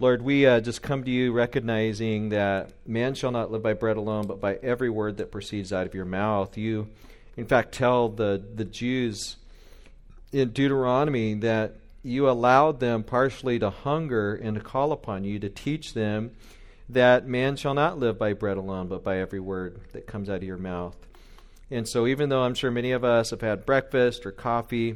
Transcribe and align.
Lord, 0.00 0.22
we 0.22 0.46
uh, 0.46 0.60
just 0.60 0.80
come 0.80 1.02
to 1.02 1.10
you 1.10 1.32
recognizing 1.32 2.28
that 2.28 2.70
man 2.86 3.14
shall 3.14 3.32
not 3.32 3.50
live 3.50 3.64
by 3.64 3.72
bread 3.72 3.96
alone, 3.96 4.28
but 4.28 4.40
by 4.40 4.54
every 4.62 4.90
word 4.90 5.16
that 5.16 5.32
proceeds 5.32 5.72
out 5.72 5.86
of 5.86 5.94
your 5.94 6.04
mouth. 6.04 6.56
You, 6.56 6.88
in 7.36 7.46
fact, 7.46 7.72
tell 7.72 8.08
the, 8.08 8.40
the 8.54 8.64
Jews 8.64 9.38
in 10.32 10.50
Deuteronomy 10.50 11.34
that 11.34 11.78
you 12.04 12.30
allowed 12.30 12.78
them 12.78 13.02
partially 13.02 13.58
to 13.58 13.70
hunger 13.70 14.36
and 14.36 14.54
to 14.54 14.60
call 14.62 14.92
upon 14.92 15.24
you 15.24 15.40
to 15.40 15.48
teach 15.48 15.94
them 15.94 16.30
that 16.88 17.26
man 17.26 17.56
shall 17.56 17.74
not 17.74 17.98
live 17.98 18.20
by 18.20 18.34
bread 18.34 18.56
alone, 18.56 18.86
but 18.86 19.02
by 19.02 19.18
every 19.18 19.40
word 19.40 19.80
that 19.94 20.06
comes 20.06 20.30
out 20.30 20.36
of 20.36 20.44
your 20.44 20.56
mouth. 20.56 20.96
And 21.72 21.88
so, 21.88 22.06
even 22.06 22.28
though 22.28 22.42
I'm 22.42 22.54
sure 22.54 22.70
many 22.70 22.92
of 22.92 23.02
us 23.02 23.30
have 23.30 23.40
had 23.40 23.66
breakfast 23.66 24.24
or 24.24 24.30
coffee, 24.30 24.94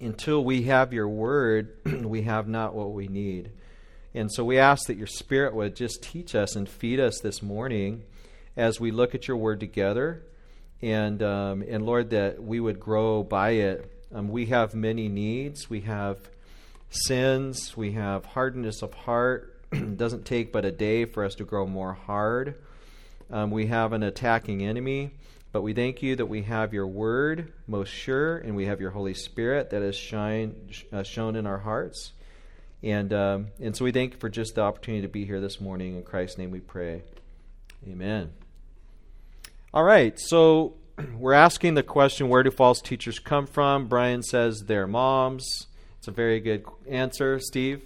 until 0.00 0.42
we 0.42 0.62
have 0.62 0.94
your 0.94 1.08
word, 1.08 1.76
we 1.84 2.22
have 2.22 2.48
not 2.48 2.74
what 2.74 2.92
we 2.92 3.06
need. 3.06 3.50
And 4.14 4.30
so, 4.30 4.44
we 4.44 4.58
ask 4.58 4.86
that 4.86 4.96
your 4.96 5.06
spirit 5.06 5.54
would 5.54 5.74
just 5.74 6.02
teach 6.02 6.34
us 6.34 6.54
and 6.54 6.68
feed 6.68 7.00
us 7.00 7.20
this 7.20 7.42
morning 7.42 8.04
as 8.56 8.78
we 8.78 8.90
look 8.90 9.14
at 9.14 9.26
your 9.26 9.36
word 9.36 9.60
together. 9.60 10.22
And, 10.82 11.22
um, 11.22 11.62
and 11.66 11.86
Lord, 11.86 12.10
that 12.10 12.42
we 12.42 12.60
would 12.60 12.80
grow 12.80 13.22
by 13.22 13.50
it. 13.50 13.90
Um, 14.14 14.28
we 14.28 14.46
have 14.46 14.74
many 14.74 15.08
needs. 15.08 15.70
We 15.70 15.82
have 15.82 16.18
sins. 16.90 17.76
We 17.76 17.92
have 17.92 18.24
hardness 18.24 18.82
of 18.82 18.92
heart. 18.92 19.60
it 19.72 19.96
doesn't 19.96 20.26
take 20.26 20.52
but 20.52 20.64
a 20.64 20.72
day 20.72 21.04
for 21.04 21.24
us 21.24 21.34
to 21.36 21.44
grow 21.44 21.66
more 21.66 21.94
hard. 21.94 22.56
Um, 23.30 23.50
we 23.50 23.66
have 23.66 23.94
an 23.94 24.02
attacking 24.02 24.62
enemy, 24.62 25.12
but 25.52 25.62
we 25.62 25.72
thank 25.72 26.02
you 26.02 26.16
that 26.16 26.26
we 26.26 26.42
have 26.42 26.74
your 26.74 26.86
word 26.86 27.52
most 27.66 27.88
sure, 27.88 28.36
and 28.38 28.54
we 28.54 28.66
have 28.66 28.80
your 28.80 28.90
Holy 28.90 29.14
Spirit 29.14 29.70
that 29.70 29.80
is 29.80 29.96
shine, 29.96 30.54
uh, 30.92 31.02
shown 31.02 31.36
in 31.36 31.46
our 31.46 31.58
hearts. 31.58 32.12
And, 32.82 33.12
um, 33.12 33.46
and 33.60 33.76
so 33.76 33.84
we 33.84 33.92
thank 33.92 34.14
you 34.14 34.18
for 34.18 34.28
just 34.28 34.56
the 34.56 34.62
opportunity 34.62 35.02
to 35.02 35.08
be 35.08 35.24
here 35.24 35.40
this 35.40 35.60
morning. 35.60 35.96
In 35.96 36.02
Christ's 36.02 36.38
name 36.38 36.50
we 36.50 36.60
pray. 36.60 37.02
Amen. 37.88 38.32
All 39.72 39.84
right, 39.84 40.18
so 40.18 40.74
we're 41.16 41.32
asking 41.32 41.74
the 41.74 41.82
question 41.82 42.28
where 42.28 42.42
do 42.42 42.50
false 42.50 42.80
teachers 42.80 43.18
come 43.18 43.46
from? 43.46 43.86
Brian 43.86 44.22
says 44.22 44.64
they're 44.66 44.86
moms. 44.86 45.66
It's 45.98 46.08
a 46.08 46.10
very 46.10 46.40
good 46.40 46.64
answer. 46.88 47.38
Steve? 47.38 47.82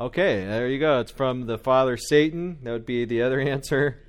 Okay, 0.00 0.44
there 0.44 0.68
you 0.68 0.78
go. 0.78 1.00
It's 1.00 1.10
from 1.10 1.46
the 1.46 1.58
father 1.58 1.96
Satan. 1.96 2.58
That 2.62 2.72
would 2.72 2.86
be 2.86 3.04
the 3.04 3.22
other 3.22 3.40
answer. 3.54 4.02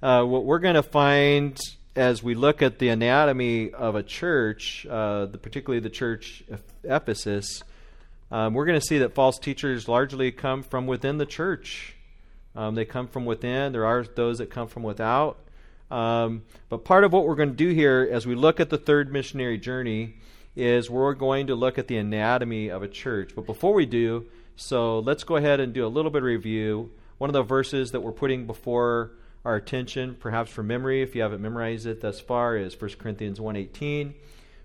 Uh, 0.00 0.24
what 0.24 0.44
we're 0.44 0.60
going 0.60 0.76
to 0.76 0.82
find 0.82 1.58
as 1.98 2.22
we 2.22 2.36
look 2.36 2.62
at 2.62 2.78
the 2.78 2.90
anatomy 2.90 3.72
of 3.72 3.96
a 3.96 4.04
church, 4.04 4.86
uh, 4.88 5.26
the, 5.26 5.36
particularly 5.36 5.80
the 5.80 5.90
church 5.90 6.44
of 6.48 6.62
Ephesus, 6.84 7.64
um, 8.30 8.54
we're 8.54 8.66
going 8.66 8.78
to 8.78 8.86
see 8.86 8.98
that 8.98 9.16
false 9.16 9.36
teachers 9.36 9.88
largely 9.88 10.30
come 10.30 10.62
from 10.62 10.86
within 10.86 11.18
the 11.18 11.26
church. 11.26 11.96
Um, 12.54 12.76
they 12.76 12.84
come 12.84 13.08
from 13.08 13.24
within. 13.24 13.72
There 13.72 13.84
are 13.84 14.04
those 14.04 14.38
that 14.38 14.48
come 14.48 14.68
from 14.68 14.84
without. 14.84 15.38
Um, 15.90 16.42
but 16.68 16.84
part 16.84 17.02
of 17.02 17.12
what 17.12 17.26
we're 17.26 17.34
going 17.34 17.50
to 17.50 17.56
do 17.56 17.70
here 17.70 18.08
as 18.12 18.28
we 18.28 18.36
look 18.36 18.60
at 18.60 18.70
the 18.70 18.78
third 18.78 19.12
missionary 19.12 19.58
journey 19.58 20.14
is 20.54 20.88
we're 20.88 21.14
going 21.14 21.48
to 21.48 21.56
look 21.56 21.78
at 21.78 21.88
the 21.88 21.96
anatomy 21.96 22.68
of 22.68 22.84
a 22.84 22.88
church. 22.88 23.32
But 23.34 23.44
before 23.44 23.74
we 23.74 23.86
do, 23.86 24.26
so 24.54 25.00
let's 25.00 25.24
go 25.24 25.34
ahead 25.34 25.58
and 25.58 25.72
do 25.72 25.84
a 25.84 25.88
little 25.88 26.12
bit 26.12 26.18
of 26.18 26.26
review. 26.26 26.92
One 27.16 27.28
of 27.28 27.34
the 27.34 27.42
verses 27.42 27.90
that 27.90 28.02
we're 28.02 28.12
putting 28.12 28.46
before 28.46 29.10
our 29.44 29.56
attention, 29.56 30.16
perhaps 30.18 30.50
from 30.50 30.66
memory, 30.66 31.02
if 31.02 31.14
you 31.14 31.22
haven't 31.22 31.40
memorized 31.40 31.86
it 31.86 32.00
thus 32.00 32.20
far, 32.20 32.56
is 32.56 32.80
1 32.80 32.90
Corinthians 32.98 33.38
1.18. 33.38 34.14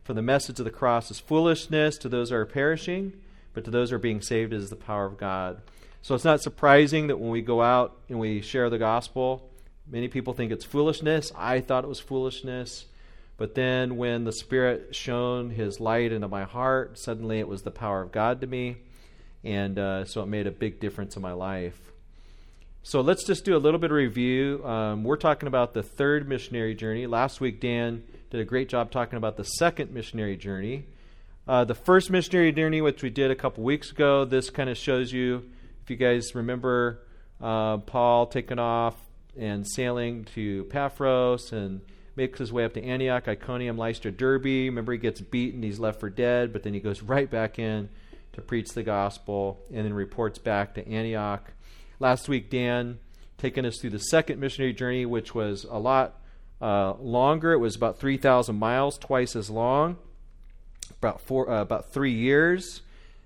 For 0.04 0.14
the 0.14 0.22
message 0.22 0.60
of 0.60 0.66
the 0.66 0.72
cross 0.72 1.10
is 1.10 1.20
foolishness 1.20 1.98
to 2.00 2.10
those 2.10 2.30
who 2.30 2.36
are 2.36 2.46
perishing, 2.46 3.14
but 3.54 3.64
to 3.66 3.72
those 3.72 3.90
who 3.90 3.96
are 3.96 4.00
being 4.00 4.22
saved 4.22 4.54
is 4.54 4.70
the 4.70 4.76
power 4.76 5.06
of 5.06 5.18
God. 5.18 5.62
So 6.02 6.16
it's 6.16 6.26
not 6.26 6.42
surprising 6.42 7.08
that 7.08 7.20
when 7.20 7.30
we 7.30 7.42
go 7.42 7.62
out 7.62 7.98
and 8.10 8.20
we 8.20 8.42
share 8.42 8.70
the 8.70 8.78
gospel, 8.78 9.50
many 9.88 10.08
people 10.08 10.34
think 10.34 10.52
it's 10.52 10.66
foolishness. 10.66 11.32
I 11.36 11.62
thought 11.62 11.86
it 11.86 11.90
was 11.90 12.00
foolishness. 12.00 12.86
But 13.38 13.56
then 13.56 13.98
when 13.98 14.26
the 14.26 14.34
Spirit 14.34 14.96
shone 14.96 15.52
His 15.52 15.80
light 15.80 16.12
into 16.12 16.28
my 16.28 16.44
heart, 16.44 16.98
suddenly 16.98 17.40
it 17.40 17.48
was 17.48 17.62
the 17.62 17.72
power 17.72 18.02
of 18.02 18.12
God 18.12 18.42
to 18.42 18.48
me 18.48 18.78
and 19.44 19.78
uh, 19.78 20.06
so 20.06 20.22
it 20.22 20.28
made 20.28 20.48
a 20.48 20.52
big 20.52 20.80
difference 20.80 21.16
in 21.16 21.22
my 21.22 21.34
life. 21.34 21.93
So 22.86 23.00
let's 23.00 23.24
just 23.24 23.46
do 23.46 23.56
a 23.56 23.60
little 23.60 23.80
bit 23.80 23.92
of 23.92 23.96
review. 23.96 24.62
Um, 24.66 25.06
we're 25.06 25.16
talking 25.16 25.48
about 25.48 25.74
the 25.74 25.82
third 25.82 26.28
missionary 26.28 26.76
journey. 26.76 27.08
Last 27.08 27.40
week, 27.40 27.62
Dan 27.62 28.04
did 28.30 28.42
a 28.42 28.44
great 28.44 28.68
job 28.68 28.92
talking 28.92 29.16
about 29.16 29.38
the 29.38 29.46
second 29.46 29.92
missionary 29.92 30.36
journey. 30.36 30.84
Uh, 31.48 31.64
the 31.64 31.76
first 31.76 32.10
missionary 32.10 32.52
journey, 32.52 32.82
which 32.82 33.02
we 33.02 33.10
did 33.10 33.32
a 33.32 33.36
couple 33.36 33.64
weeks 33.64 33.92
ago, 33.92 34.26
this 34.26 34.50
kind 34.50 34.70
of 34.70 34.78
shows 34.78 35.14
you, 35.14 35.50
if 35.82 35.90
you 35.90 35.96
guys 35.96 36.36
remember, 36.36 37.00
uh, 37.40 37.78
Paul 37.78 38.28
taking 38.28 38.60
off 38.60 38.98
and 39.40 39.66
sailing 39.66 40.26
to 40.36 40.66
Paphos 40.66 41.54
and 41.54 41.80
makes 42.18 42.38
his 42.38 42.52
way 42.52 42.66
up 42.66 42.74
to 42.74 42.84
Antioch, 42.84 43.30
Iconium, 43.30 43.78
Lystra, 43.78 44.12
Derbe. 44.12 44.44
Remember, 44.44 44.92
he 44.92 44.98
gets 44.98 45.22
beaten, 45.22 45.64
he's 45.64 45.80
left 45.80 46.02
for 46.02 46.10
dead, 46.10 46.52
but 46.52 46.64
then 46.64 46.74
he 46.74 46.82
goes 46.82 47.02
right 47.02 47.32
back 47.32 47.60
in 47.60 47.88
to 48.34 48.42
preach 48.42 48.74
the 48.74 48.84
gospel 48.84 49.62
and 49.74 49.86
then 49.86 49.94
reports 49.94 50.38
back 50.38 50.74
to 50.74 50.86
Antioch. 50.86 51.50
Last 52.04 52.28
week, 52.28 52.50
Dan 52.50 53.00
taken 53.38 53.66
us 53.66 53.80
through 53.80 53.92
the 53.92 53.98
second 53.98 54.38
missionary 54.38 54.74
journey, 54.74 55.06
which 55.06 55.34
was 55.34 55.64
a 55.64 55.80
lot 55.80 56.20
uh, 56.62 56.96
longer. 56.96 57.54
It 57.54 57.60
was 57.60 57.78
about 57.78 57.98
3,000 57.98 58.58
miles, 58.58 58.98
twice 58.98 59.38
as 59.38 59.50
long, 59.50 59.96
about 61.02 61.22
four, 61.22 61.50
uh, 61.50 61.62
about 61.62 61.94
three 61.94 62.12
years, 62.12 62.82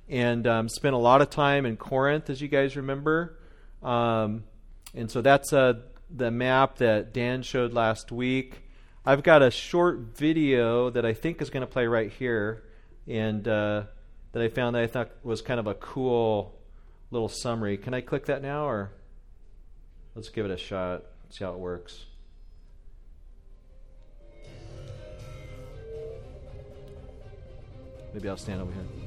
and 0.08 0.46
um, 0.46 0.70
spent 0.70 0.94
a 0.94 1.00
lot 1.00 1.24
of 1.24 1.32
time 1.32 1.66
in 1.66 1.76
Corinth, 1.76 2.30
as 2.30 2.40
you 2.40 2.48
guys 2.48 2.76
remember. 2.76 3.40
Um, 3.82 4.44
and 4.94 5.10
so 5.10 5.22
that's 5.24 5.52
uh, 5.52 5.80
the 6.16 6.30
map 6.30 6.76
that 6.76 7.16
Dan 7.16 7.42
showed 7.42 7.74
last 7.74 8.12
week. 8.12 8.62
I've 9.04 9.24
got 9.24 9.42
a 9.42 9.50
short 9.50 9.98
video 10.16 10.92
that 10.92 11.04
I 11.04 11.16
think 11.16 11.42
is 11.42 11.50
going 11.50 11.62
to 11.62 11.68
play 11.68 11.88
right 11.88 12.12
here, 12.12 12.62
and 13.08 13.48
uh, 13.48 13.86
that 14.34 14.44
I 14.44 14.50
found 14.50 14.76
that 14.76 14.84
I 14.84 14.88
thought 14.88 15.10
was 15.24 15.42
kind 15.42 15.60
of 15.60 15.66
a 15.66 15.74
cool 15.74 16.57
little 17.12 17.30
summary. 17.30 17.78
Can 17.78 17.94
I 17.94 18.02
click 18.02 18.26
that 18.26 18.42
now, 18.42 18.68
or 18.68 18.92
let's 20.16 20.30
give 20.30 20.46
it 20.46 20.52
a 20.52 20.58
shot, 20.58 21.04
see 21.30 21.44
how 21.44 21.54
it 21.54 21.60
works. 21.60 22.06
Maybe 28.14 28.30
I'll 28.30 28.38
stand 28.38 28.62
over 28.62 28.72
here. 28.72 29.07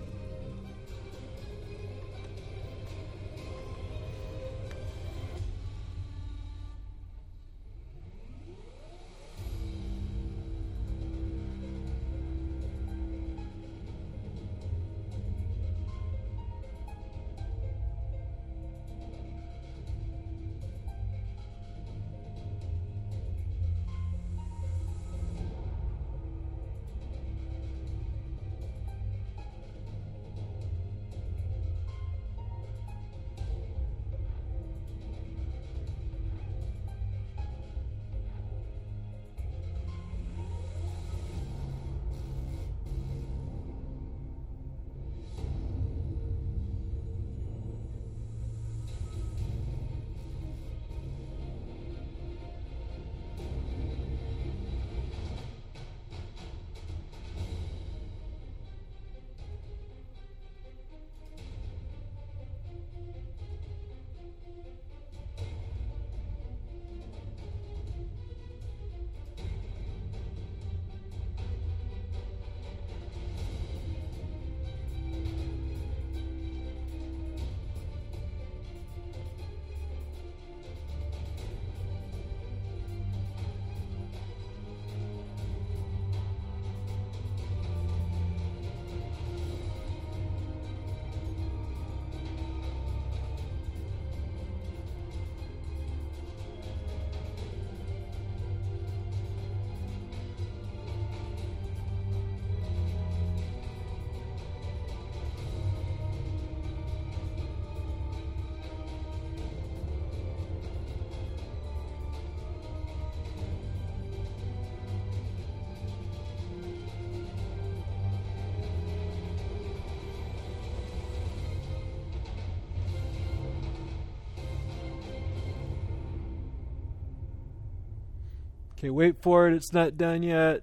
Okay, 128.81 128.89
wait 128.89 129.21
for 129.21 129.47
it. 129.47 129.53
It's 129.53 129.75
not 129.75 129.99
done 129.99 130.23
yet. 130.23 130.63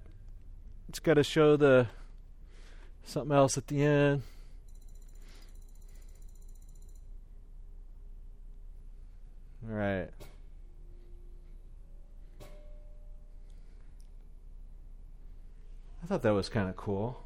It's 0.89 0.97
got 0.97 1.13
to 1.13 1.23
show 1.23 1.55
the 1.55 1.85
something 3.03 3.31
else 3.31 3.59
at 3.59 3.67
the 3.67 3.83
end. 3.83 4.23
All 9.69 9.75
right. 9.75 10.09
I 16.01 16.07
thought 16.07 16.23
that 16.23 16.33
was 16.33 16.49
kind 16.49 16.69
of 16.69 16.75
cool. 16.75 17.23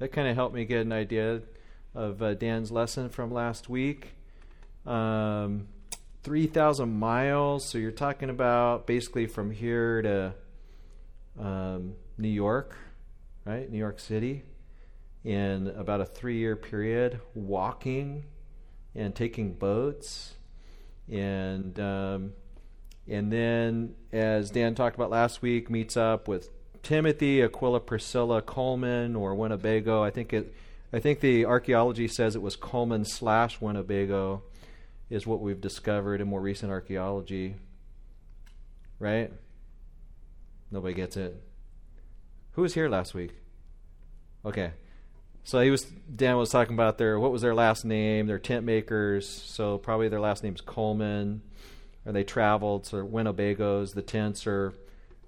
That 0.00 0.10
kind 0.10 0.26
of 0.26 0.34
helped 0.34 0.56
me 0.56 0.64
get 0.64 0.80
an 0.80 0.90
idea 0.90 1.42
of 1.94 2.20
uh, 2.20 2.34
Dan's 2.34 2.72
lesson 2.72 3.08
from 3.08 3.30
last 3.30 3.68
week. 3.68 4.14
Um, 4.84 5.68
3,000 6.22 6.88
miles, 6.88 7.68
so 7.68 7.78
you're 7.78 7.90
talking 7.90 8.30
about 8.30 8.86
basically 8.86 9.26
from 9.26 9.50
here 9.50 10.02
to 10.02 10.34
um, 11.38 11.94
New 12.16 12.28
York, 12.28 12.76
right? 13.44 13.70
New 13.70 13.78
York 13.78 13.98
City, 13.98 14.44
in 15.24 15.68
about 15.68 16.00
a 16.00 16.04
three 16.04 16.38
year 16.38 16.56
period, 16.56 17.20
walking 17.34 18.24
and 18.94 19.14
taking 19.14 19.54
boats. 19.54 20.34
And 21.10 21.78
um, 21.80 22.32
and 23.08 23.32
then, 23.32 23.94
as 24.12 24.50
Dan 24.50 24.74
talked 24.74 24.94
about 24.94 25.10
last 25.10 25.42
week, 25.42 25.68
meets 25.68 25.96
up 25.96 26.28
with 26.28 26.50
Timothy, 26.82 27.42
Aquila, 27.42 27.80
Priscilla, 27.80 28.42
Coleman, 28.42 29.16
or 29.16 29.34
Winnebago. 29.34 30.02
I 30.02 30.10
think 30.10 30.32
it. 30.32 30.54
I 30.92 31.00
think 31.00 31.20
the 31.20 31.46
archaeology 31.46 32.06
says 32.06 32.36
it 32.36 32.42
was 32.42 32.54
Coleman 32.54 33.04
slash 33.04 33.60
Winnebago, 33.60 34.42
is 35.12 35.26
what 35.26 35.40
we've 35.40 35.60
discovered 35.60 36.20
in 36.20 36.28
more 36.28 36.40
recent 36.40 36.72
archaeology. 36.72 37.56
Right? 38.98 39.32
Nobody 40.70 40.94
gets 40.94 41.16
it. 41.16 41.40
Who 42.52 42.62
was 42.62 42.74
here 42.74 42.88
last 42.88 43.14
week? 43.14 43.32
Okay. 44.44 44.72
So 45.44 45.60
he 45.60 45.70
was 45.70 45.82
Dan 45.82 46.36
was 46.36 46.50
talking 46.50 46.74
about 46.74 46.98
their 46.98 47.18
what 47.18 47.32
was 47.32 47.42
their 47.42 47.54
last 47.54 47.84
name, 47.84 48.26
their 48.26 48.38
tent 48.38 48.64
makers. 48.64 49.28
So 49.28 49.78
probably 49.78 50.08
their 50.08 50.20
last 50.20 50.42
name's 50.42 50.60
Coleman, 50.60 51.42
or 52.06 52.12
they 52.12 52.24
traveled. 52.24 52.86
So 52.86 53.04
Winnebagos. 53.04 53.94
The 53.94 54.02
tents 54.02 54.46
are 54.46 54.72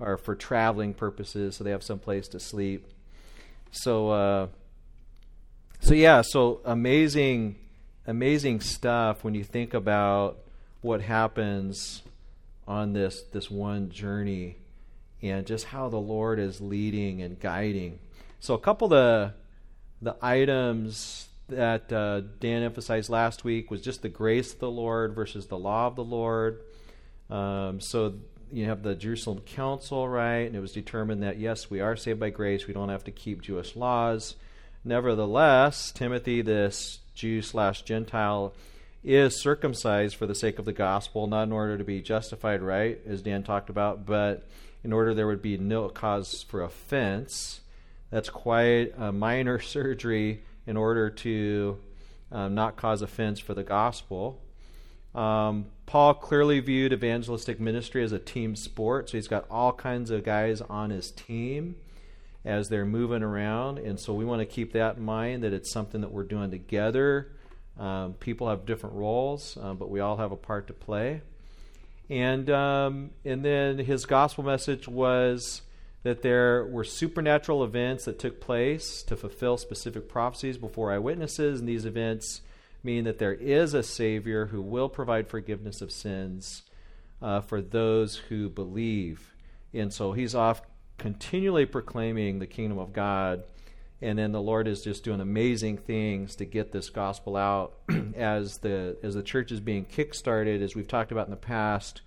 are 0.00 0.16
for 0.16 0.34
traveling 0.34 0.94
purposes, 0.94 1.56
so 1.56 1.64
they 1.64 1.70
have 1.70 1.82
some 1.82 1.98
place 1.98 2.28
to 2.28 2.40
sleep. 2.40 2.86
So, 3.70 4.10
uh, 4.10 4.46
so 5.80 5.94
yeah, 5.94 6.22
so 6.22 6.60
amazing, 6.64 7.56
amazing 8.06 8.60
stuff 8.60 9.24
when 9.24 9.34
you 9.34 9.44
think 9.44 9.74
about 9.74 10.38
what 10.80 11.00
happens 11.00 12.02
on 12.66 12.92
this 12.92 13.22
this 13.32 13.50
one 13.50 13.90
journey, 13.90 14.56
and 15.22 15.46
just 15.46 15.66
how 15.66 15.88
the 15.88 15.98
Lord 15.98 16.38
is 16.38 16.60
leading 16.60 17.22
and 17.22 17.38
guiding. 17.38 17.98
So, 18.40 18.54
a 18.54 18.58
couple 18.58 18.86
of 18.86 18.90
the 18.90 19.32
the 20.02 20.16
items 20.20 21.28
that 21.48 21.92
uh, 21.92 22.22
Dan 22.40 22.62
emphasized 22.62 23.10
last 23.10 23.44
week 23.44 23.70
was 23.70 23.80
just 23.80 24.02
the 24.02 24.08
grace 24.08 24.52
of 24.52 24.60
the 24.60 24.70
Lord 24.70 25.14
versus 25.14 25.46
the 25.46 25.58
law 25.58 25.86
of 25.86 25.96
the 25.96 26.04
Lord. 26.04 26.60
Um, 27.30 27.80
so 27.80 28.14
you 28.52 28.66
have 28.66 28.82
the 28.82 28.94
Jerusalem 28.94 29.40
Council, 29.40 30.08
right? 30.08 30.46
And 30.46 30.54
it 30.54 30.60
was 30.60 30.72
determined 30.72 31.22
that 31.22 31.38
yes, 31.38 31.70
we 31.70 31.80
are 31.80 31.96
saved 31.96 32.20
by 32.20 32.30
grace. 32.30 32.66
We 32.66 32.74
don't 32.74 32.88
have 32.88 33.04
to 33.04 33.10
keep 33.10 33.42
Jewish 33.42 33.76
laws. 33.76 34.36
Nevertheless, 34.84 35.90
Timothy, 35.92 36.42
this 36.42 37.00
Jew 37.14 37.42
slash 37.42 37.82
Gentile, 37.82 38.54
is 39.04 39.40
circumcised 39.40 40.16
for 40.16 40.26
the 40.26 40.34
sake 40.34 40.58
of 40.58 40.64
the 40.64 40.72
gospel, 40.72 41.26
not 41.26 41.42
in 41.42 41.52
order 41.52 41.76
to 41.76 41.84
be 41.84 42.00
justified, 42.00 42.62
right, 42.62 42.98
as 43.06 43.20
Dan 43.20 43.42
talked 43.42 43.68
about, 43.68 44.06
but 44.06 44.48
in 44.82 44.92
order 44.92 45.12
there 45.12 45.26
would 45.26 45.42
be 45.42 45.58
no 45.58 45.88
cause 45.88 46.42
for 46.48 46.62
offense. 46.62 47.60
That's 48.10 48.30
quite 48.30 48.94
a 48.96 49.12
minor 49.12 49.60
surgery 49.60 50.42
in 50.66 50.76
order 50.76 51.10
to 51.10 51.78
um, 52.32 52.54
not 52.54 52.76
cause 52.76 53.02
offense 53.02 53.38
for 53.38 53.52
the 53.52 53.62
gospel. 53.62 54.40
Um, 55.14 55.66
Paul 55.86 56.14
clearly 56.14 56.60
viewed 56.60 56.92
evangelistic 56.92 57.60
ministry 57.60 58.02
as 58.02 58.12
a 58.12 58.18
team 58.18 58.56
sport, 58.56 59.10
so 59.10 59.18
he's 59.18 59.28
got 59.28 59.44
all 59.50 59.72
kinds 59.72 60.10
of 60.10 60.24
guys 60.24 60.62
on 60.62 60.90
his 60.90 61.10
team 61.10 61.76
as 62.44 62.68
they're 62.68 62.84
moving 62.84 63.22
around, 63.22 63.78
and 63.78 63.98
so 63.98 64.12
we 64.12 64.24
want 64.24 64.40
to 64.40 64.46
keep 64.46 64.72
that 64.72 64.96
in 64.96 65.02
mind 65.02 65.42
that 65.44 65.52
it's 65.52 65.72
something 65.72 66.02
that 66.02 66.12
we're 66.12 66.24
doing 66.24 66.50
together. 66.50 67.32
Um, 67.78 68.14
people 68.14 68.48
have 68.48 68.66
different 68.66 68.94
roles, 68.96 69.56
uh, 69.60 69.74
but 69.74 69.90
we 69.90 70.00
all 70.00 70.16
have 70.18 70.30
a 70.30 70.36
part 70.36 70.66
to 70.68 70.72
play. 70.72 71.22
And 72.10 72.50
um, 72.50 73.10
and 73.24 73.44
then 73.44 73.78
his 73.78 74.04
gospel 74.04 74.44
message 74.44 74.86
was 74.86 75.62
that 76.02 76.20
there 76.20 76.66
were 76.66 76.84
supernatural 76.84 77.64
events 77.64 78.04
that 78.04 78.18
took 78.18 78.40
place 78.40 79.02
to 79.04 79.16
fulfill 79.16 79.56
specific 79.56 80.08
prophecies 80.08 80.58
before 80.58 80.92
eyewitnesses, 80.92 81.60
and 81.60 81.68
these 81.68 81.86
events 81.86 82.42
mean 82.82 83.04
that 83.04 83.18
there 83.18 83.32
is 83.32 83.72
a 83.72 83.82
Savior 83.82 84.46
who 84.46 84.60
will 84.60 84.90
provide 84.90 85.28
forgiveness 85.28 85.80
of 85.80 85.90
sins 85.90 86.62
uh, 87.22 87.40
for 87.40 87.62
those 87.62 88.16
who 88.28 88.50
believe. 88.50 89.32
And 89.72 89.92
so 89.92 90.12
he's 90.12 90.34
off 90.34 90.60
continually 90.98 91.66
proclaiming 91.66 92.38
the 92.38 92.46
kingdom 92.46 92.78
of 92.78 92.92
God. 92.92 93.44
And 94.02 94.18
then 94.18 94.32
the 94.32 94.42
Lord 94.42 94.68
is 94.68 94.82
just 94.82 95.04
doing 95.04 95.20
amazing 95.20 95.78
things 95.78 96.36
to 96.36 96.44
get 96.44 96.72
this 96.72 96.90
gospel 96.90 97.36
out 97.36 97.74
as 98.16 98.58
the 98.58 98.96
as 99.02 99.14
the 99.14 99.22
church 99.22 99.50
is 99.50 99.60
being 99.60 99.86
kickstarted, 99.86 100.62
as 100.62 100.74
we've 100.74 100.88
talked 100.88 101.12
about 101.12 101.26
in 101.26 101.30
the 101.30 101.36
past. 101.36 102.02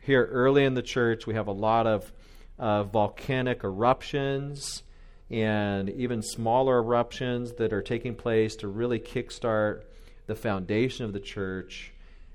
Here 0.00 0.26
early 0.26 0.64
in 0.64 0.74
the 0.74 0.82
church, 0.82 1.26
we 1.26 1.34
have 1.34 1.46
a 1.46 1.52
lot 1.52 1.86
of 1.86 2.12
uh, 2.58 2.84
volcanic 2.84 3.64
eruptions 3.64 4.82
and 5.30 5.88
even 5.90 6.22
smaller 6.22 6.78
eruptions 6.78 7.52
that 7.52 7.72
are 7.72 7.82
taking 7.82 8.14
place 8.14 8.56
to 8.56 8.68
really 8.68 8.98
kickstart 8.98 9.82
the 10.26 10.34
foundation 10.34 11.04
of 11.04 11.12
the 11.12 11.20
church. 11.20 11.92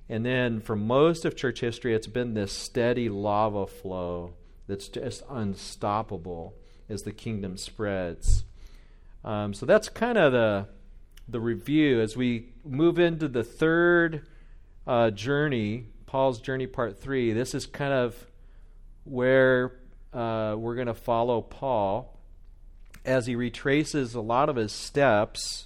And 0.07 0.25
then 0.25 0.61
for 0.61 0.75
most 0.75 1.25
of 1.25 1.35
church 1.35 1.59
history, 1.59 1.93
it's 1.93 2.07
been 2.07 2.33
this 2.33 2.53
steady 2.53 3.09
lava 3.09 3.67
flow 3.67 4.33
that's 4.67 4.87
just 4.87 5.23
unstoppable 5.29 6.55
as 6.89 7.03
the 7.03 7.11
kingdom 7.11 7.57
spreads. 7.57 8.45
Um, 9.23 9.53
so 9.53 9.65
that's 9.65 9.89
kind 9.89 10.17
of 10.17 10.31
the 10.31 10.67
the 11.27 11.39
review 11.39 12.01
as 12.01 12.15
we 12.15 12.53
move 12.63 12.99
into 12.99 13.27
the 13.27 13.43
third 13.43 14.27
uh, 14.85 15.09
journey, 15.09 15.87
Paul's 16.05 16.39
journey, 16.39 16.67
part 16.67 16.99
three. 16.99 17.33
This 17.33 17.55
is 17.55 17.65
kind 17.65 17.93
of 17.93 18.27
where 19.05 19.71
uh, 20.13 20.55
we're 20.57 20.75
going 20.75 20.87
to 20.87 20.93
follow 20.93 21.41
Paul 21.41 22.19
as 23.03 23.25
he 23.25 23.35
retraces 23.35 24.13
a 24.13 24.21
lot 24.21 24.49
of 24.49 24.55
his 24.55 24.71
steps 24.71 25.65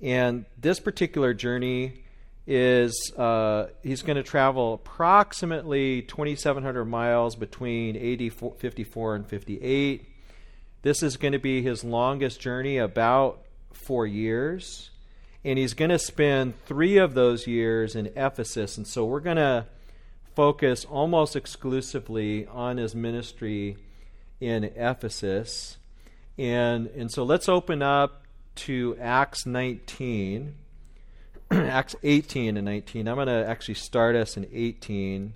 and 0.00 0.44
this 0.58 0.80
particular 0.80 1.32
journey 1.32 2.01
is 2.46 3.12
uh, 3.16 3.68
he's 3.82 4.02
going 4.02 4.16
to 4.16 4.22
travel 4.22 4.74
approximately 4.74 6.02
2,700 6.02 6.84
miles 6.84 7.36
between 7.36 7.96
AD 7.96 8.32
54 8.58 9.14
and 9.14 9.26
58. 9.26 10.08
This 10.82 11.02
is 11.02 11.16
going 11.16 11.32
to 11.32 11.38
be 11.38 11.62
his 11.62 11.84
longest 11.84 12.40
journey, 12.40 12.78
about 12.78 13.42
four 13.72 14.06
years. 14.06 14.90
And 15.44 15.58
he's 15.58 15.74
going 15.74 15.90
to 15.90 15.98
spend 15.98 16.54
three 16.66 16.98
of 16.98 17.14
those 17.14 17.46
years 17.46 17.96
in 17.96 18.06
Ephesus. 18.16 18.76
And 18.76 18.86
so 18.86 19.04
we're 19.04 19.20
going 19.20 19.36
to 19.36 19.66
focus 20.34 20.84
almost 20.84 21.36
exclusively 21.36 22.46
on 22.46 22.76
his 22.76 22.94
ministry 22.94 23.76
in 24.40 24.64
Ephesus. 24.64 25.78
And, 26.38 26.86
and 26.88 27.10
so 27.10 27.22
let's 27.24 27.48
open 27.48 27.82
up 27.82 28.24
to 28.54 28.96
Acts 29.00 29.46
19, 29.46 30.54
Acts 31.68 31.94
18 32.02 32.56
and 32.56 32.64
19. 32.64 33.06
I'm 33.06 33.16
going 33.16 33.26
to 33.26 33.46
actually 33.46 33.74
start 33.74 34.16
us 34.16 34.38
in 34.38 34.48
18, 34.50 35.34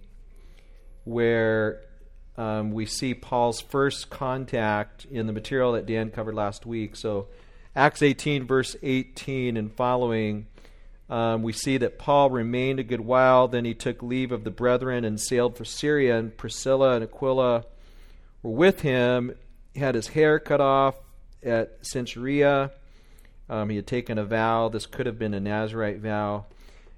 where 1.04 1.82
um, 2.38 2.72
we 2.72 2.86
see 2.86 3.12
Paul's 3.12 3.60
first 3.60 4.08
contact 4.08 5.04
in 5.10 5.26
the 5.26 5.34
material 5.34 5.72
that 5.72 5.84
Dan 5.84 6.10
covered 6.10 6.34
last 6.34 6.64
week. 6.64 6.96
So, 6.96 7.26
Acts 7.74 8.00
18, 8.00 8.46
verse 8.46 8.76
18 8.82 9.58
and 9.58 9.70
following, 9.74 10.46
um, 11.10 11.42
we 11.42 11.52
see 11.52 11.76
that 11.76 11.98
Paul 11.98 12.30
remained 12.30 12.80
a 12.80 12.84
good 12.84 13.02
while. 13.02 13.46
Then 13.46 13.66
he 13.66 13.74
took 13.74 14.02
leave 14.02 14.32
of 14.32 14.42
the 14.42 14.50
brethren 14.50 15.04
and 15.04 15.20
sailed 15.20 15.54
for 15.58 15.66
Syria, 15.66 16.16
and 16.16 16.34
Priscilla 16.34 16.94
and 16.94 17.04
Aquila 17.04 17.66
were 18.42 18.52
with 18.52 18.80
him. 18.80 19.34
He 19.74 19.80
had 19.80 19.94
his 19.94 20.08
hair 20.08 20.38
cut 20.38 20.62
off 20.62 20.94
at 21.42 21.82
Cenchrea 21.82 22.70
um, 23.48 23.68
he 23.70 23.76
had 23.76 23.86
taken 23.86 24.18
a 24.18 24.24
vow. 24.24 24.68
This 24.68 24.86
could 24.86 25.06
have 25.06 25.18
been 25.18 25.34
a 25.34 25.40
Nazarite 25.40 25.98
vow. 25.98 26.46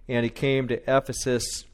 And 0.09 0.25
he 0.25 0.31
came 0.31 0.69
to 0.69 0.81
Ephesus 0.91 1.65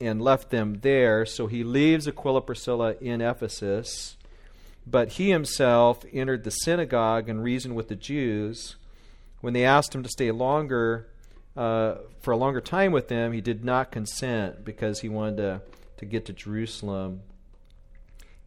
and 0.00 0.22
left 0.22 0.50
them 0.50 0.80
there. 0.82 1.26
So 1.26 1.46
he 1.46 1.64
leaves 1.64 2.06
Aquila 2.06 2.42
Priscilla 2.42 2.94
in 3.00 3.20
Ephesus. 3.20 4.16
But 4.86 5.12
he 5.12 5.30
himself 5.30 6.04
entered 6.12 6.44
the 6.44 6.50
synagogue 6.50 7.28
and 7.28 7.42
reasoned 7.42 7.76
with 7.76 7.88
the 7.88 7.96
Jews. 7.96 8.76
When 9.40 9.52
they 9.52 9.64
asked 9.64 9.94
him 9.94 10.02
to 10.02 10.08
stay 10.08 10.30
longer, 10.30 11.08
uh, 11.56 11.96
for 12.20 12.32
a 12.32 12.36
longer 12.36 12.60
time 12.60 12.92
with 12.92 13.08
them, 13.08 13.32
he 13.32 13.40
did 13.40 13.64
not 13.64 13.90
consent 13.90 14.64
because 14.64 15.00
he 15.00 15.08
wanted 15.08 15.36
to, 15.38 15.60
to 15.98 16.04
get 16.04 16.26
to 16.26 16.32
Jerusalem. 16.32 17.22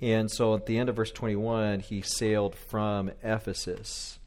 And 0.01 0.29
so 0.29 0.53
at 0.55 0.65
the 0.65 0.77
end 0.77 0.89
of 0.89 0.96
verse 0.96 1.12
21, 1.12 1.82
he 1.82 2.01
sailed 2.01 2.55
from 2.55 3.12
Ephesus. 3.24 4.20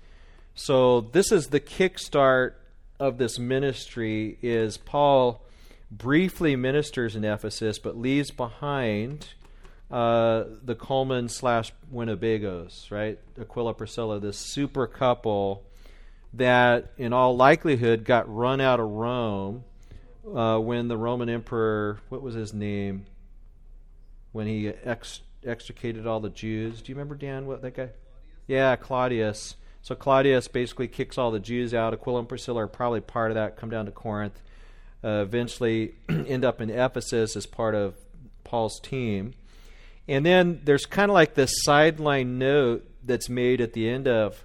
So 0.58 1.02
this 1.02 1.30
is 1.30 1.46
the 1.46 1.60
kickstart 1.60 2.54
of 2.98 3.16
this 3.16 3.38
ministry 3.38 4.36
is 4.42 4.76
Paul 4.76 5.46
briefly 5.88 6.56
ministers 6.56 7.14
in 7.14 7.24
Ephesus 7.24 7.78
but 7.78 7.96
leaves 7.96 8.32
behind 8.32 9.28
uh, 9.88 10.44
the 10.64 10.74
Coleman 10.74 11.28
slash 11.28 11.72
Winnebagos, 11.94 12.90
right? 12.90 13.20
Aquila 13.40 13.72
Priscilla, 13.72 14.18
this 14.18 14.36
super 14.36 14.88
couple 14.88 15.62
that 16.34 16.90
in 16.98 17.12
all 17.12 17.36
likelihood 17.36 18.04
got 18.04 18.28
run 18.28 18.60
out 18.60 18.80
of 18.80 18.90
Rome 18.90 19.62
uh, 20.26 20.58
when 20.58 20.88
the 20.88 20.96
Roman 20.96 21.28
emperor, 21.28 22.00
what 22.08 22.20
was 22.20 22.34
his 22.34 22.52
name? 22.52 23.06
When 24.32 24.48
he 24.48 24.70
ex- 24.70 25.20
extricated 25.46 26.04
all 26.04 26.18
the 26.18 26.30
Jews. 26.30 26.82
Do 26.82 26.90
you 26.90 26.96
remember, 26.96 27.14
Dan, 27.14 27.46
what 27.46 27.62
that 27.62 27.76
guy? 27.76 27.90
Yeah, 28.48 28.74
Claudius. 28.74 29.54
So 29.82 29.94
Claudius 29.94 30.48
basically 30.48 30.88
kicks 30.88 31.18
all 31.18 31.30
the 31.30 31.40
Jews 31.40 31.72
out. 31.72 31.94
Aquila 31.94 32.20
and 32.20 32.28
Priscilla 32.28 32.64
are 32.64 32.68
probably 32.68 33.00
part 33.00 33.30
of 33.30 33.36
that, 33.36 33.56
come 33.56 33.70
down 33.70 33.86
to 33.86 33.92
Corinth. 33.92 34.40
Uh, 35.02 35.22
eventually 35.22 35.94
end 36.08 36.44
up 36.44 36.60
in 36.60 36.70
Ephesus 36.70 37.36
as 37.36 37.46
part 37.46 37.74
of 37.74 37.94
Paul's 38.44 38.80
team. 38.80 39.34
And 40.08 40.24
then 40.24 40.60
there's 40.64 40.86
kind 40.86 41.10
of 41.10 41.14
like 41.14 41.34
this 41.34 41.52
sideline 41.62 42.38
note 42.38 42.88
that's 43.04 43.28
made 43.28 43.60
at 43.60 43.72
the 43.72 43.88
end 43.88 44.08
of 44.08 44.44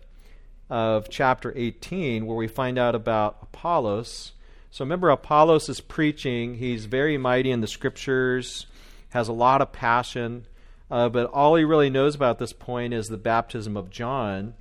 of 0.69 1.09
chapter 1.09 1.53
18 1.55 2.25
where 2.25 2.35
we 2.35 2.47
find 2.47 2.79
out 2.79 2.95
about 2.95 3.37
Apollos. 3.43 4.31
So 4.71 4.83
remember 4.83 5.09
Apollos 5.09 5.69
is 5.69 5.81
preaching, 5.81 6.55
he's 6.55 6.85
very 6.85 7.17
mighty 7.17 7.51
in 7.51 7.61
the 7.61 7.67
scriptures, 7.67 8.65
has 9.09 9.27
a 9.27 9.33
lot 9.33 9.61
of 9.61 9.71
passion, 9.71 10.47
uh, 10.89 11.09
but 11.09 11.29
all 11.29 11.55
he 11.55 11.63
really 11.63 11.91
knows 11.91 12.15
about 12.15 12.39
this 12.39 12.53
point 12.53 12.93
is 12.93 13.07
the 13.07 13.17
baptism 13.17 13.77
of 13.77 13.91
John. 13.91 14.55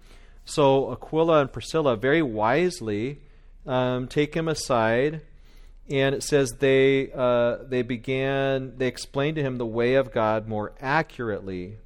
So 0.44 0.90
Aquila 0.92 1.40
and 1.42 1.52
Priscilla 1.52 1.96
very 1.96 2.22
wisely 2.22 3.20
um, 3.66 4.08
take 4.08 4.34
him 4.34 4.48
aside 4.48 5.22
and 5.90 6.14
it 6.14 6.22
says 6.22 6.52
they 6.58 7.10
uh, 7.12 7.58
they 7.68 7.82
began 7.82 8.78
they 8.78 8.86
explained 8.86 9.36
to 9.36 9.42
him 9.42 9.58
the 9.58 9.66
way 9.66 9.94
of 9.94 10.12
God 10.12 10.48
more 10.48 10.72
accurately. 10.80 11.76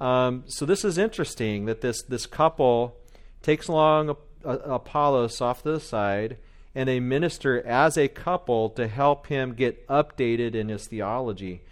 Um, 0.00 0.44
so 0.46 0.64
this 0.64 0.84
is 0.84 0.96
interesting 0.96 1.66
that 1.66 1.80
this 1.80 2.02
this 2.02 2.26
couple 2.26 2.96
takes 3.42 3.68
along 3.68 4.16
Apollos 4.44 5.40
off 5.40 5.62
to 5.62 5.72
the 5.72 5.80
side 5.80 6.38
and 6.74 6.88
they 6.88 7.00
minister 7.00 7.60
as 7.66 7.98
a 7.98 8.08
couple 8.08 8.70
to 8.70 8.86
help 8.86 9.26
him 9.26 9.54
get 9.54 9.86
updated 9.88 10.54
in 10.54 10.68
his 10.68 10.86
theology. 10.86 11.62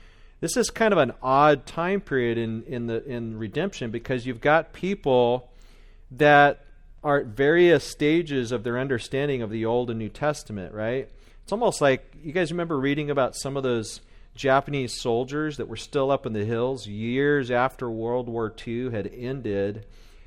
This 0.40 0.56
is 0.56 0.70
kind 0.70 0.92
of 0.92 0.98
an 0.98 1.12
odd 1.22 1.66
time 1.66 2.00
period 2.00 2.36
in, 2.36 2.64
in 2.64 2.86
the 2.86 3.04
in 3.04 3.38
redemption 3.38 3.90
because 3.90 4.26
you've 4.26 4.40
got 4.40 4.72
people 4.72 5.50
that 6.10 6.64
are 7.02 7.18
at 7.18 7.26
various 7.26 7.84
stages 7.84 8.52
of 8.52 8.64
their 8.64 8.78
understanding 8.78 9.42
of 9.42 9.50
the 9.50 9.64
Old 9.64 9.90
and 9.90 9.98
New 9.98 10.08
Testament, 10.08 10.74
right? 10.74 11.08
It's 11.42 11.52
almost 11.52 11.80
like 11.80 12.12
you 12.22 12.32
guys 12.32 12.50
remember 12.50 12.78
reading 12.78 13.10
about 13.10 13.36
some 13.36 13.56
of 13.56 13.62
those 13.62 14.00
Japanese 14.34 15.00
soldiers 15.00 15.56
that 15.56 15.68
were 15.68 15.76
still 15.76 16.10
up 16.10 16.26
in 16.26 16.32
the 16.32 16.44
hills 16.44 16.86
years 16.86 17.50
after 17.50 17.90
World 17.90 18.28
War 18.28 18.54
II 18.66 18.90
had 18.90 19.10
ended. 19.14 19.84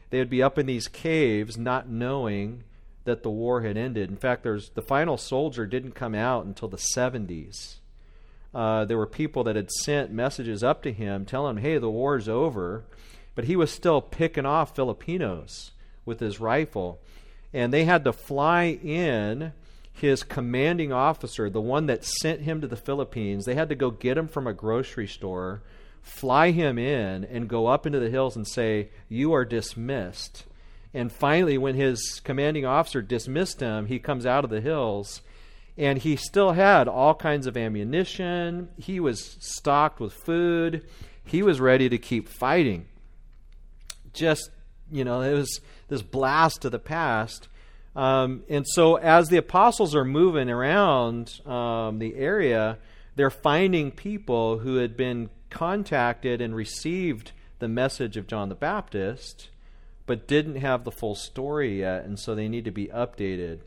They 0.09 0.19
would 0.19 0.29
be 0.29 0.43
up 0.43 0.57
in 0.57 0.65
these 0.65 0.87
caves 0.87 1.57
not 1.57 1.89
knowing 1.89 2.63
that 3.05 3.23
the 3.23 3.29
war 3.29 3.61
had 3.61 3.77
ended. 3.77 4.09
In 4.09 4.17
fact, 4.17 4.43
there's 4.43 4.69
the 4.69 4.81
final 4.81 5.17
soldier 5.17 5.65
didn't 5.65 5.93
come 5.93 6.13
out 6.13 6.45
until 6.45 6.67
the 6.67 6.77
70s. 6.77 7.77
Uh, 8.53 8.85
there 8.85 8.97
were 8.97 9.07
people 9.07 9.43
that 9.45 9.55
had 9.55 9.71
sent 9.71 10.11
messages 10.11 10.61
up 10.63 10.83
to 10.83 10.91
him 10.91 11.25
telling 11.25 11.57
him, 11.57 11.63
"Hey, 11.63 11.77
the 11.77 11.89
war's 11.89 12.27
over," 12.27 12.83
but 13.35 13.45
he 13.45 13.55
was 13.55 13.71
still 13.71 14.01
picking 14.01 14.45
off 14.45 14.75
Filipinos 14.75 15.71
with 16.05 16.19
his 16.19 16.39
rifle, 16.39 16.99
and 17.53 17.73
they 17.73 17.85
had 17.85 18.03
to 18.03 18.13
fly 18.13 18.79
in 18.83 19.53
his 19.93 20.23
commanding 20.23 20.91
officer, 20.91 21.49
the 21.49 21.61
one 21.61 21.85
that 21.85 22.03
sent 22.03 22.41
him 22.41 22.61
to 22.61 22.67
the 22.67 22.75
Philippines, 22.75 23.45
they 23.45 23.55
had 23.55 23.69
to 23.69 23.75
go 23.75 23.91
get 23.91 24.17
him 24.17 24.27
from 24.27 24.47
a 24.47 24.53
grocery 24.53 25.07
store, 25.07 25.61
fly 26.01 26.51
him 26.51 26.77
in, 26.77 27.23
and 27.25 27.47
go 27.47 27.67
up 27.67 27.85
into 27.85 27.99
the 27.99 28.09
hills 28.09 28.35
and 28.35 28.47
say, 28.47 28.89
You 29.09 29.33
are 29.33 29.45
dismissed. 29.45 30.45
And 30.93 31.11
finally, 31.11 31.57
when 31.57 31.75
his 31.75 32.19
commanding 32.23 32.65
officer 32.65 33.01
dismissed 33.01 33.59
him, 33.59 33.85
he 33.85 33.99
comes 33.99 34.25
out 34.25 34.43
of 34.43 34.49
the 34.49 34.61
hills 34.61 35.21
and 35.77 35.99
he 35.99 36.15
still 36.15 36.51
had 36.51 36.87
all 36.87 37.15
kinds 37.15 37.47
of 37.47 37.55
ammunition. 37.55 38.69
He 38.77 38.99
was 38.99 39.37
stocked 39.39 39.99
with 39.99 40.13
food. 40.13 40.85
He 41.23 41.41
was 41.43 41.61
ready 41.61 41.87
to 41.89 41.97
keep 41.97 42.27
fighting. 42.27 42.87
Just, 44.13 44.49
you 44.91 45.03
know, 45.03 45.21
it 45.21 45.33
was 45.33 45.61
this 45.87 46.01
blast 46.01 46.61
to 46.61 46.69
the 46.69 46.79
past. 46.79 47.47
Um, 47.95 48.43
and 48.49 48.65
so, 48.67 48.95
as 48.95 49.29
the 49.29 49.37
apostles 49.37 49.95
are 49.95 50.05
moving 50.05 50.49
around 50.49 51.41
um, 51.45 51.99
the 51.99 52.15
area, 52.15 52.77
they're 53.15 53.29
finding 53.29 53.91
people 53.91 54.59
who 54.59 54.77
had 54.77 54.95
been 54.95 55.29
contacted 55.49 56.41
and 56.41 56.55
received 56.55 57.33
the 57.59 57.67
message 57.67 58.15
of 58.17 58.27
John 58.27 58.49
the 58.49 58.55
Baptist, 58.55 59.49
but 60.05 60.27
didn't 60.27 60.55
have 60.55 60.83
the 60.83 60.91
full 60.91 61.15
story 61.15 61.79
yet, 61.79 62.05
and 62.05 62.17
so 62.17 62.33
they 62.33 62.47
need 62.47 62.65
to 62.65 62.71
be 62.71 62.87
updated. 62.87 63.59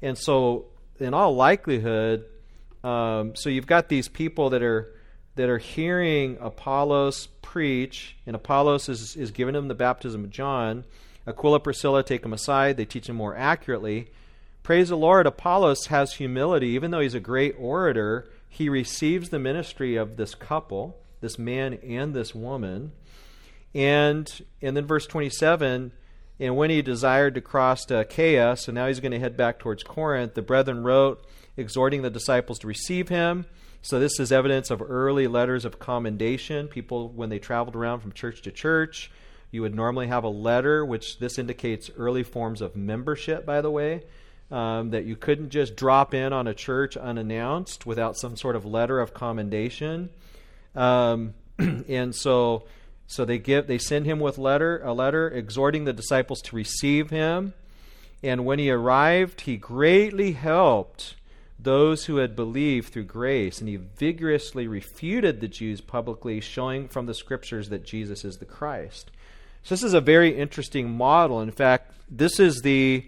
And 0.00 0.16
so, 0.16 0.66
in 0.98 1.12
all 1.12 1.34
likelihood, 1.34 2.24
um, 2.82 3.34
so 3.34 3.50
you've 3.50 3.66
got 3.66 3.88
these 3.88 4.08
people 4.08 4.50
that 4.50 4.62
are 4.62 4.95
that 5.36 5.48
are 5.48 5.58
hearing 5.58 6.36
Apollos 6.40 7.28
preach, 7.42 8.16
and 8.26 8.34
Apollos 8.34 8.88
is, 8.88 9.16
is 9.16 9.30
giving 9.30 9.54
them 9.54 9.68
the 9.68 9.74
baptism 9.74 10.24
of 10.24 10.30
John 10.30 10.84
Aquila, 11.26 11.58
Priscilla 11.58 12.04
take 12.04 12.24
him 12.24 12.32
aside. 12.32 12.76
They 12.76 12.84
teach 12.84 13.08
him 13.08 13.16
more 13.16 13.36
accurately. 13.36 14.08
Praise 14.62 14.90
the 14.90 14.96
Lord, 14.96 15.26
Apollos 15.26 15.86
has 15.86 16.14
humility. 16.14 16.68
Even 16.68 16.90
though 16.90 17.00
he's 17.00 17.14
a 17.14 17.20
great 17.20 17.56
orator, 17.58 18.28
he 18.48 18.68
receives 18.68 19.30
the 19.30 19.38
ministry 19.38 19.96
of 19.96 20.16
this 20.16 20.34
couple, 20.34 20.98
this 21.20 21.38
man 21.38 21.74
and 21.74 22.14
this 22.14 22.34
woman. 22.34 22.92
And, 23.74 24.30
and 24.62 24.76
then 24.76 24.86
verse 24.86 25.06
27 25.06 25.92
and 26.38 26.54
when 26.54 26.68
he 26.68 26.82
desired 26.82 27.34
to 27.36 27.40
cross 27.40 27.86
to 27.86 28.00
Achaia, 28.00 28.58
so 28.58 28.70
now 28.70 28.88
he's 28.88 29.00
going 29.00 29.12
to 29.12 29.18
head 29.18 29.38
back 29.38 29.58
towards 29.58 29.82
Corinth, 29.82 30.34
the 30.34 30.42
brethren 30.42 30.84
wrote, 30.84 31.26
exhorting 31.56 32.02
the 32.02 32.10
disciples 32.10 32.58
to 32.58 32.66
receive 32.66 33.08
him. 33.08 33.46
So 33.86 34.00
this 34.00 34.18
is 34.18 34.32
evidence 34.32 34.72
of 34.72 34.82
early 34.82 35.28
letters 35.28 35.64
of 35.64 35.78
commendation. 35.78 36.66
People, 36.66 37.08
when 37.10 37.28
they 37.28 37.38
traveled 37.38 37.76
around 37.76 38.00
from 38.00 38.10
church 38.10 38.42
to 38.42 38.50
church, 38.50 39.12
you 39.52 39.62
would 39.62 39.76
normally 39.76 40.08
have 40.08 40.24
a 40.24 40.28
letter, 40.28 40.84
which 40.84 41.20
this 41.20 41.38
indicates 41.38 41.88
early 41.96 42.24
forms 42.24 42.60
of 42.60 42.74
membership, 42.74 43.46
by 43.46 43.60
the 43.60 43.70
way, 43.70 44.02
um, 44.50 44.90
that 44.90 45.04
you 45.04 45.14
couldn't 45.14 45.50
just 45.50 45.76
drop 45.76 46.14
in 46.14 46.32
on 46.32 46.48
a 46.48 46.52
church 46.52 46.96
unannounced 46.96 47.86
without 47.86 48.16
some 48.16 48.36
sort 48.36 48.56
of 48.56 48.64
letter 48.64 48.98
of 48.98 49.14
commendation. 49.14 50.10
Um, 50.74 51.34
and 51.58 52.12
so, 52.12 52.64
so 53.06 53.24
they 53.24 53.38
give 53.38 53.68
they 53.68 53.78
send 53.78 54.04
him 54.04 54.18
with 54.18 54.36
letter 54.36 54.80
a 54.82 54.92
letter 54.92 55.28
exhorting 55.28 55.84
the 55.84 55.92
disciples 55.92 56.42
to 56.42 56.56
receive 56.56 57.10
him. 57.10 57.54
And 58.20 58.44
when 58.44 58.58
he 58.58 58.68
arrived, 58.68 59.42
he 59.42 59.56
greatly 59.56 60.32
helped 60.32 61.14
those 61.58 62.04
who 62.04 62.16
had 62.16 62.36
believed 62.36 62.92
through 62.92 63.04
grace, 63.04 63.60
and 63.60 63.68
he 63.68 63.76
vigorously 63.76 64.68
refuted 64.68 65.40
the 65.40 65.48
Jews 65.48 65.80
publicly, 65.80 66.40
showing 66.40 66.88
from 66.88 67.06
the 67.06 67.14
scriptures 67.14 67.68
that 67.70 67.84
Jesus 67.84 68.24
is 68.24 68.36
the 68.36 68.44
Christ. 68.44 69.10
So 69.62 69.74
this 69.74 69.82
is 69.82 69.94
a 69.94 70.00
very 70.00 70.38
interesting 70.38 70.90
model. 70.90 71.40
In 71.40 71.50
fact, 71.50 71.92
this 72.10 72.38
is 72.38 72.60
the 72.62 73.06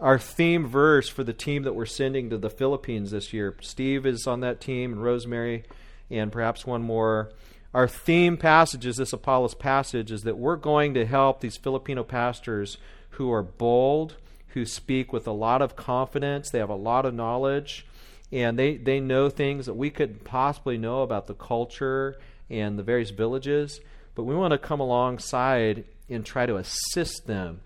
our 0.00 0.18
theme 0.18 0.66
verse 0.66 1.08
for 1.08 1.24
the 1.24 1.32
team 1.32 1.64
that 1.64 1.74
we're 1.74 1.84
sending 1.84 2.30
to 2.30 2.38
the 2.38 2.50
Philippines 2.50 3.10
this 3.10 3.32
year. 3.32 3.56
Steve 3.60 4.06
is 4.06 4.26
on 4.26 4.40
that 4.40 4.60
team, 4.60 4.92
and 4.92 5.02
Rosemary, 5.02 5.64
and 6.08 6.30
perhaps 6.30 6.64
one 6.64 6.82
more. 6.82 7.32
Our 7.74 7.88
theme 7.88 8.36
passage 8.36 8.86
is 8.86 8.96
this 8.96 9.12
Apollos 9.12 9.54
passage 9.54 10.10
is 10.10 10.22
that 10.22 10.38
we're 10.38 10.56
going 10.56 10.94
to 10.94 11.04
help 11.04 11.40
these 11.40 11.56
Filipino 11.56 12.04
pastors 12.04 12.78
who 13.10 13.30
are 13.32 13.42
bold, 13.42 14.14
who 14.48 14.64
speak 14.64 15.12
with 15.12 15.26
a 15.26 15.32
lot 15.32 15.60
of 15.60 15.76
confidence, 15.76 16.50
they 16.50 16.60
have 16.60 16.70
a 16.70 16.74
lot 16.74 17.04
of 17.04 17.12
knowledge, 17.12 17.84
and 18.30 18.58
they, 18.58 18.76
they 18.76 19.00
know 19.00 19.30
things 19.30 19.66
that 19.66 19.74
we 19.74 19.90
could 19.90 20.24
possibly 20.24 20.76
know 20.76 21.02
about 21.02 21.26
the 21.26 21.34
culture 21.34 22.18
and 22.50 22.78
the 22.78 22.82
various 22.82 23.10
villages. 23.10 23.80
But 24.14 24.24
we 24.24 24.34
want 24.34 24.52
to 24.52 24.58
come 24.58 24.80
alongside 24.80 25.84
and 26.08 26.24
try 26.24 26.46
to 26.46 26.56
assist 26.56 27.26
them 27.26 27.60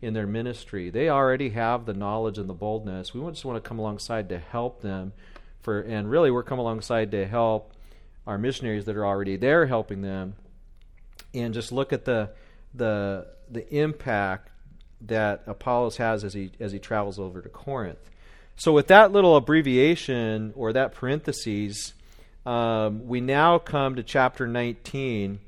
in 0.00 0.14
their 0.14 0.26
ministry. 0.26 0.90
They 0.90 1.08
already 1.08 1.50
have 1.50 1.86
the 1.86 1.94
knowledge 1.94 2.38
and 2.38 2.48
the 2.48 2.54
boldness. 2.54 3.14
We 3.14 3.20
just 3.30 3.44
want 3.44 3.62
to 3.62 3.66
come 3.66 3.78
alongside 3.78 4.28
to 4.28 4.38
help 4.38 4.82
them 4.82 5.12
for 5.60 5.80
and 5.80 6.08
really 6.08 6.30
we're 6.30 6.44
come 6.44 6.60
alongside 6.60 7.10
to 7.10 7.26
help 7.26 7.72
our 8.26 8.38
missionaries 8.38 8.84
that 8.84 8.96
are 8.96 9.04
already 9.04 9.36
there 9.36 9.66
helping 9.66 10.00
them 10.00 10.36
and 11.34 11.52
just 11.52 11.72
look 11.72 11.92
at 11.92 12.04
the 12.04 12.30
the 12.74 13.26
the 13.50 13.68
impact 13.74 14.50
that 15.00 15.42
Apollos 15.46 15.96
has 15.96 16.24
as 16.24 16.34
he 16.34 16.52
as 16.60 16.72
he 16.72 16.78
travels 16.78 17.18
over 17.18 17.42
to 17.42 17.48
Corinth. 17.48 18.10
So 18.56 18.72
with 18.72 18.86
that 18.86 19.12
little 19.12 19.36
abbreviation 19.36 20.52
or 20.56 20.72
that 20.72 20.94
parentheses, 20.94 21.92
um, 22.46 23.06
we 23.06 23.20
now 23.20 23.58
come 23.58 23.96
to 23.96 24.02
chapter 24.02 24.46
19 24.46 25.40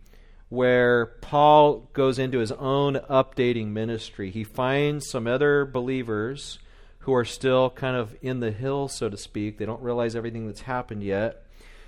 where 0.51 1.07
Paul 1.07 1.89
goes 1.93 2.19
into 2.19 2.39
his 2.39 2.53
own 2.53 2.95
updating 3.11 3.69
ministry. 3.69 4.31
He 4.31 4.45
finds 4.45 5.09
some 5.09 5.27
other 5.27 5.65
believers 5.65 6.59
who 7.01 7.15
are 7.15 7.25
still 7.25 7.71
kind 7.71 7.97
of 7.97 8.15
in 8.23 8.41
the 8.41 8.51
hill, 8.51 8.89
so 8.89 9.09
to 9.09 9.17
speak. 9.17 9.59
They 9.59 9.67
don't 9.67 9.83
realize 9.83 10.15
everything 10.15 10.47
that's 10.47 10.63
happened 10.63 11.03
yet. 11.03 11.45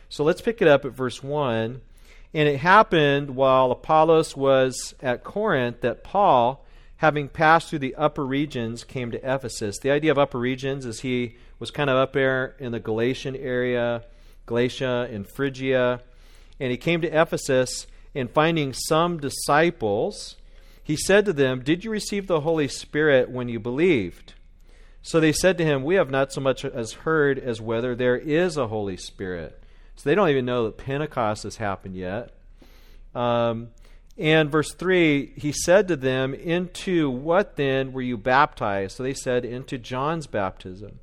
So 0.09 0.25
let's 0.25 0.41
pick 0.41 0.63
it 0.63 0.69
up 0.69 0.85
at 0.85 0.93
verse 0.93 1.23
1. 1.23 1.81
And 2.33 2.49
it 2.49 2.59
happened 2.59 3.37
while 3.37 3.71
Apollos 3.71 4.37
was 4.37 4.95
at 5.03 5.25
Corinth 5.25 5.81
that 5.81 6.05
Paul, 6.05 6.65
having 7.01 7.29
passed 7.29 7.71
through 7.71 7.79
the 7.79 7.95
upper 7.95 8.27
regions, 8.27 8.85
came 8.85 9.11
to 9.11 9.17
Ephesus. 9.19 9.79
The 9.79 9.91
idea 9.91 10.11
of 10.11 10.19
upper 10.19 10.39
regions 10.39 10.85
is 10.85 11.01
he 11.01 11.39
was 11.59 11.71
kind 11.71 11.89
of 11.89 11.97
up 11.97 12.13
there 12.13 12.55
in 12.59 12.73
the 12.73 12.79
Galatian 12.79 13.35
area, 13.37 14.05
Galatia 14.45 15.09
and 15.11 15.27
Phrygia. 15.27 16.03
And 16.61 16.71
he 16.71 16.77
came 16.77 17.01
to 17.01 17.09
Ephesus 17.09 17.87
and 18.15 18.31
finding 18.31 18.75
some 18.75 19.19
disciples, 19.19 20.37
he 20.83 20.95
said 20.95 21.25
to 21.25 21.33
them, 21.33 21.63
Did 21.63 21.85
you 21.85 21.91
receive 21.91 22.27
the 22.27 22.41
Holy 22.41 22.69
Spirit 22.69 23.31
when 23.31 23.49
you 23.49 23.59
believed? 23.59 24.35
So 25.01 25.21
they 25.21 25.33
said 25.33 25.57
to 25.57 25.65
him, 25.65 25.83
We 25.83 25.95
have 25.95 26.11
not 26.11 26.35
so 26.35 26.43
much 26.43 26.67
as 26.67 26.93
heard 26.93 27.39
as 27.39 27.63
whether 27.63 27.95
there 27.95 28.19
is 28.19 28.59
a 28.59 28.69
Holy 28.69 28.99
Spirit. 28.99 29.59
So 29.97 30.07
they 30.07 30.15
don't 30.15 30.29
even 30.29 30.45
know 30.45 30.65
that 30.65 30.77
Pentecost 30.77 31.45
has 31.45 31.57
happened 31.57 31.97
yet. 31.97 32.35
Um, 33.15 33.69
and 34.21 34.51
verse 34.51 34.75
3, 34.75 35.33
he 35.37 35.51
said 35.51 35.89
to 35.89 35.97
them, 35.97 36.35
Into 36.35 37.11
what 37.11 37.57
then 37.57 37.93
were 37.93 38.03
you 38.03 38.19
baptized? 38.19 38.99
So 38.99 39.03
they 39.03 39.15
said, 39.15 39.47
Into 39.47 39.79
John's 39.79 40.27
baptism. 40.27 41.01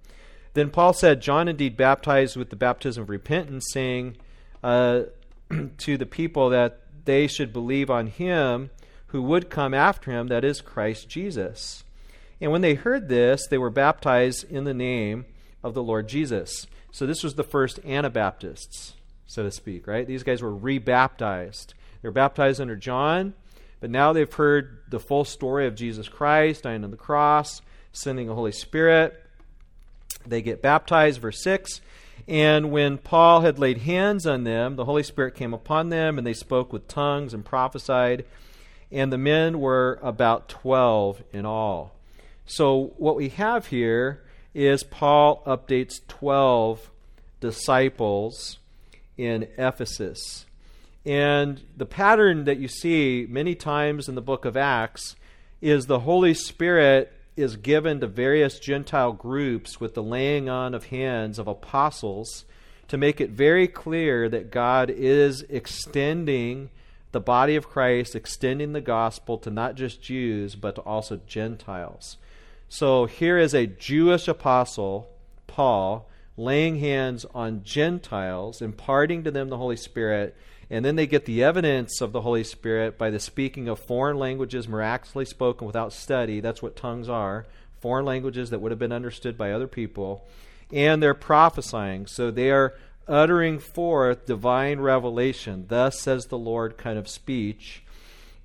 Then 0.53 0.69
Paul 0.69 0.93
said, 0.93 1.21
John 1.21 1.47
indeed 1.47 1.75
baptized 1.75 2.38
with 2.38 2.51
the 2.51 2.55
baptism 2.55 3.03
of 3.03 3.09
repentance, 3.09 3.65
saying 3.71 4.17
uh, 4.63 5.03
to 5.79 5.97
the 5.97 6.05
people 6.05 6.50
that 6.50 6.79
they 7.05 7.25
should 7.25 7.51
believe 7.51 7.89
on 7.89 8.07
him 8.07 8.69
who 9.07 9.24
would 9.24 9.50
come 9.50 9.74
after 9.74 10.12
him, 10.12 10.27
that 10.27 10.45
is 10.45 10.62
Christ 10.62 11.09
Jesus. 11.09 11.83
And 12.39 12.51
when 12.51 12.62
they 12.62 12.75
heard 12.75 13.09
this, 13.09 13.47
they 13.47 13.57
were 13.57 13.69
baptized 13.69 14.50
in 14.51 14.63
the 14.63 14.74
name 14.74 15.25
of 15.63 15.74
the 15.74 15.83
Lord 15.83 16.07
Jesus. 16.07 16.67
So 16.91 17.07
this 17.07 17.24
was 17.24 17.33
the 17.33 17.43
first 17.43 17.83
Anabaptists, 17.83 18.93
so 19.25 19.43
to 19.43 19.51
speak, 19.51 19.88
right? 19.88 20.05
These 20.05 20.24
guys 20.24 20.41
were 20.41 20.55
rebaptized. 20.55 21.74
They 22.01 22.10
were 22.10 22.13
baptized 22.13 22.62
under 22.62 22.75
John, 22.75 23.34
but 23.80 23.89
now 23.89 24.13
they've 24.13 24.32
heard 24.32 24.80
the 24.89 25.00
full 25.00 25.25
story 25.25 25.68
of 25.68 25.75
Jesus 25.75 26.08
Christ 26.08 26.63
dying 26.63 26.84
on 26.84 26.92
the 26.92 26.98
cross, 26.98 27.62
sending 27.92 28.27
the 28.27 28.36
Holy 28.36 28.51
Spirit. 28.51 29.24
They 30.25 30.42
get 30.42 30.62
baptized, 30.62 31.22
verse 31.22 31.42
6. 31.42 31.82
And 32.27 32.72
when 32.72 32.98
Paul 32.98 33.42
had 33.42 33.60
laid 33.60 33.80
hands 33.80 34.26
on 34.26 34.43
them, 34.43 34.76
the 34.76 34.86
Holy 34.86 35.04
Spirit 35.04 35.36
came 35.36 35.54
upon 35.54 35.89
them, 35.89 36.17
and 36.17 36.28
they 36.28 36.34
spoke 36.34 36.74
with 36.74 36.88
tongues 36.88 37.34
and 37.34 37.45
prophesied. 37.45 38.26
And 38.91 39.12
the 39.12 39.17
men 39.17 39.60
were 39.60 40.00
about 40.02 40.50
12 40.50 41.24
in 41.32 41.45
all. 41.45 41.93
So, 42.45 42.93
what 42.98 43.15
we 43.15 43.30
have 43.30 43.67
here 43.67 44.24
is 44.54 44.84
Paul 44.84 45.43
updates 45.45 46.00
12 46.08 46.89
disciples 47.39 48.58
in 49.17 49.48
Ephesus. 49.58 50.46
And 51.08 51.62
the 51.78 51.86
pattern 51.86 52.43
that 52.43 52.60
you 52.60 52.67
see 52.67 53.26
many 53.30 53.56
times 53.56 54.10
in 54.10 54.15
the 54.15 54.22
book 54.22 54.43
of 54.43 54.58
Acts 54.58 55.15
is 55.62 55.86
the 55.86 56.02
Holy 56.02 56.34
Spirit 56.34 57.13
is 57.38 57.56
given 57.56 58.02
to 58.02 58.08
various 58.08 58.60
Gentile 58.60 59.13
groups 59.13 59.80
with 59.80 59.93
the 59.93 60.04
laying 60.04 60.50
on 60.50 60.74
of 60.74 60.88
hands 60.88 61.39
of 61.39 61.48
apostles 61.48 62.43
to 62.89 62.98
make 62.98 63.22
it 63.22 63.30
very 63.30 63.70
clear 63.70 64.28
that 64.28 64.52
God 64.52 64.89
is 64.89 65.43
extending 65.43 66.72
the 67.13 67.22
body 67.22 67.56
of 67.56 67.70
Christ, 67.70 68.13
extending 68.13 68.74
the 68.74 68.82
gospel 68.82 69.38
to 69.38 69.50
not 69.50 69.76
just 69.76 70.02
Jews, 70.02 70.56
but 70.56 70.76
to 70.76 70.82
also 70.82 71.22
Gentiles. 71.26 72.17
So 72.67 73.06
here 73.06 73.38
is 73.38 73.54
a 73.54 73.65
Jewish 73.65 74.28
apostle, 74.28 75.08
Paul, 75.48 76.10
laying 76.36 76.80
hands 76.80 77.26
on 77.34 77.63
Gentiles, 77.63 78.62
imparting 78.62 79.24
to 79.24 79.32
them 79.32 79.48
the 79.48 79.58
Holy 79.58 79.78
Spirit 79.78 80.36
and 80.69 80.84
then 80.84 80.95
they 80.95 81.08
get 81.08 81.25
the 81.25 81.43
evidence 81.43 82.01
of 82.01 82.12
the 82.12 82.21
Holy 82.21 82.43
Spirit 82.43 82.97
by 82.97 83.10
the 83.10 83.19
speaking 83.19 83.67
of 83.67 83.80
foreign 83.80 84.17
languages 84.17 84.67
miraculously 84.67 85.25
spoken 85.25 85.65
without 85.65 85.93
study. 85.93 86.39
That's 86.39 86.62
what 86.62 86.75
tongues 86.75 87.08
are 87.10 87.45
foreign 87.80 88.06
languages 88.06 88.49
that 88.49 88.60
would 88.60 88.71
have 88.71 88.80
been 88.80 88.91
understood 88.91 89.38
by 89.38 89.51
other 89.51 89.67
people. 89.67 90.25
And 90.71 91.01
they're 91.01 91.13
prophesying. 91.13 92.08
So 92.08 92.32
they 92.32 92.51
are 92.51 92.73
uttering 93.08 93.60
forth 93.60 94.25
divine 94.25 94.80
revelation. 94.80 95.65
Thus 95.67 95.99
says 95.99 96.25
the 96.25 96.38
Lord 96.38 96.77
kind 96.77 96.97
of 96.97 97.08
speech 97.08 97.84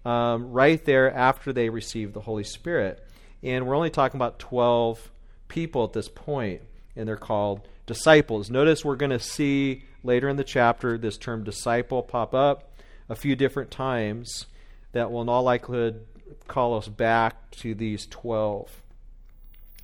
um, 0.05 0.53
right 0.53 0.85
there 0.85 1.13
after 1.13 1.53
they 1.53 1.69
receive 1.69 2.13
the 2.13 2.21
Holy 2.21 2.45
Spirit. 2.45 3.05
And 3.43 3.67
we're 3.67 3.75
only 3.75 3.91
talking 3.91 4.19
about 4.19 4.39
12 4.39 5.11
people 5.49 5.85
at 5.85 5.93
this 5.93 6.09
point, 6.09 6.63
and 6.95 7.09
they're 7.09 7.17
called 7.17 7.67
disciples. 7.87 8.51
Notice 8.51 8.85
we're 8.85 8.97
going 8.97 9.11
to 9.11 9.19
see 9.19 9.85
later 10.03 10.29
in 10.29 10.37
the 10.37 10.45
chapter 10.45 10.99
this 10.99 11.17
term 11.17 11.45
disciple 11.45 12.03
pop 12.03 12.35
up 12.35 12.73
a 13.09 13.15
few 13.15 13.37
different 13.37 13.71
times 13.71 14.47
that 14.93 15.11
will 15.11 15.23
in 15.23 15.29
all 15.29 15.43
likelihood 15.43 16.07
call 16.49 16.77
us 16.77 16.89
back 16.89 17.51
to 17.51 17.75
these 17.75 18.07
12. 18.07 18.83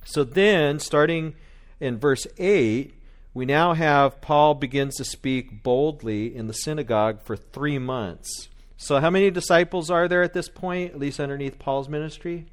So 0.03 0.23
then, 0.23 0.79
starting 0.79 1.35
in 1.79 1.97
verse 1.97 2.25
8, 2.37 2.93
we 3.33 3.45
now 3.45 3.73
have 3.73 4.21
Paul 4.21 4.55
begins 4.55 4.95
to 4.95 5.05
speak 5.05 5.63
boldly 5.63 6.35
in 6.35 6.47
the 6.47 6.53
synagogue 6.53 7.21
for 7.21 7.37
three 7.37 7.77
months. 7.77 8.49
So, 8.77 8.99
how 8.99 9.09
many 9.09 9.29
disciples 9.29 9.91
are 9.91 10.07
there 10.07 10.23
at 10.23 10.33
this 10.33 10.49
point, 10.49 10.93
at 10.93 10.99
least 10.99 11.19
underneath 11.19 11.59
Paul's 11.59 11.89
ministry? 11.89 12.47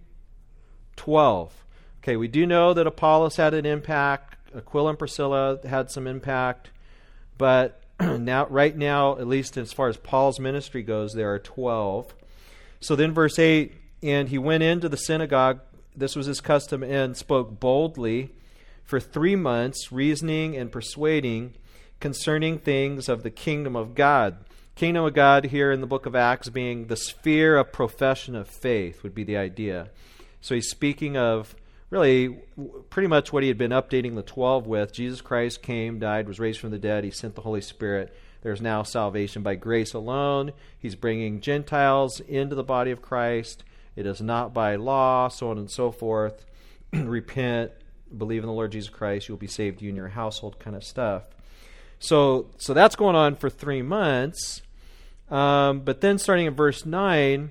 Twelve. 0.97 1.65
Okay, 2.03 2.17
we 2.17 2.29
do 2.29 2.47
know 2.47 2.75
that 2.75 2.87
Apollos 2.87 3.37
had 3.37 3.55
an 3.55 3.65
impact, 3.65 4.37
Aquila 4.55 4.91
and 4.91 4.99
Priscilla 4.99 5.59
had 5.67 5.91
some 5.91 6.07
impact. 6.07 6.71
But 7.39 7.83
now, 8.01 8.47
right 8.47 8.77
now, 8.77 9.19
at 9.19 9.27
least 9.27 9.57
as 9.57 9.73
far 9.73 9.89
as 9.89 9.97
Paul's 9.97 10.41
ministry 10.41 10.83
goes, 10.83 11.13
there 11.13 11.33
are 11.33 11.39
12. 11.39 12.15
So 12.81 12.97
then, 12.97 13.13
verse 13.13 13.39
8 13.39 13.75
and 14.03 14.29
he 14.29 14.39
went 14.39 14.63
into 14.63 14.89
the 14.89 14.97
synagogue, 14.97 15.61
this 15.95 16.15
was 16.15 16.27
his 16.27 16.41
custom, 16.41 16.83
and 16.83 17.17
spoke 17.17 17.59
boldly 17.59 18.35
for 18.85 19.01
three 19.01 19.37
months, 19.37 19.91
reasoning 19.91 20.57
and 20.57 20.71
persuading 20.71 21.55
concerning 21.99 22.59
things 22.59 23.09
of 23.09 23.23
the 23.23 23.31
kingdom 23.31 23.75
of 23.75 23.95
God. 23.95 24.37
Kingdom 24.75 25.05
of 25.05 25.15
God 25.15 25.47
here 25.47 25.73
in 25.73 25.81
the 25.81 25.87
book 25.87 26.05
of 26.05 26.15
Acts 26.15 26.51
being 26.51 26.87
the 26.87 26.97
sphere 26.97 27.57
of 27.57 27.73
profession 27.73 28.37
of 28.37 28.47
faith, 28.49 29.03
would 29.03 29.15
be 29.15 29.25
the 29.25 29.37
idea. 29.37 29.89
So 30.43 30.55
he's 30.55 30.69
speaking 30.69 31.17
of 31.17 31.57
really 31.91 32.41
pretty 32.91 33.09
much 33.09 33.33
what 33.33 33.43
he 33.43 33.49
had 33.49 33.59
been 33.59 33.71
updating 33.71 34.15
the 34.15 34.23
12 34.23 34.67
with. 34.67 34.93
Jesus 34.93 35.21
Christ 35.21 35.63
came, 35.63 35.99
died, 35.99 36.27
was 36.27 36.41
raised 36.41 36.61
from 36.61 36.71
the 36.71 36.79
dead. 36.79 37.05
He 37.05 37.11
sent 37.11 37.35
the 37.35 37.43
Holy 37.43 37.61
Spirit. 37.61 38.15
There's 38.43 38.61
now 38.61 38.83
salvation 38.83 39.43
by 39.43 39.55
grace 39.57 39.95
alone. 39.95 40.53
He's 40.79 40.95
bringing 40.95 41.41
Gentiles 41.41 42.21
into 42.21 42.55
the 42.55 42.65
body 42.65 42.91
of 42.91 43.03
Christ. 43.03 43.65
It 43.95 44.07
is 44.07 44.21
not 44.21 44.53
by 44.53 44.77
law, 44.77 45.29
so 45.29 45.51
on 45.51 45.59
and 45.59 45.71
so 45.71 45.91
forth. 45.91 46.45
Repent, 46.93 47.73
believe 48.17 48.43
in 48.43 48.47
the 48.47 48.53
Lord 48.53 48.73
Jesus 48.73 48.91
Christ, 48.91 49.29
you'll 49.29 49.39
be 49.39 49.47
saved, 49.47 49.83
you 49.83 49.89
and 49.89 49.97
your 49.97 50.09
household 50.09 50.59
kind 50.59 50.77
of 50.77 50.85
stuff. 50.85 51.25
So, 51.99 52.51
so 52.59 52.75
that's 52.75 52.95
going 52.95 53.17
on 53.17 53.37
for 53.37 53.49
three 53.49 53.83
months. 53.83 54.63
Um, 55.31 55.81
but 55.81 56.01
then 56.01 56.19
starting 56.19 56.47
in 56.47 56.55
verse 56.55 56.87
9, 56.87 57.51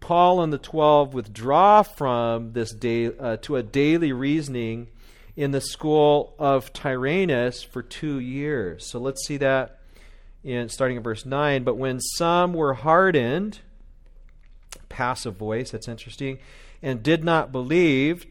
Paul 0.00 0.42
and 0.42 0.52
the 0.52 0.58
twelve 0.58 1.14
withdraw 1.14 1.82
from 1.82 2.52
this 2.52 2.72
day 2.72 3.06
uh, 3.06 3.38
to 3.38 3.56
a 3.56 3.62
daily 3.62 4.12
reasoning 4.12 4.88
in 5.34 5.50
the 5.50 5.60
school 5.60 6.34
of 6.38 6.72
Tyrannus 6.72 7.62
for 7.62 7.82
two 7.82 8.18
years. 8.18 8.86
So 8.86 8.98
let's 8.98 9.26
see 9.26 9.36
that 9.38 9.80
in 10.44 10.68
starting 10.68 10.96
in 10.96 11.02
verse 11.02 11.26
nine. 11.26 11.64
But 11.64 11.76
when 11.76 12.00
some 12.00 12.54
were 12.54 12.74
hardened, 12.74 13.60
passive 14.88 15.36
voice, 15.36 15.72
that's 15.72 15.88
interesting, 15.88 16.38
and 16.82 17.02
did 17.02 17.24
not 17.24 17.50
believe, 17.50 18.24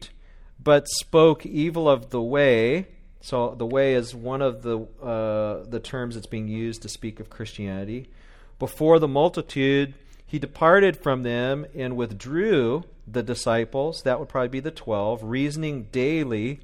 but 0.62 0.88
spoke 0.88 1.44
evil 1.44 1.88
of 1.88 2.10
the 2.10 2.22
way. 2.22 2.86
So 3.20 3.54
the 3.56 3.66
way 3.66 3.94
is 3.94 4.14
one 4.14 4.40
of 4.40 4.62
the 4.62 4.78
uh, 5.02 5.64
the 5.68 5.80
terms 5.80 6.14
that's 6.14 6.26
being 6.26 6.48
used 6.48 6.82
to 6.82 6.88
speak 6.88 7.20
of 7.20 7.28
Christianity. 7.28 8.08
Before 8.58 8.98
the 8.98 9.08
multitude 9.08 9.94
he 10.26 10.38
departed 10.38 10.96
from 10.96 11.22
them 11.22 11.66
and 11.74 11.96
withdrew 11.96 12.84
the 13.06 13.22
disciples, 13.22 14.02
that 14.02 14.18
would 14.18 14.28
probably 14.28 14.48
be 14.48 14.60
the 14.60 14.70
twelve, 14.72 15.22
reasoning 15.22 15.84
daily 15.92 16.60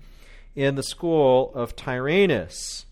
in 0.56 0.74
the 0.74 0.82
school 0.82 1.52
of 1.54 1.76
Tyrannus. 1.76 2.86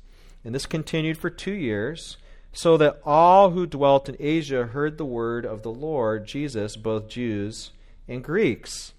And 0.44 0.54
this 0.54 0.66
continued 0.66 1.18
for 1.18 1.28
two 1.28 1.52
years, 1.52 2.16
so 2.52 2.76
that 2.76 3.00
all 3.04 3.50
who 3.50 3.66
dwelt 3.66 4.08
in 4.08 4.16
Asia 4.18 4.66
heard 4.66 4.96
the 4.96 5.04
word 5.04 5.44
of 5.44 5.62
the 5.62 5.72
Lord 5.72 6.26
Jesus, 6.26 6.76
both 6.76 7.08
Jews 7.08 7.72
and 8.08 8.22
Greeks. 8.22 8.92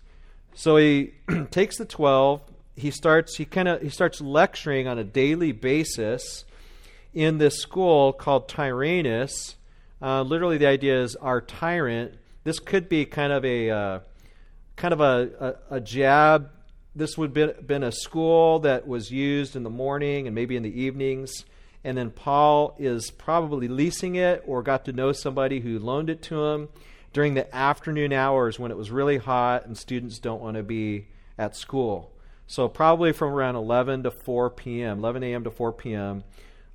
So 0.54 0.78
he 0.78 1.14
takes 1.52 1.78
the 1.78 1.86
twelve. 1.86 2.42
He 2.76 2.92
starts. 2.92 3.38
He 3.38 3.46
kind 3.46 3.70
of. 3.70 3.82
He 3.82 3.90
starts 3.90 4.20
lecturing 4.20 4.88
on 4.88 5.00
a 5.00 5.04
daily 5.04 5.54
basis 5.54 6.44
in 7.14 7.38
this 7.38 7.60
school 7.60 8.14
called 8.14 8.48
Tyrannus 8.48 9.56
Uh, 10.02 10.24
literally, 10.24 10.58
the 10.58 10.68
idea 10.68 11.02
is 11.02 11.16
our 11.16 11.42
tyrant. 11.42 12.16
This 12.44 12.60
could 12.60 12.90
be 12.90 13.06
kind 13.06 13.32
of 13.32 13.46
a 13.46 13.70
uh, 13.70 14.00
kind 14.76 14.94
of 14.94 15.02
a, 15.02 15.56
a, 15.70 15.76
a 15.76 15.80
jab. 15.80 16.50
This 16.96 17.18
would 17.18 17.36
have 17.38 17.68
been 17.68 17.84
a 17.84 17.92
school 17.92 18.60
that 18.60 18.88
was 18.88 19.12
used 19.12 19.56
in 19.56 19.64
the 19.64 19.70
morning 19.70 20.28
and 20.28 20.36
maybe 20.36 20.56
in 20.56 20.64
the 20.64 20.82
evenings. 20.82 21.46
And 21.84 21.98
then 21.98 22.12
Paul 22.12 22.76
is 22.80 23.12
probably 23.12 23.68
leasing 23.68 24.16
it 24.16 24.44
or 24.46 24.62
got 24.62 24.86
to 24.86 24.94
know 24.94 25.12
somebody 25.12 25.60
who 25.60 25.80
loaned 25.80 26.10
it 26.10 26.22
to 26.24 26.46
him 26.46 26.70
during 27.14 27.34
the 27.34 27.54
afternoon 27.56 28.14
hours 28.14 28.60
when 28.60 28.72
it 28.72 28.78
was 28.78 28.92
really 28.92 29.18
hot 29.18 29.66
and 29.66 29.78
students 29.78 30.20
don't 30.20 30.42
want 30.42 30.58
to 30.58 30.64
be 30.64 31.08
at 31.38 31.56
school. 31.56 32.12
So, 32.48 32.68
probably 32.68 33.14
from 33.14 33.34
around 33.34 33.56
11 33.56 34.04
to 34.04 34.12
4 34.12 34.50
p.m., 34.50 35.00
11 35.00 35.24
a.m. 35.24 35.44
to 35.46 35.52
4 35.52 35.72
p.m., 35.72 36.24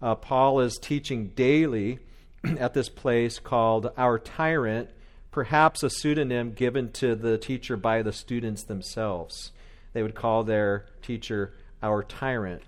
uh, 0.01 0.15
Paul 0.15 0.61
is 0.61 0.79
teaching 0.81 1.29
daily 1.29 1.99
at 2.61 2.75
this 2.75 2.89
place 2.89 3.39
called 3.39 3.91
Our 3.97 4.19
Tyrant, 4.19 4.91
perhaps 5.31 5.83
a 5.83 5.91
pseudonym 5.91 6.53
given 6.53 6.93
to 6.93 7.15
the 7.15 7.39
teacher 7.39 7.77
by 7.77 8.03
the 8.03 8.13
students 8.13 8.65
themselves. 8.65 9.53
They 9.93 10.03
would 10.03 10.15
call 10.15 10.45
their 10.45 10.87
teacher 11.03 11.55
Our 11.83 12.03
Tyrant. 12.03 12.63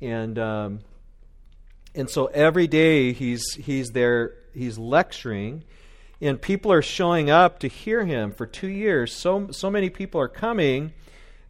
And. 0.00 0.38
Um, 0.38 0.80
and 1.94 2.08
so 2.08 2.26
every 2.26 2.66
day 2.66 3.12
he's 3.12 3.54
he's 3.54 3.88
there 3.88 4.34
he's 4.54 4.78
lecturing 4.78 5.64
and 6.20 6.40
people 6.40 6.70
are 6.70 6.82
showing 6.82 7.30
up 7.30 7.58
to 7.60 7.66
hear 7.66 8.04
him 8.04 8.30
for 8.30 8.46
2 8.46 8.68
years 8.68 9.12
so 9.12 9.48
so 9.50 9.70
many 9.70 9.88
people 9.88 10.20
are 10.20 10.28
coming 10.28 10.92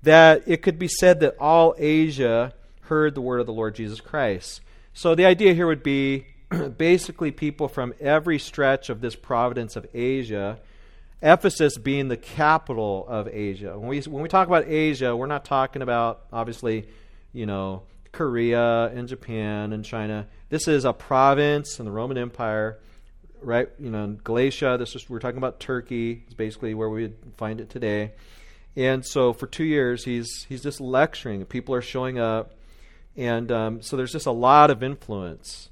that 0.03 0.43
it 0.47 0.63
could 0.63 0.79
be 0.79 0.89
said 0.89 1.21
that 1.21 1.37
all 1.39 1.75
Asia 1.79 2.55
heard 2.83 3.15
the 3.15 3.21
word 3.21 3.41
of 3.41 3.47
the 3.47 3.53
Lord 3.53 3.75
Jesus 3.75 4.01
Christ. 4.01 4.61
So 4.95 5.15
the 5.15 5.27
idea 5.27 5.55
here 5.55 5.67
would 5.67 5.83
be 5.83 6.27
basically 6.77 7.31
people 7.31 7.69
from 7.69 7.95
every 8.01 8.39
stretch 8.39 8.89
of 8.89 9.01
this 9.01 9.15
providence 9.15 9.77
of 9.77 9.87
Asia, 9.93 10.59
Ephesus 11.21 11.77
being 11.77 12.09
the 12.09 12.17
capital 12.17 13.05
of 13.09 13.29
Asia. 13.29 13.79
When 13.79 13.89
we 13.89 14.01
when 14.03 14.23
we 14.23 14.29
talk 14.29 14.47
about 14.47 14.67
Asia, 14.67 15.15
we're 15.17 15.27
not 15.27 15.45
talking 15.45 15.83
about 15.83 16.23
obviously, 16.33 16.89
you 17.33 17.47
know, 17.47 17.83
Korea 18.13 18.87
and 18.87 19.09
Japan 19.09 19.73
and 19.73 19.85
China. 19.85 20.27
This 20.49 20.69
is 20.69 20.85
a 20.85 20.93
province 20.93 21.79
in 21.79 21.85
the 21.85 21.93
Roman 21.93 22.17
Empire, 22.17 22.79
right? 23.43 23.69
You 23.79 23.91
know, 23.91 24.17
Galatia. 24.23 24.77
This 24.79 24.95
is 24.95 25.09
we're 25.09 25.19
talking 25.19 25.39
about 25.39 25.61
Turkey. 25.61 26.23
It's 26.27 26.35
basically 26.35 26.73
where 26.75 26.89
we 26.89 27.13
find 27.37 27.61
it 27.61 27.69
today. 27.69 28.13
And 28.77 29.05
so 29.05 29.33
for 29.33 29.47
two 29.47 29.65
years, 29.65 30.05
he's 30.05 30.45
he's 30.49 30.63
just 30.63 30.81
lecturing. 30.81 31.45
People 31.47 31.75
are 31.75 31.83
showing 31.83 32.19
up, 32.19 32.55
and 33.17 33.51
um, 33.51 33.83
so 33.83 33.97
there's 33.97 34.13
just 34.13 34.27
a 34.27 34.33
lot 34.33 34.71
of 34.71 34.83
influence. 34.83 35.69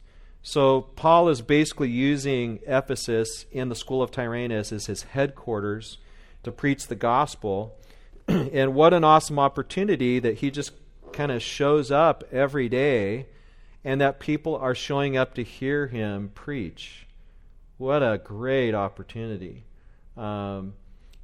So 0.47 0.83
Paul 0.83 1.29
is 1.29 1.43
basically 1.43 1.91
using 1.91 2.61
Ephesus 2.69 3.47
in 3.51 3.69
the 3.69 3.75
school 3.75 4.01
of 4.01 4.13
Tyrannus 4.13 4.71
as 4.71 4.87
his 4.87 5.03
headquarters 5.03 5.99
to 6.45 6.53
preach 6.53 6.87
the 6.87 6.95
gospel. 6.95 7.77
and 8.29 8.73
what 8.73 8.95
an 8.95 9.03
awesome 9.03 9.41
opportunity 9.41 10.21
that 10.21 10.37
he 10.37 10.53
just 10.53 10.71
kind 11.13 11.33
of 11.33 11.43
shows 11.43 11.91
up 11.91 12.23
every 12.31 12.69
day 12.69 13.27
and 13.83 14.01
that 14.01 14.21
people 14.21 14.55
are 14.55 14.73
showing 14.73 15.17
up 15.17 15.35
to 15.35 15.43
hear 15.43 15.89
him 15.89 16.31
preach. 16.33 17.09
What 17.77 18.05
a 18.05 18.17
great 18.17 18.73
opportunity 18.73 19.65
um, 20.17 20.75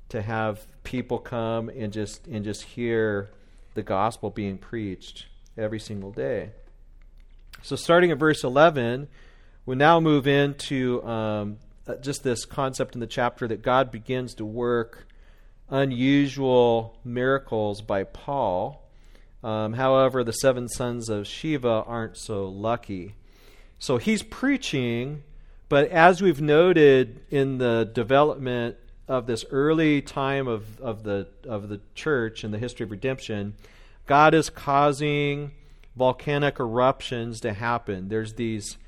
to 0.08 0.20
have 0.20 0.66
people 0.82 1.20
come 1.20 1.68
and 1.68 1.92
just 1.92 2.26
and 2.26 2.42
just 2.42 2.64
hear 2.64 3.30
the 3.74 3.84
gospel 3.84 4.30
being 4.30 4.58
preached 4.58 5.26
every 5.56 5.78
single 5.78 6.10
day. 6.10 6.50
So, 7.62 7.76
starting 7.76 8.10
at 8.10 8.18
verse 8.18 8.42
11, 8.42 9.06
we 9.66 9.76
now 9.76 10.00
move 10.00 10.26
into 10.26 11.00
um, 11.04 11.58
uh, 11.86 11.94
just 11.96 12.24
this 12.24 12.44
concept 12.44 12.94
in 12.94 13.00
the 13.00 13.06
chapter 13.06 13.46
that 13.46 13.62
God 13.62 13.92
begins 13.92 14.34
to 14.34 14.44
work 14.44 15.06
unusual 15.70 16.98
miracles 17.04 17.80
by 17.80 18.02
Paul. 18.02 18.82
Um, 19.44 19.74
however, 19.74 20.24
the 20.24 20.32
seven 20.32 20.68
sons 20.68 21.08
of 21.08 21.24
Sceva 21.24 21.88
aren't 21.88 22.16
so 22.16 22.48
lucky. 22.48 23.14
So 23.78 23.96
he's 23.96 24.24
preaching, 24.24 25.22
but 25.68 25.88
as 25.90 26.20
we've 26.20 26.40
noted 26.40 27.20
in 27.30 27.58
the 27.58 27.88
development 27.92 28.76
of 29.06 29.26
this 29.26 29.44
early 29.50 30.02
time 30.02 30.48
of, 30.48 30.80
of, 30.80 31.04
the, 31.04 31.28
of 31.48 31.68
the 31.68 31.80
church 31.94 32.42
and 32.42 32.52
the 32.52 32.58
history 32.58 32.84
of 32.84 32.90
redemption, 32.90 33.54
God 34.06 34.34
is 34.34 34.50
causing 34.50 35.52
volcanic 35.96 36.58
eruptions 36.58 37.40
to 37.40 37.52
happen. 37.52 38.08
There's 38.08 38.34
these 38.34 38.78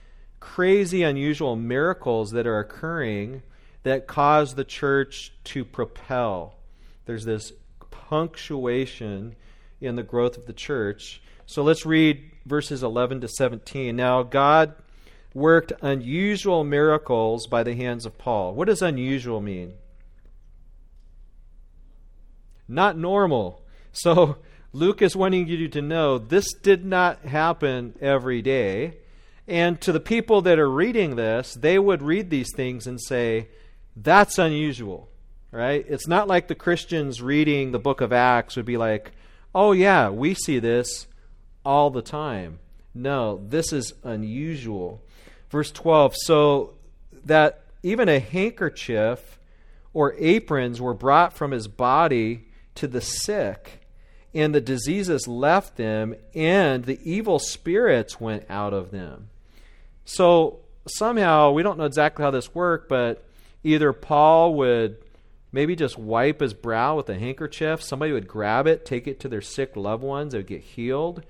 crazy, 0.41 1.03
unusual 1.03 1.57
miracles 1.57 2.31
that 2.33 2.47
are 2.47 2.59
occurring 2.59 3.43
that 3.83 4.07
cause 4.07 4.55
the 4.55 4.65
church 4.65 5.33
to 5.45 5.65
propel. 5.65 6.57
There's 7.07 7.25
this 7.25 7.53
punctuation 7.91 9.37
in 9.81 9.97
the 9.97 10.03
growth 10.03 10.37
of 10.37 10.47
the 10.47 10.53
church. 10.53 11.23
So 11.47 11.63
let's 11.63 11.85
read 11.85 12.31
verses 12.47 12.83
11 12.83 13.21
to 13.23 13.29
17. 13.29 13.95
Now, 13.95 14.23
God 14.23 14.75
worked 15.35 15.73
unusual 15.83 16.65
miracles 16.65 17.47
by 17.47 17.63
the 17.63 17.75
hands 17.75 18.07
of 18.07 18.17
Paul. 18.17 18.55
What 18.55 18.69
does 18.69 18.83
unusual 18.83 19.41
mean? 19.41 19.75
Not 22.69 22.97
normal. 22.97 23.61
So, 23.97 24.39
Luke 24.75 25.03
is 25.03 25.15
wanting 25.15 25.47
you 25.47 25.69
to 25.69 25.81
know 25.81 26.19
this 26.19 26.53
did 26.53 26.85
not 26.85 27.25
happen 27.25 27.95
every 28.01 28.43
day. 28.43 28.99
And 29.47 29.81
to 29.83 29.93
the 29.93 30.01
people 30.01 30.43
that 30.43 30.59
are 30.59 30.69
reading 30.69 31.15
this, 31.15 31.55
they 31.55 31.79
would 31.79 32.03
read 32.03 32.29
these 32.29 32.51
things 32.57 32.89
and 32.89 33.01
say, 33.01 33.49
that's 33.95 34.37
unusual, 34.37 35.09
right? 35.53 35.87
It's 35.89 36.09
not 36.09 36.27
like 36.27 36.49
the 36.49 36.57
Christians 36.57 37.23
reading 37.23 37.71
the 37.71 37.79
book 37.79 38.01
of 38.01 38.13
Acts 38.13 38.57
would 38.57 38.65
be 38.67 38.77
like, 38.77 39.13
oh, 39.55 39.71
yeah, 39.71 40.11
we 40.11 40.35
see 40.35 40.59
this 40.59 41.07
all 41.65 41.91
the 41.91 42.03
time. 42.03 42.59
No, 42.93 43.41
this 43.47 43.73
is 43.73 43.93
unusual. 44.03 45.05
Verse 45.51 45.71
12 45.71 46.17
so 46.17 46.75
that 47.27 47.63
even 47.85 48.09
a 48.09 48.19
handkerchief 48.19 49.39
or 49.93 50.15
aprons 50.19 50.81
were 50.81 50.95
brought 50.95 51.33
from 51.33 51.53
his 51.53 51.69
body 51.69 52.49
to 52.75 52.89
the 52.89 53.01
sick, 53.01 53.84
and 54.35 54.55
the 54.55 54.61
diseases 54.61 55.29
left 55.29 55.77
them, 55.77 56.15
and 56.35 56.85
the 56.85 56.99
evil 57.09 57.39
spirits 57.39 58.21
went 58.21 58.45
out 58.51 58.73
of 58.73 58.91
them. 58.91 59.29
So 60.05 60.61
somehow, 60.87 61.53
we 61.53 61.63
don't 61.63 61.79
know 61.79 61.85
exactly 61.85 62.25
how 62.25 62.31
this 62.31 62.55
worked, 62.55 62.89
but 62.89 63.25
either 63.63 63.93
Paul 63.93 64.55
would 64.55 64.97
maybe 65.53 65.77
just 65.77 65.97
wipe 65.97 66.41
his 66.41 66.53
brow 66.53 66.97
with 66.97 67.09
a 67.09 67.19
handkerchief. 67.19 67.81
Somebody 67.81 68.13
would 68.13 68.27
grab 68.27 68.67
it, 68.67 68.85
take 68.85 69.07
it 69.07 69.21
to 69.21 69.29
their 69.29 69.41
sick 69.41 69.77
loved 69.77 70.03
ones, 70.03 70.33
they 70.33 70.39
would 70.39 70.47
get 70.47 70.63
healed. 70.63 71.25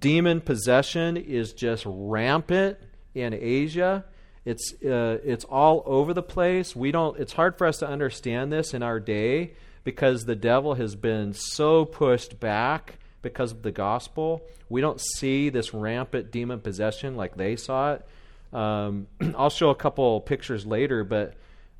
Demon 0.00 0.40
possession 0.40 1.16
is 1.16 1.52
just 1.52 1.84
rampant 1.86 2.78
in 3.14 3.34
Asia. 3.34 4.04
It's 4.44 4.72
uh, 4.84 5.18
it's 5.24 5.44
all 5.44 5.82
over 5.86 6.14
the 6.14 6.22
place. 6.22 6.76
We 6.76 6.92
don't. 6.92 7.18
It's 7.18 7.32
hard 7.32 7.58
for 7.58 7.66
us 7.66 7.78
to 7.78 7.88
understand 7.88 8.52
this 8.52 8.74
in 8.74 8.82
our 8.82 9.00
day 9.00 9.54
because 9.86 10.24
the 10.24 10.34
devil 10.34 10.74
has 10.74 10.96
been 10.96 11.32
so 11.32 11.84
pushed 11.84 12.40
back 12.40 12.98
because 13.22 13.52
of 13.52 13.62
the 13.62 13.70
gospel. 13.70 14.42
We 14.68 14.80
don't 14.80 15.00
see 15.00 15.48
this 15.48 15.72
rampant 15.72 16.32
demon 16.32 16.58
possession 16.58 17.14
like 17.14 17.36
they 17.36 17.54
saw 17.54 17.92
it. 17.92 18.06
Um, 18.52 19.06
I'll 19.38 19.48
show 19.48 19.70
a 19.70 19.76
couple 19.76 20.20
pictures 20.22 20.66
later, 20.66 21.04
but 21.04 21.34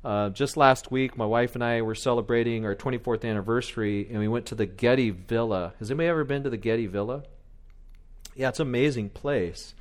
uh, 0.05 0.29
just 0.29 0.55
last 0.55 0.89
week, 0.89 1.17
my 1.17 1.25
wife 1.25 1.55
and 1.55 1.63
I 1.63 1.81
were 1.81 1.95
celebrating 1.95 2.65
our 2.65 2.75
24th 2.75 3.25
anniversary, 3.25 4.07
and 4.09 4.19
we 4.19 4.29
went 4.29 4.45
to 4.47 4.55
the 4.55 4.65
Getty 4.65 5.09
Villa. 5.09 5.73
Has 5.79 5.91
anybody 5.91 6.07
ever 6.07 6.23
been 6.23 6.43
to 6.43 6.49
the 6.49 6.55
Getty 6.55 6.87
Villa? 6.87 7.23
Yeah, 8.37 8.47
it's 8.47 8.61
an 8.61 8.67
amazing 8.67 9.09
place. 9.09 9.73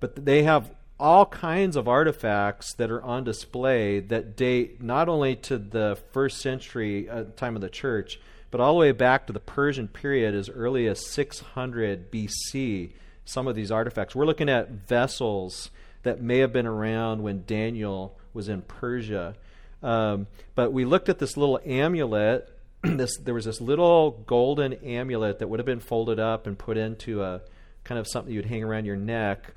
But 0.00 0.24
they 0.24 0.42
have 0.42 0.72
all 1.00 1.24
kinds 1.24 1.76
of 1.76 1.88
artifacts 1.88 2.74
that 2.74 2.90
are 2.90 3.02
on 3.02 3.24
display 3.24 4.00
that 4.00 4.36
date 4.36 4.82
not 4.82 5.08
only 5.08 5.34
to 5.34 5.56
the 5.56 5.98
first 6.12 6.40
century 6.40 7.08
uh, 7.08 7.24
time 7.36 7.56
of 7.56 7.62
the 7.62 7.70
church, 7.70 8.20
but 8.50 8.60
all 8.60 8.74
the 8.74 8.80
way 8.80 8.92
back 8.92 9.26
to 9.26 9.32
the 9.32 9.40
Persian 9.40 9.88
period 9.88 10.34
as 10.34 10.50
early 10.50 10.86
as 10.86 11.06
600 11.10 12.12
BC. 12.12 12.92
Some 13.24 13.46
of 13.46 13.54
these 13.54 13.70
artifacts. 13.70 14.14
We're 14.14 14.26
looking 14.26 14.48
at 14.48 14.70
vessels 14.70 15.70
that 16.02 16.20
may 16.20 16.38
have 16.38 16.52
been 16.52 16.66
around 16.66 17.22
when 17.22 17.44
Daniel 17.46 18.18
was 18.34 18.48
in 18.48 18.62
Persia. 18.62 19.34
Um, 19.82 20.26
but 20.54 20.72
we 20.72 20.84
looked 20.84 21.08
at 21.08 21.18
this 21.18 21.36
little 21.36 21.60
amulet. 21.64 22.54
this 22.82 23.16
there 23.18 23.34
was 23.34 23.44
this 23.46 23.60
little 23.60 24.22
golden 24.26 24.74
amulet 24.74 25.38
that 25.38 25.48
would 25.48 25.60
have 25.60 25.66
been 25.66 25.80
folded 25.80 26.18
up 26.18 26.46
and 26.46 26.58
put 26.58 26.76
into 26.76 27.22
a 27.22 27.40
kind 27.84 27.98
of 27.98 28.06
something 28.06 28.32
you'd 28.32 28.46
hang 28.46 28.64
around 28.64 28.84
your 28.84 28.96
neck. 28.96 29.54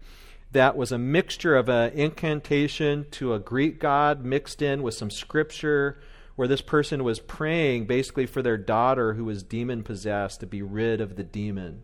That 0.53 0.77
was 0.77 0.91
a 0.91 0.99
mixture 0.99 1.55
of 1.55 1.67
an 1.67 1.93
incantation 1.93 3.07
to 3.11 3.33
a 3.33 3.39
Greek 3.39 3.79
god 3.79 4.23
mixed 4.23 4.61
in 4.61 4.83
with 4.83 4.93
some 4.93 5.09
scripture, 5.09 5.99
where 6.35 6.47
this 6.47 6.61
person 6.61 7.03
was 7.03 7.19
praying 7.19 7.87
basically 7.87 8.27
for 8.27 8.43
their 8.43 8.57
daughter 8.57 9.13
who 9.13 9.25
was 9.25 9.41
demon 9.41 9.81
possessed 9.81 10.39
to 10.39 10.45
be 10.45 10.61
rid 10.61 11.01
of 11.01 11.15
the 11.15 11.23
demon. 11.23 11.81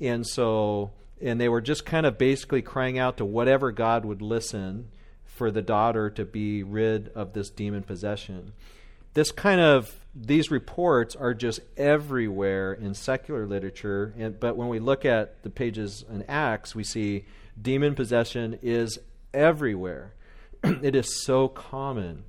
And 0.00 0.26
so, 0.26 0.90
and 1.20 1.40
they 1.40 1.48
were 1.48 1.60
just 1.60 1.86
kind 1.86 2.06
of 2.06 2.18
basically 2.18 2.60
crying 2.60 2.98
out 2.98 3.18
to 3.18 3.24
whatever 3.24 3.70
God 3.70 4.04
would 4.04 4.20
listen 4.20 4.88
for 5.24 5.52
the 5.52 5.62
daughter 5.62 6.10
to 6.10 6.24
be 6.24 6.64
rid 6.64 7.08
of 7.10 7.34
this 7.34 7.50
demon 7.50 7.84
possession. 7.84 8.52
This 9.14 9.30
kind 9.30 9.60
of 9.60 9.94
these 10.12 10.50
reports 10.50 11.14
are 11.14 11.34
just 11.34 11.60
everywhere 11.76 12.72
in 12.72 12.94
secular 12.94 13.46
literature, 13.46 14.12
and, 14.18 14.40
but 14.40 14.56
when 14.56 14.68
we 14.68 14.80
look 14.80 15.04
at 15.04 15.42
the 15.44 15.50
pages 15.50 16.04
in 16.10 16.24
Acts, 16.28 16.74
we 16.74 16.82
see 16.82 17.26
demon 17.60 17.94
possession 17.94 18.58
is 18.62 18.98
everywhere. 19.32 20.14
it 20.64 20.94
is 20.94 21.24
so 21.24 21.48
common. 21.48 22.24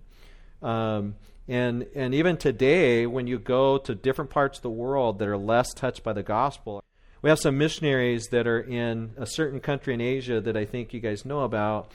Um, 0.62 1.16
and, 1.48 1.88
and 1.96 2.14
even 2.14 2.38
today, 2.38 3.06
when 3.06 3.28
you 3.28 3.40
go 3.40 3.78
to 3.78 3.96
different 3.96 4.30
parts 4.30 4.60
of 4.60 4.64
the 4.64 4.70
world 4.70 5.20
that 5.20 5.28
are 5.28 5.38
less 5.38 5.74
touched 5.74 6.04
by 6.04 6.14
the 6.14 6.24
gospel, 6.24 6.84
we 7.22 7.30
have 7.30 7.40
some 7.40 7.58
missionaries 7.58 8.28
that 8.32 8.48
are 8.48 8.60
in 8.60 9.12
a 9.18 9.26
certain 9.26 9.60
country 9.60 9.94
in 9.94 10.02
Asia 10.02 10.42
that 10.42 10.58
I 10.58 10.66
think 10.66 10.94
you 10.94 11.00
guys 11.00 11.26
know 11.26 11.42
about. 11.42 11.92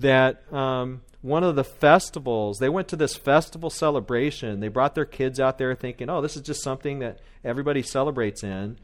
That 0.00 0.52
um, 0.52 1.02
one 1.22 1.44
of 1.44 1.56
the 1.56 1.64
festivals, 1.64 2.58
they 2.58 2.68
went 2.68 2.88
to 2.88 2.96
this 2.96 3.16
festival 3.16 3.70
celebration. 3.70 4.60
They 4.60 4.68
brought 4.68 4.94
their 4.94 5.04
kids 5.04 5.40
out 5.40 5.58
there 5.58 5.74
thinking, 5.74 6.10
oh, 6.10 6.20
this 6.20 6.36
is 6.36 6.42
just 6.42 6.62
something 6.62 6.98
that 6.98 7.20
everybody 7.44 7.82
celebrates 7.82 8.42
in. 8.42 8.78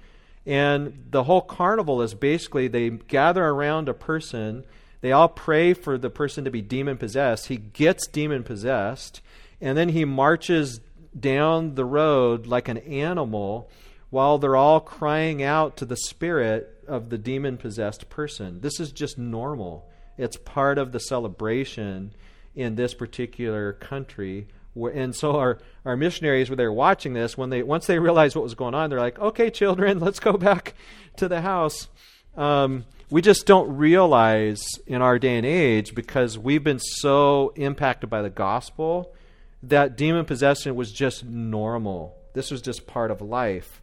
And 0.45 1.07
the 1.11 1.25
whole 1.25 1.41
carnival 1.41 2.03
is 2.03 2.15
basically 2.15 2.69
they 2.69 2.91
gather 2.91 3.45
around 3.45 3.89
a 3.89 3.95
person. 3.95 4.65
They 5.01 5.13
all 5.13 5.29
pray 5.29 5.73
for 5.75 5.99
the 5.99 6.11
person 6.11 6.45
to 6.45 6.51
be 6.51 6.63
demon 6.63 6.99
possessed. 6.99 7.47
He 7.47 7.57
gets 7.57 8.07
demon 8.07 8.43
possessed. 8.43 9.21
And 9.61 9.79
then 9.79 9.91
he 9.91 10.05
marches 10.05 10.81
down 11.19 11.75
the 11.75 11.85
road 11.85 12.47
like 12.47 12.69
an 12.69 12.79
animal 12.79 13.71
while 14.11 14.39
they're 14.39 14.57
all 14.57 14.81
crying 14.81 15.43
out 15.43 15.77
to 15.77 15.85
the 15.85 15.97
spirit 15.97 16.85
of 16.87 17.09
the 17.09 17.19
demon 17.19 17.57
possessed 17.57 18.11
person. 18.11 18.61
This 18.61 18.81
is 18.81 18.93
just 18.93 19.17
normal. 19.17 19.89
It's 20.19 20.37
part 20.37 20.79
of 20.79 20.93
the 20.93 21.01
celebration 21.01 22.13
in 22.55 22.75
this 22.75 22.95
particular 22.95 23.73
country. 23.73 24.49
And 24.75 25.15
so 25.15 25.37
our, 25.37 25.59
our 25.85 25.97
missionaries, 25.97 26.49
were 26.49 26.57
there 26.57 26.73
watching 26.73 27.13
this, 27.13 27.37
when 27.37 27.51
they 27.51 27.63
once 27.63 27.87
they 27.87 27.99
realized 27.99 28.37
what 28.37 28.43
was 28.43 28.55
going 28.55 28.75
on, 28.75 28.91
they're 28.91 28.99
like, 28.99 29.19
"Okay, 29.19 29.51
children, 29.51 29.99
let's 30.01 30.21
go 30.21 30.33
back 30.35 30.75
to 31.17 31.29
the 31.29 31.41
house." 31.41 31.89
Um, 32.37 32.87
we 33.11 33.21
just 33.21 33.45
don't 33.45 33.77
realize 33.77 34.65
in 34.87 35.03
our 35.03 35.19
day 35.19 35.37
and 35.37 35.45
age 35.45 35.95
because 35.95 36.39
we've 36.39 36.65
been 36.65 36.79
so 36.79 37.53
impacted 37.57 38.09
by 38.09 38.23
the 38.23 38.31
gospel 38.31 39.15
that 39.63 39.97
demon 39.97 40.25
possession 40.25 40.75
was 40.75 40.91
just 40.91 41.25
normal. 41.25 42.17
This 42.33 42.51
was 42.51 42.63
just 42.63 42.87
part 42.87 43.11
of 43.11 43.21
life. 43.21 43.83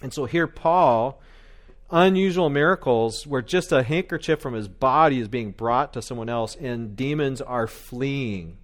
And 0.00 0.14
so 0.14 0.26
here, 0.26 0.46
Paul 0.46 1.20
unusual 1.90 2.50
miracles 2.50 3.26
where 3.26 3.42
just 3.42 3.70
a 3.70 3.82
handkerchief 3.82 4.40
from 4.40 4.54
his 4.54 4.68
body 4.68 5.20
is 5.20 5.28
being 5.28 5.52
brought 5.52 5.92
to 5.92 6.02
someone 6.02 6.28
else 6.28 6.56
and 6.56 6.96
demons 6.96 7.40
are 7.40 7.66
fleeing. 7.66 8.58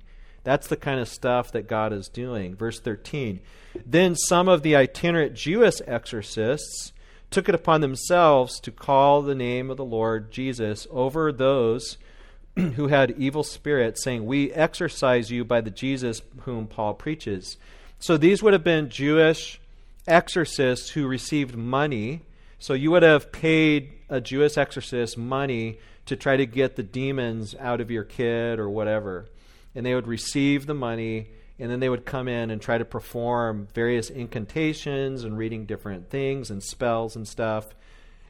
That's 0.45 0.69
the 0.69 0.77
kind 0.77 1.01
of 1.01 1.09
stuff 1.09 1.53
that 1.53 1.69
God 1.69 1.93
is 1.93 2.09
doing. 2.09 2.55
Verse 2.55 2.81
13. 2.81 3.41
Then 3.87 4.17
some 4.17 4.49
of 4.49 4.63
the 4.63 4.77
itinerant 4.77 5.35
Jewish 5.35 5.81
exorcists 5.87 6.93
took 7.31 7.49
it 7.49 7.55
upon 7.55 7.81
themselves 7.81 8.59
to 8.61 8.71
call 8.71 9.23
the 9.23 9.35
name 9.35 9.71
of 9.71 9.77
the 9.77 9.85
Lord 9.85 10.33
Jesus 10.33 10.87
over 10.91 11.31
those 11.31 11.99
who 12.57 12.89
had 12.89 13.15
evil 13.17 13.45
spirits, 13.45 14.03
saying, 14.03 14.27
We 14.27 14.53
exorcise 14.53 15.31
you 15.31 15.45
by 15.45 15.61
the 15.61 15.71
Jesus 15.71 16.23
whom 16.41 16.67
Paul 16.67 16.95
preaches. 16.95 17.57
So 17.99 18.17
these 18.17 18.43
would 18.43 18.53
have 18.55 18.65
been 18.65 18.89
Jewish 18.89 19.61
exorcists 20.09 20.91
who 20.91 21.07
received 21.07 21.55
money 21.57 22.23
so 22.61 22.75
you 22.75 22.91
would 22.91 23.03
have 23.03 23.33
paid 23.33 23.91
a 24.11 24.21
Jewish 24.21 24.59
exorcist 24.59 25.17
money 25.17 25.79
to 26.05 26.15
try 26.15 26.37
to 26.37 26.45
get 26.45 26.77
the 26.77 26.83
demons 26.83 27.55
out 27.59 27.81
of 27.81 27.91
your 27.91 28.05
kid 28.05 28.59
or 28.59 28.69
whatever. 28.69 29.27
And 29.75 29.87
they 29.87 29.95
would 29.95 30.07
receive 30.07 30.67
the 30.67 30.75
money, 30.75 31.31
and 31.59 31.71
then 31.71 31.81
they 31.81 31.89
would 31.89 32.05
come 32.05 32.27
in 32.27 32.51
and 32.51 32.61
try 32.61 32.79
to 32.79 32.85
perform 32.85 33.69
various 33.75 34.11
incantations 34.11 35.25
and 35.25 35.39
reading 35.39 35.67
different 35.67 36.11
things 36.11 36.51
and 36.51 36.63
spells 36.63 37.17
and 37.17 37.27
stuff. 37.27 37.69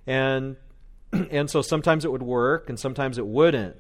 And 0.07 0.57
and 1.31 1.51
so 1.51 1.63
sometimes 1.63 2.05
it 2.05 2.13
would 2.13 2.23
work 2.23 2.69
and 2.69 2.79
sometimes 2.79 3.19
it 3.19 3.27
wouldn't. 3.27 3.77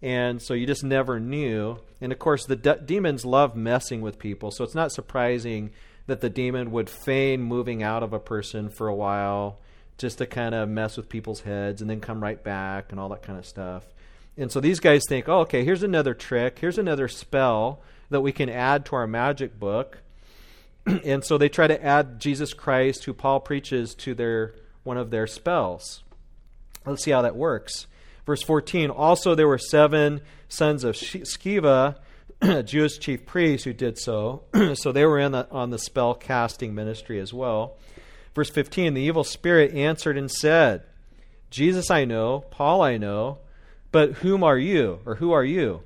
And 0.00 0.40
so 0.40 0.54
you 0.54 0.66
just 0.66 0.84
never 0.84 1.18
knew. 1.18 1.78
And 2.00 2.12
of 2.12 2.18
course, 2.18 2.44
the 2.44 2.56
de- 2.56 2.80
demons 2.80 3.24
love 3.24 3.56
messing 3.56 4.00
with 4.00 4.18
people, 4.18 4.50
so 4.50 4.62
it's 4.62 4.74
not 4.74 4.92
surprising 4.92 5.70
that 6.06 6.20
the 6.20 6.30
demon 6.30 6.70
would 6.70 6.88
feign 6.88 7.42
moving 7.42 7.82
out 7.82 8.02
of 8.02 8.12
a 8.12 8.20
person 8.20 8.70
for 8.70 8.88
a 8.88 8.94
while 8.94 9.58
just 9.98 10.18
to 10.18 10.26
kind 10.26 10.54
of 10.54 10.68
mess 10.68 10.96
with 10.96 11.08
people's 11.08 11.40
heads 11.40 11.80
and 11.80 11.90
then 11.90 12.00
come 12.00 12.22
right 12.22 12.42
back 12.42 12.92
and 12.92 13.00
all 13.00 13.08
that 13.08 13.22
kind 13.22 13.38
of 13.38 13.44
stuff. 13.44 13.84
And 14.38 14.52
so 14.52 14.60
these 14.60 14.78
guys 14.78 15.02
think, 15.08 15.28
oh, 15.28 15.40
okay, 15.40 15.64
here's 15.64 15.82
another 15.82 16.14
trick, 16.14 16.60
here's 16.60 16.78
another 16.78 17.08
spell 17.08 17.82
that 18.08 18.20
we 18.20 18.30
can 18.30 18.48
add 18.48 18.86
to 18.86 18.96
our 18.96 19.06
magic 19.06 19.58
book. 19.58 19.98
and 20.86 21.24
so 21.24 21.36
they 21.36 21.48
try 21.48 21.66
to 21.66 21.84
add 21.84 22.20
Jesus 22.20 22.54
Christ, 22.54 23.04
who 23.04 23.12
Paul 23.12 23.40
preaches, 23.40 23.94
to 23.96 24.14
their 24.14 24.54
one 24.84 24.96
of 24.96 25.10
their 25.10 25.26
spells. 25.26 26.04
Let's 26.86 27.04
see 27.04 27.10
how 27.10 27.22
that 27.22 27.36
works. 27.36 27.88
Verse 28.24 28.42
14 28.42 28.90
Also, 28.90 29.34
there 29.34 29.48
were 29.48 29.58
seven 29.58 30.20
sons 30.48 30.84
of 30.84 30.94
Sceva, 30.94 31.96
Jewish 32.64 32.98
chief 32.98 33.26
priests, 33.26 33.64
who 33.64 33.72
did 33.72 33.98
so. 33.98 34.44
so 34.74 34.92
they 34.92 35.04
were 35.04 35.18
in 35.18 35.32
the, 35.32 35.50
on 35.50 35.70
the 35.70 35.78
spell 35.78 36.14
casting 36.14 36.74
ministry 36.74 37.18
as 37.18 37.34
well. 37.34 37.76
Verse 38.34 38.50
15 38.50 38.94
The 38.94 39.02
evil 39.02 39.24
spirit 39.24 39.74
answered 39.74 40.16
and 40.16 40.30
said, 40.30 40.84
Jesus 41.50 41.90
I 41.90 42.04
know, 42.04 42.44
Paul 42.50 42.82
I 42.82 42.98
know, 42.98 43.38
but 43.92 44.14
whom 44.14 44.42
are 44.42 44.58
you? 44.58 45.00
Or 45.06 45.16
who 45.16 45.32
are 45.32 45.44
you? 45.44 45.82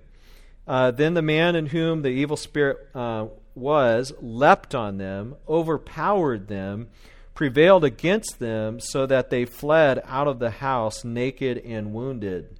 Uh, 0.67 0.91
then 0.91 1.15
the 1.15 1.23
man 1.23 1.57
in 1.57 1.67
whom 1.67 2.03
the 2.03 2.09
evil 2.09 2.37
spirit 2.37 2.89
uh, 2.95 3.27
was 3.55 4.13
leapt 4.21 4.75
on 4.75 4.99
them, 4.99 5.35
overpowered 5.49 6.49
them, 6.49 6.89
prevailed 7.35 7.85
against 7.85 8.39
them, 8.39 8.79
so 8.81 9.07
that 9.07 9.31
they 9.31 9.45
fled 9.45 10.03
out 10.07 10.29
of 10.29 10.39
the 10.39 10.51
house 10.51 11.05
naked 11.05 11.59
and 11.59 11.93
wounded. 11.93 12.59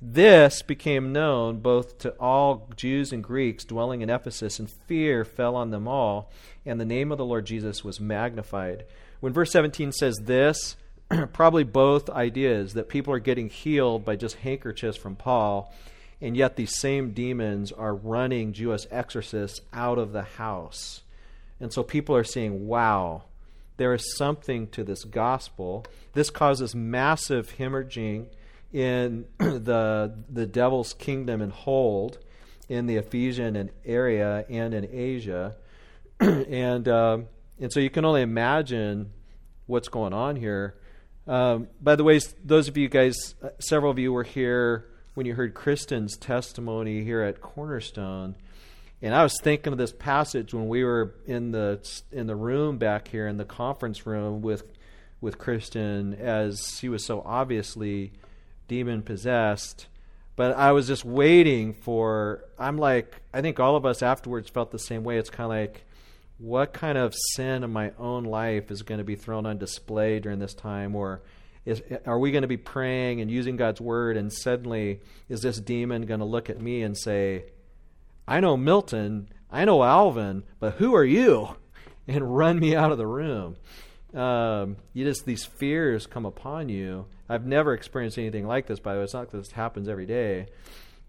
This 0.00 0.62
became 0.62 1.12
known 1.12 1.58
both 1.58 1.98
to 1.98 2.10
all 2.20 2.68
Jews 2.76 3.12
and 3.12 3.22
Greeks 3.22 3.64
dwelling 3.64 4.00
in 4.00 4.10
Ephesus, 4.10 4.58
and 4.58 4.70
fear 4.70 5.24
fell 5.24 5.56
on 5.56 5.70
them 5.70 5.88
all, 5.88 6.30
and 6.64 6.80
the 6.80 6.84
name 6.84 7.10
of 7.10 7.18
the 7.18 7.24
Lord 7.24 7.46
Jesus 7.46 7.82
was 7.82 8.00
magnified. 8.00 8.84
When 9.20 9.32
verse 9.32 9.50
17 9.50 9.90
says 9.92 10.16
this, 10.22 10.76
probably 11.32 11.64
both 11.64 12.10
ideas 12.10 12.74
that 12.74 12.88
people 12.88 13.12
are 13.12 13.18
getting 13.18 13.48
healed 13.48 14.04
by 14.04 14.16
just 14.16 14.36
handkerchiefs 14.36 14.96
from 14.96 15.16
Paul, 15.16 15.72
and 16.20 16.36
yet 16.36 16.56
these 16.56 16.78
same 16.78 17.12
demons 17.12 17.72
are 17.72 17.94
running 17.94 18.52
Jewish 18.52 18.86
exorcists 18.90 19.60
out 19.72 19.98
of 19.98 20.12
the 20.12 20.22
house. 20.22 21.02
And 21.60 21.72
so 21.72 21.82
people 21.82 22.14
are 22.14 22.24
saying, 22.24 22.66
wow, 22.66 23.24
there 23.76 23.94
is 23.94 24.16
something 24.16 24.68
to 24.68 24.84
this 24.84 25.04
gospel. 25.04 25.86
This 26.12 26.30
causes 26.30 26.74
massive 26.74 27.56
hemorrhaging 27.56 28.26
in 28.72 29.26
the, 29.38 30.14
the 30.28 30.46
devil's 30.46 30.92
kingdom 30.92 31.40
and 31.40 31.52
hold 31.52 32.18
in 32.68 32.86
the 32.86 32.96
Ephesian 32.96 33.56
and 33.56 33.70
area 33.84 34.44
and 34.48 34.74
in 34.74 34.88
Asia. 34.90 35.56
and. 36.20 36.86
Uh, 36.88 37.18
and 37.60 37.72
so 37.72 37.80
you 37.80 37.90
can 37.90 38.04
only 38.04 38.22
imagine 38.22 39.12
what's 39.66 39.88
going 39.88 40.12
on 40.12 40.36
here. 40.36 40.76
Um, 41.28 41.68
by 41.80 41.94
the 41.94 42.04
way, 42.04 42.18
those 42.42 42.68
of 42.68 42.78
you 42.78 42.88
guys, 42.88 43.34
uh, 43.42 43.50
several 43.60 43.90
of 43.90 43.98
you 43.98 44.12
were 44.14 44.24
here 44.24 44.86
when 45.12 45.26
you 45.26 45.34
heard 45.34 45.52
Kristen's 45.52 46.16
testimony 46.16 47.04
here 47.04 47.20
at 47.20 47.42
Cornerstone. 47.42 48.34
And 49.02 49.14
I 49.14 49.22
was 49.22 49.38
thinking 49.42 49.72
of 49.72 49.78
this 49.78 49.92
passage 49.92 50.54
when 50.54 50.68
we 50.68 50.82
were 50.82 51.14
in 51.26 51.52
the 51.52 51.86
in 52.10 52.26
the 52.26 52.34
room 52.34 52.78
back 52.78 53.08
here 53.08 53.28
in 53.28 53.36
the 53.36 53.44
conference 53.44 54.06
room 54.06 54.40
with 54.40 54.64
with 55.20 55.38
Kristen, 55.38 56.14
as 56.14 56.76
she 56.78 56.88
was 56.88 57.04
so 57.04 57.22
obviously 57.24 58.12
demon 58.66 59.02
possessed. 59.02 59.86
But 60.34 60.56
I 60.56 60.72
was 60.72 60.86
just 60.86 61.04
waiting 61.04 61.74
for. 61.74 62.44
I'm 62.58 62.78
like, 62.78 63.20
I 63.34 63.42
think 63.42 63.60
all 63.60 63.76
of 63.76 63.84
us 63.84 64.02
afterwards 64.02 64.48
felt 64.48 64.70
the 64.70 64.78
same 64.78 65.04
way. 65.04 65.18
It's 65.18 65.30
kind 65.30 65.44
of 65.44 65.50
like 65.50 65.84
what 66.38 66.72
kind 66.72 66.96
of 66.96 67.14
sin 67.34 67.64
in 67.64 67.72
my 67.72 67.92
own 67.98 68.24
life 68.24 68.70
is 68.70 68.82
going 68.82 68.98
to 68.98 69.04
be 69.04 69.16
thrown 69.16 69.44
on 69.44 69.58
display 69.58 70.20
during 70.20 70.38
this 70.38 70.54
time? 70.54 70.94
Or 70.94 71.22
is, 71.64 71.82
are 72.06 72.18
we 72.18 72.30
going 72.30 72.42
to 72.42 72.48
be 72.48 72.56
praying 72.56 73.20
and 73.20 73.30
using 73.30 73.56
God's 73.56 73.80
word 73.80 74.16
and 74.16 74.32
suddenly 74.32 75.00
is 75.28 75.42
this 75.42 75.60
demon 75.60 76.06
going 76.06 76.20
to 76.20 76.26
look 76.26 76.48
at 76.48 76.60
me 76.60 76.82
and 76.82 76.96
say 76.96 77.44
I 78.26 78.40
know 78.40 78.56
Milton 78.56 79.28
I 79.50 79.66
know 79.66 79.82
Alvin 79.82 80.44
but 80.60 80.74
who 80.74 80.94
are 80.94 81.04
you? 81.04 81.56
and 82.08 82.36
run 82.36 82.58
me 82.58 82.74
out 82.74 82.90
of 82.90 82.96
the 82.96 83.06
room. 83.06 83.56
Um, 84.14 84.78
you 84.94 85.04
just 85.04 85.26
these 85.26 85.44
fears 85.44 86.06
come 86.06 86.24
upon 86.24 86.70
you. 86.70 87.04
I've 87.28 87.44
never 87.44 87.74
experienced 87.74 88.16
anything 88.16 88.46
like 88.46 88.66
this 88.66 88.80
by 88.80 88.94
the 88.94 89.00
way. 89.00 89.04
It's 89.04 89.12
not 89.12 89.30
that 89.30 89.36
this 89.36 89.50
happens 89.50 89.88
every 89.88 90.06
day. 90.06 90.46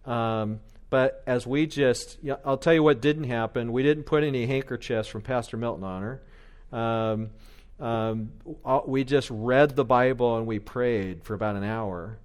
Um, 0.03 0.59
but 0.89 1.23
as 1.27 1.45
we 1.45 1.67
just, 1.67 2.17
I'll 2.43 2.57
tell 2.57 2.73
you 2.73 2.83
what 2.83 3.01
didn't 3.01 3.25
happen. 3.25 3.71
We 3.71 3.83
didn't 3.83 4.03
put 4.03 4.23
any 4.23 4.47
handkerchiefs 4.47 5.07
from 5.07 5.21
Pastor 5.21 5.57
Milton 5.57 5.83
on 5.83 6.01
her. 6.01 6.21
Um, 6.71 7.29
um, 7.79 8.31
we 8.87 9.03
just 9.03 9.29
read 9.31 9.75
the 9.75 9.85
Bible 9.85 10.37
and 10.37 10.47
we 10.47 10.59
prayed 10.59 11.23
for 11.23 11.33
about 11.33 11.55
an 11.55 11.63
hour. 11.63 12.19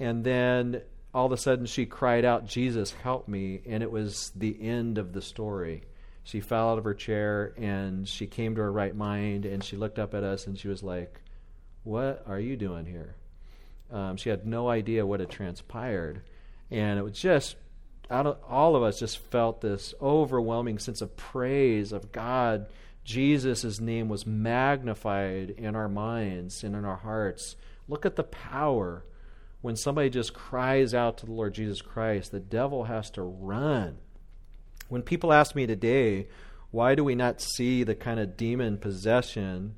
And 0.00 0.24
then 0.24 0.82
all 1.14 1.26
of 1.26 1.32
a 1.32 1.36
sudden 1.36 1.66
she 1.66 1.86
cried 1.86 2.24
out, 2.24 2.46
Jesus, 2.46 2.92
help 2.92 3.28
me. 3.28 3.60
And 3.66 3.82
it 3.82 3.90
was 3.90 4.32
the 4.34 4.56
end 4.60 4.98
of 4.98 5.12
the 5.12 5.22
story. 5.22 5.84
She 6.24 6.40
fell 6.40 6.70
out 6.70 6.78
of 6.78 6.84
her 6.84 6.94
chair 6.94 7.54
and 7.56 8.06
she 8.06 8.26
came 8.26 8.54
to 8.56 8.60
her 8.60 8.72
right 8.72 8.94
mind 8.94 9.46
and 9.46 9.64
she 9.64 9.76
looked 9.76 9.98
up 9.98 10.12
at 10.12 10.24
us 10.24 10.46
and 10.46 10.58
she 10.58 10.68
was 10.68 10.82
like, 10.82 11.20
What 11.84 12.22
are 12.26 12.38
you 12.38 12.56
doing 12.56 12.84
here? 12.84 13.14
Um, 13.90 14.18
she 14.18 14.28
had 14.28 14.46
no 14.46 14.68
idea 14.68 15.06
what 15.06 15.20
had 15.20 15.30
transpired. 15.30 16.20
And 16.70 16.98
it 16.98 17.02
was 17.02 17.18
just, 17.18 17.56
out 18.10 18.26
of, 18.26 18.38
all 18.48 18.74
of 18.76 18.82
us 18.82 18.98
just 18.98 19.18
felt 19.18 19.60
this 19.60 19.94
overwhelming 20.00 20.78
sense 20.78 21.00
of 21.00 21.16
praise 21.16 21.92
of 21.92 22.12
God. 22.12 22.66
Jesus' 23.04 23.80
name 23.80 24.08
was 24.08 24.26
magnified 24.26 25.50
in 25.50 25.74
our 25.74 25.88
minds 25.88 26.62
and 26.62 26.74
in 26.74 26.84
our 26.84 26.96
hearts. 26.96 27.56
Look 27.88 28.04
at 28.04 28.16
the 28.16 28.24
power 28.24 29.04
when 29.60 29.76
somebody 29.76 30.08
just 30.10 30.34
cries 30.34 30.94
out 30.94 31.18
to 31.18 31.26
the 31.26 31.32
Lord 31.32 31.54
Jesus 31.54 31.82
Christ, 31.82 32.30
the 32.30 32.40
devil 32.40 32.84
has 32.84 33.10
to 33.12 33.22
run. 33.22 33.98
When 34.88 35.02
people 35.02 35.32
ask 35.32 35.54
me 35.54 35.66
today, 35.66 36.28
why 36.70 36.94
do 36.94 37.02
we 37.02 37.14
not 37.14 37.40
see 37.40 37.82
the 37.82 37.94
kind 37.94 38.20
of 38.20 38.36
demon 38.36 38.78
possession 38.78 39.76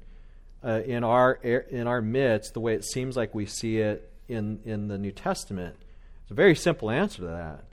uh, 0.63 0.83
in 0.85 1.03
our 1.03 1.33
in 1.33 1.87
our 1.87 2.03
midst 2.03 2.53
the 2.53 2.61
way 2.61 2.75
it 2.75 2.85
seems 2.85 3.17
like 3.17 3.35
we 3.35 3.47
see 3.47 3.79
it 3.79 4.13
in 4.29 4.61
in 4.65 4.89
the 4.89 4.99
New 4.99 5.13
Testament? 5.13 5.77
It's 6.23 6.31
a 6.31 6.35
very 6.35 6.55
simple 6.55 6.91
answer 6.91 7.23
to 7.23 7.29
that, 7.29 7.65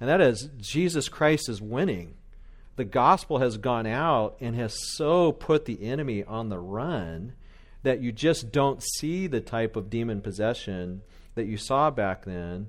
and 0.00 0.08
that 0.08 0.20
is 0.20 0.48
Jesus 0.58 1.08
Christ 1.08 1.48
is 1.48 1.62
winning. 1.62 2.14
The 2.76 2.84
gospel 2.84 3.38
has 3.38 3.56
gone 3.56 3.86
out 3.86 4.36
and 4.40 4.54
has 4.56 4.76
so 4.94 5.32
put 5.32 5.64
the 5.64 5.82
enemy 5.82 6.22
on 6.24 6.50
the 6.50 6.58
run 6.58 7.32
that 7.82 8.00
you 8.00 8.12
just 8.12 8.52
don't 8.52 8.82
see 8.82 9.26
the 9.26 9.40
type 9.40 9.76
of 9.76 9.88
demon 9.88 10.20
possession 10.20 11.02
that 11.34 11.46
you 11.46 11.56
saw 11.56 11.90
back 11.90 12.24
then. 12.24 12.66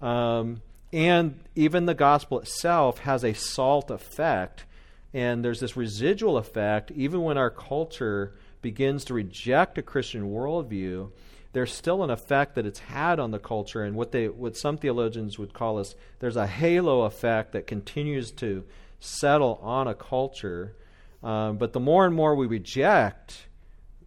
Um, 0.00 0.62
and 0.92 1.38
even 1.54 1.86
the 1.86 1.94
gospel 1.94 2.40
itself 2.40 3.00
has 3.00 3.24
a 3.24 3.34
salt 3.34 3.90
effect. 3.90 4.64
And 5.12 5.44
there's 5.44 5.60
this 5.60 5.76
residual 5.76 6.36
effect, 6.36 6.90
even 6.92 7.22
when 7.22 7.36
our 7.36 7.50
culture 7.50 8.34
begins 8.62 9.04
to 9.06 9.14
reject 9.14 9.76
a 9.78 9.82
Christian 9.82 10.30
worldview, 10.30 11.10
there's 11.52 11.72
still 11.72 12.02
an 12.02 12.10
effect 12.10 12.54
that 12.54 12.66
it's 12.66 12.78
had 12.78 13.18
on 13.18 13.30
the 13.30 13.38
culture, 13.38 13.82
and 13.82 13.96
what 13.96 14.12
they, 14.12 14.28
what 14.28 14.56
some 14.56 14.76
theologians 14.76 15.38
would 15.38 15.52
call 15.52 15.78
us, 15.78 15.94
there's 16.20 16.36
a 16.36 16.46
halo 16.46 17.02
effect 17.02 17.52
that 17.52 17.66
continues 17.66 18.30
to 18.32 18.64
settle 19.00 19.58
on 19.62 19.88
a 19.88 19.94
culture. 19.94 20.76
Um, 21.22 21.58
but 21.58 21.72
the 21.72 21.80
more 21.80 22.06
and 22.06 22.14
more 22.14 22.34
we 22.34 22.46
reject 22.46 23.46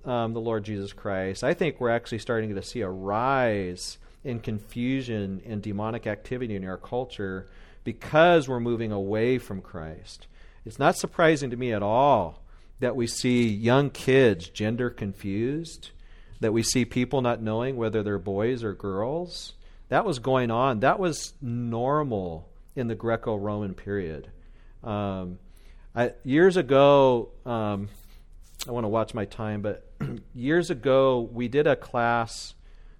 um, 0.05 0.33
the 0.33 0.41
Lord 0.41 0.63
Jesus 0.63 0.93
Christ, 0.93 1.43
I 1.43 1.53
think 1.53 1.79
we're 1.79 1.89
actually 1.89 2.19
starting 2.19 2.55
to 2.55 2.61
see 2.61 2.81
a 2.81 2.89
rise 2.89 3.97
in 4.23 4.39
confusion 4.39 5.41
and 5.45 5.61
demonic 5.61 6.07
activity 6.07 6.55
in 6.55 6.65
our 6.65 6.77
culture 6.77 7.49
because 7.83 8.47
we're 8.47 8.59
moving 8.59 8.91
away 8.91 9.37
from 9.37 9.61
Christ. 9.61 10.27
It's 10.65 10.79
not 10.79 10.95
surprising 10.95 11.49
to 11.49 11.57
me 11.57 11.73
at 11.73 11.83
all 11.83 12.41
that 12.79 12.95
we 12.95 13.07
see 13.07 13.47
young 13.47 13.89
kids 13.89 14.47
gender 14.49 14.89
confused, 14.89 15.91
that 16.43 16.53
we 16.53 16.61
see 16.61 16.85
people 16.85 17.21
not 17.21 17.41
knowing 17.41 17.75
whether 17.77 18.03
they're 18.03 18.19
boys 18.19 18.63
or 18.63 18.73
girls. 18.73 19.53
That 19.89 20.05
was 20.05 20.19
going 20.19 20.51
on. 20.51 20.81
That 20.81 20.99
was 20.99 21.33
normal 21.41 22.49
in 22.75 22.87
the 22.87 22.95
Greco 22.95 23.35
Roman 23.35 23.73
period. 23.73 24.29
Um, 24.83 25.39
I, 25.95 26.13
years 26.23 26.57
ago, 26.57 27.29
um, 27.45 27.89
I 28.67 28.71
want 28.71 28.83
to 28.83 28.89
watch 28.89 29.13
my 29.13 29.25
time, 29.25 29.61
but 29.61 29.89
years 30.35 30.69
ago, 30.69 31.29
we 31.31 31.47
did 31.47 31.67
a 31.67 31.75
class 31.75 32.55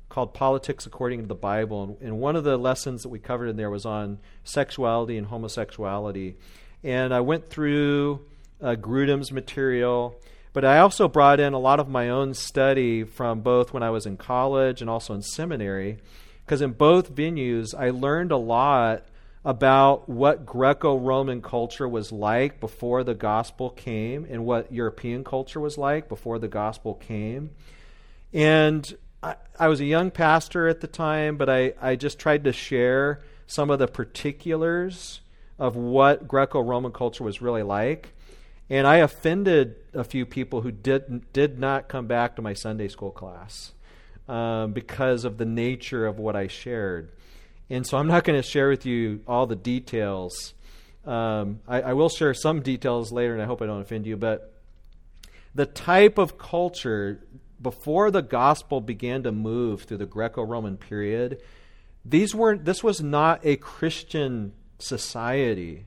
called 0.10 0.34
Politics 0.34 0.86
According 0.86 1.22
to 1.22 1.28
the 1.28 1.36
Bible. 1.36 1.98
And 2.02 2.20
one 2.20 2.36
of 2.36 2.44
the 2.44 2.56
lessons 2.56 3.04
that 3.04 3.10
we 3.10 3.20
covered 3.20 3.50
in 3.50 3.58
there 3.58 3.70
was 3.70 3.86
on 3.86 4.20
sexuality 4.44 5.18
and 5.18 5.28
homosexuality. 5.28 6.38
And 6.84 7.14
I 7.14 7.22
went 7.22 7.50
through 7.50 8.26
uh, 8.62 8.76
Grudem's 8.76 9.32
material, 9.32 10.16
but 10.54 10.64
I 10.64 10.78
also 10.78 11.08
brought 11.08 11.40
in 11.40 11.54
a 11.54 11.60
lot 11.60 11.80
of 11.80 11.90
my 11.90 12.10
own 12.10 12.36
study 12.36 13.04
from 13.04 13.42
both 13.42 13.74
when 13.74 13.84
I 13.84 13.90
was 13.90 14.06
in 14.06 14.18
college 14.18 14.82
and 14.82 14.90
also 14.90 15.14
in 15.14 15.24
seminary. 15.24 15.98
Because 16.46 16.62
in 16.62 16.74
both 16.74 17.14
venues, 17.14 17.74
I 17.78 17.90
learned 17.90 18.32
a 18.32 18.38
lot 18.38 19.06
about 19.44 20.08
what 20.08 20.46
Greco 20.46 20.96
Roman 20.98 21.42
culture 21.42 21.90
was 21.90 22.12
like 22.12 22.60
before 22.60 23.04
the 23.04 23.16
gospel 23.16 23.70
came 23.72 24.26
and 24.30 24.46
what 24.46 24.72
European 24.72 25.24
culture 25.24 25.60
was 25.60 25.78
like 25.78 26.08
before 26.08 26.40
the 26.40 26.48
gospel 26.48 26.94
came. 26.96 27.50
And 28.32 28.96
I, 29.22 29.36
I 29.60 29.68
was 29.68 29.82
a 29.82 29.86
young 29.86 30.12
pastor 30.12 30.68
at 30.68 30.82
the 30.82 30.88
time, 30.88 31.38
but 31.38 31.50
I, 31.50 31.74
I 31.82 31.96
just 31.96 32.20
tried 32.20 32.44
to 32.46 32.54
share 32.54 33.22
some 33.48 33.70
of 33.70 33.80
the 33.80 33.88
particulars 33.88 35.22
of 35.60 35.76
what 35.76 36.28
Greco 36.28 36.62
Roman 36.62 36.92
culture 36.92 37.24
was 37.24 37.42
really 37.42 37.64
like. 37.64 38.14
And 38.70 38.88
I 38.88 38.98
offended 38.98 39.76
a 39.94 40.04
few 40.04 40.26
people 40.26 40.62
who 40.62 40.72
did, 40.72 41.32
did 41.34 41.60
not 41.60 41.88
come 41.88 42.08
back 42.08 42.36
to 42.36 42.42
my 42.42 42.54
Sunday 42.54 42.88
school 42.88 43.12
class 43.12 43.74
um, 44.28 44.74
because 44.74 45.26
of 45.26 45.38
the 45.38 45.46
nature 45.46 46.06
of 46.06 46.18
what 46.18 46.36
I 46.36 46.48
shared. 46.48 47.12
And 47.70 47.86
so 47.86 47.98
I'm 47.98 48.08
not 48.08 48.24
going 48.24 48.42
to 48.42 48.48
share 48.48 48.70
with 48.70 48.86
you 48.86 49.22
all 49.28 49.48
the 49.48 49.56
details. 49.56 50.54
Um, 51.06 51.60
I, 51.68 51.82
I 51.82 51.94
will 51.94 52.10
share 52.10 52.34
some 52.34 52.62
details 52.62 53.12
later, 53.12 53.34
and 53.34 53.42
I 53.42 53.46
hope 53.46 53.62
I 53.62 53.66
don't 53.66 53.82
offend 53.82 54.06
you. 54.08 54.18
But 54.18 54.54
the 55.54 55.66
type 55.66 56.18
of 56.18 56.38
culture 56.38 57.26
before 57.62 58.12
the 58.12 58.22
gospel 58.22 58.82
began 58.82 59.24
to 59.24 59.32
move 59.32 59.84
through 59.84 59.98
the 59.98 60.06
Greco-Roman 60.06 60.78
period, 60.78 61.42
these 62.06 62.36
weren't 62.36 62.66
this 62.66 62.84
was 62.84 63.02
not 63.02 63.40
a 63.44 63.56
Christian 63.56 64.54
society. 64.80 65.86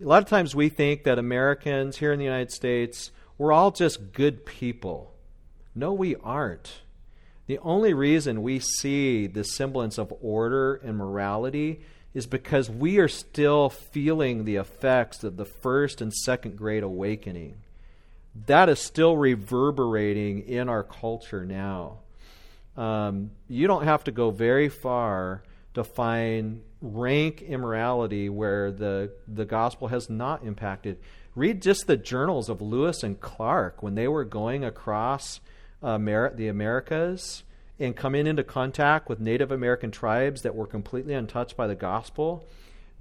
A 0.00 0.06
lot 0.06 0.22
of 0.22 0.28
times 0.28 0.54
we 0.54 0.68
think 0.68 1.04
that 1.04 1.18
Americans 1.18 1.96
here 1.98 2.12
in 2.12 2.18
the 2.18 2.24
United 2.24 2.52
States, 2.52 3.10
we're 3.38 3.52
all 3.52 3.70
just 3.70 4.12
good 4.12 4.44
people. 4.44 5.14
No, 5.74 5.92
we 5.92 6.16
aren't. 6.16 6.80
The 7.46 7.58
only 7.58 7.94
reason 7.94 8.42
we 8.42 8.58
see 8.58 9.26
the 9.26 9.44
semblance 9.44 9.98
of 9.98 10.12
order 10.20 10.74
and 10.74 10.96
morality 10.96 11.80
is 12.12 12.26
because 12.26 12.68
we 12.68 12.98
are 12.98 13.08
still 13.08 13.68
feeling 13.68 14.44
the 14.44 14.56
effects 14.56 15.22
of 15.22 15.36
the 15.36 15.44
first 15.44 16.00
and 16.00 16.12
second 16.12 16.56
great 16.56 16.82
awakening 16.82 17.56
that 18.46 18.68
is 18.68 18.78
still 18.80 19.16
reverberating 19.16 20.46
in 20.46 20.68
our 20.68 20.82
culture 20.82 21.44
now. 21.44 21.98
Um, 22.76 23.30
you 23.48 23.66
don't 23.66 23.84
have 23.84 24.04
to 24.04 24.12
go 24.12 24.30
very 24.30 24.68
far 24.68 25.42
to 25.74 25.82
find 25.82 26.62
rank 26.94 27.42
immorality 27.42 28.28
where 28.28 28.70
the, 28.70 29.12
the 29.26 29.44
gospel 29.44 29.88
has 29.88 30.08
not 30.08 30.44
impacted. 30.44 30.98
Read 31.34 31.62
just 31.62 31.86
the 31.86 31.96
journals 31.96 32.48
of 32.48 32.62
Lewis 32.62 33.02
and 33.02 33.20
Clark 33.20 33.82
when 33.82 33.94
they 33.94 34.08
were 34.08 34.24
going 34.24 34.64
across 34.64 35.40
uh, 35.82 35.98
the 35.98 36.48
Americas 36.48 37.42
and 37.78 37.94
coming 37.94 38.26
into 38.26 38.42
contact 38.42 39.08
with 39.08 39.20
Native 39.20 39.52
American 39.52 39.90
tribes 39.90 40.42
that 40.42 40.54
were 40.54 40.66
completely 40.66 41.14
untouched 41.14 41.56
by 41.56 41.66
the 41.66 41.74
gospel 41.74 42.46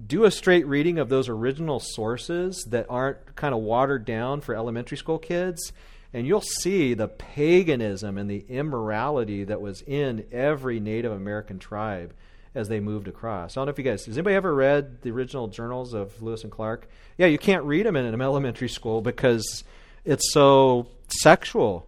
do 0.04 0.26
a 0.26 0.32
straight 0.32 0.68
reading 0.68 1.00
of 1.00 1.10
those 1.10 1.30
original 1.30 1.80
sources 1.80 2.66
that 2.70 2.86
aren't 2.90 3.36
kind 3.36 3.54
of 3.54 3.62
watered 3.62 4.06
down 4.06 4.42
for 4.42 4.54
elementary 4.56 4.98
school 4.98 5.18
kids, 5.18 5.72
and 6.14 6.28
you'll 6.28 6.42
see 6.42 6.94
the 6.94 7.08
paganism 7.08 8.18
and 8.18 8.30
the 8.30 8.46
immorality 8.50 9.44
that 9.46 9.62
was 9.62 9.82
in 9.84 10.26
every 10.32 10.80
Native 10.80 11.12
American 11.12 11.60
tribe 11.60 12.14
as 12.56 12.70
they 12.70 12.80
moved 12.80 13.08
across. 13.08 13.56
I 13.56 13.60
don't 13.60 13.68
know 13.68 13.72
if 13.72 13.78
you 13.78 13.84
guys, 13.84 14.06
has 14.06 14.18
anybody 14.18 14.36
ever 14.36 14.54
read 14.54 15.02
the 15.02 15.12
original 15.12 15.48
journals 15.48 15.94
of 15.94 16.22
Lewis 16.22 16.44
and 16.44 16.52
Clark? 16.52 16.90
Yeah, 17.18 17.28
you 17.28 17.38
can't 17.38 17.64
read 17.66 17.86
them 17.86 17.96
in 17.96 18.06
an 18.06 18.22
elementary 18.22 18.70
school 18.70 19.02
because 19.02 19.64
it's 20.06 20.34
so 20.34 20.88
sexual. 21.10 21.88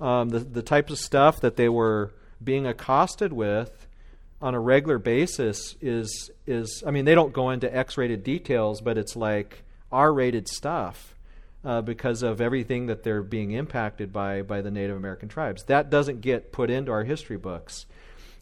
Um, 0.00 0.28
the, 0.28 0.38
the 0.38 0.62
types 0.62 0.92
of 0.92 0.98
stuff 0.98 1.40
that 1.40 1.56
they 1.56 1.68
were 1.68 2.12
being 2.42 2.66
accosted 2.66 3.32
with 3.32 3.86
on 4.40 4.54
a 4.54 4.60
regular 4.60 4.98
basis 4.98 5.76
is 5.80 6.30
is 6.46 6.82
I 6.86 6.90
mean 6.90 7.06
they 7.06 7.14
don't 7.14 7.32
go 7.32 7.50
into 7.50 7.74
X-rated 7.74 8.22
details, 8.22 8.80
but 8.80 8.98
it's 8.98 9.16
like 9.16 9.62
R-rated 9.90 10.48
stuff 10.48 11.14
uh, 11.64 11.80
because 11.80 12.22
of 12.22 12.40
everything 12.40 12.86
that 12.86 13.04
they're 13.04 13.22
being 13.22 13.52
impacted 13.52 14.12
by 14.12 14.42
by 14.42 14.60
the 14.60 14.70
Native 14.70 14.96
American 14.96 15.28
tribes. 15.28 15.64
That 15.64 15.88
doesn't 15.88 16.20
get 16.20 16.52
put 16.52 16.68
into 16.68 16.92
our 16.92 17.04
history 17.04 17.38
books, 17.38 17.86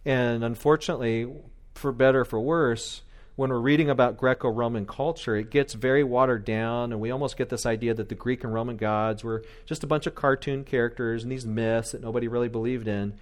and 0.04 0.42
unfortunately, 0.42 1.32
for 1.74 1.92
better 1.92 2.24
for 2.24 2.40
worse. 2.40 3.02
When 3.34 3.48
we're 3.48 3.60
reading 3.60 3.88
about 3.88 4.18
Greco 4.18 4.50
Roman 4.50 4.84
culture, 4.84 5.36
it 5.36 5.50
gets 5.50 5.72
very 5.72 6.04
watered 6.04 6.44
down, 6.44 6.92
and 6.92 7.00
we 7.00 7.10
almost 7.10 7.38
get 7.38 7.48
this 7.48 7.64
idea 7.64 7.94
that 7.94 8.10
the 8.10 8.14
Greek 8.14 8.44
and 8.44 8.52
Roman 8.52 8.76
gods 8.76 9.24
were 9.24 9.42
just 9.64 9.82
a 9.82 9.86
bunch 9.86 10.06
of 10.06 10.14
cartoon 10.14 10.64
characters 10.64 11.22
and 11.22 11.32
these 11.32 11.46
myths 11.46 11.92
that 11.92 12.02
nobody 12.02 12.28
really 12.28 12.48
believed 12.48 12.88
in. 12.88 13.14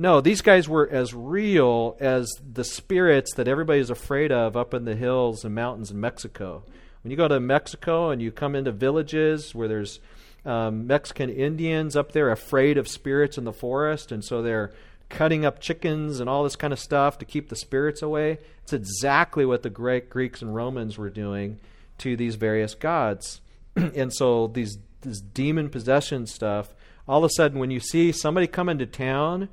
No, 0.00 0.20
these 0.20 0.42
guys 0.42 0.68
were 0.68 0.88
as 0.88 1.12
real 1.12 1.96
as 1.98 2.32
the 2.52 2.62
spirits 2.62 3.34
that 3.34 3.48
everybody's 3.48 3.90
afraid 3.90 4.30
of 4.30 4.56
up 4.56 4.72
in 4.72 4.84
the 4.84 4.94
hills 4.94 5.44
and 5.44 5.56
mountains 5.56 5.90
in 5.90 6.00
Mexico. 6.00 6.62
When 7.02 7.10
you 7.10 7.16
go 7.16 7.26
to 7.26 7.40
Mexico 7.40 8.10
and 8.10 8.22
you 8.22 8.30
come 8.30 8.54
into 8.54 8.70
villages 8.70 9.56
where 9.56 9.66
there's 9.66 9.98
um, 10.44 10.86
Mexican 10.86 11.30
Indians 11.30 11.96
up 11.96 12.12
there 12.12 12.30
afraid 12.30 12.78
of 12.78 12.86
spirits 12.86 13.38
in 13.38 13.44
the 13.44 13.52
forest, 13.52 14.12
and 14.12 14.24
so 14.24 14.40
they're 14.40 14.72
cutting 15.08 15.44
up 15.44 15.60
chickens 15.60 16.20
and 16.20 16.28
all 16.28 16.44
this 16.44 16.56
kind 16.56 16.72
of 16.72 16.78
stuff 16.78 17.18
to 17.18 17.24
keep 17.24 17.48
the 17.48 17.56
spirits 17.56 18.02
away. 18.02 18.38
It's 18.62 18.72
exactly 18.72 19.44
what 19.44 19.62
the 19.62 19.70
Greek, 19.70 20.10
Greeks 20.10 20.42
and 20.42 20.54
Romans 20.54 20.98
were 20.98 21.10
doing 21.10 21.58
to 21.98 22.16
these 22.16 22.36
various 22.36 22.74
gods. 22.74 23.40
and 23.76 24.12
so 24.12 24.48
these 24.48 24.78
this 25.02 25.20
demon 25.20 25.70
possession 25.70 26.26
stuff, 26.26 26.74
all 27.06 27.18
of 27.18 27.30
a 27.30 27.34
sudden 27.34 27.58
when 27.58 27.70
you 27.70 27.80
see 27.80 28.12
somebody 28.12 28.46
come 28.46 28.68
into 28.68 28.86
town 28.86 29.48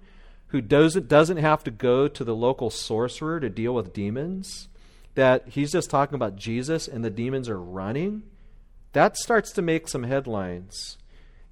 who 0.48 0.62
doesn't 0.62 1.08
doesn't 1.08 1.38
have 1.38 1.64
to 1.64 1.72
go 1.72 2.08
to 2.08 2.24
the 2.24 2.36
local 2.36 2.70
sorcerer 2.70 3.40
to 3.40 3.50
deal 3.50 3.74
with 3.74 3.94
demons, 3.94 4.68
that 5.16 5.48
he's 5.50 5.72
just 5.72 5.90
talking 5.90 6.16
about 6.16 6.36
Jesus 6.36 6.88
and 6.88 7.04
the 7.04 7.10
demons 7.10 7.48
are 7.48 7.60
running, 7.60 8.24
that 8.94 9.18
starts 9.18 9.52
to 9.52 9.62
make 9.62 9.88
some 9.88 10.04
headlines. 10.04 10.98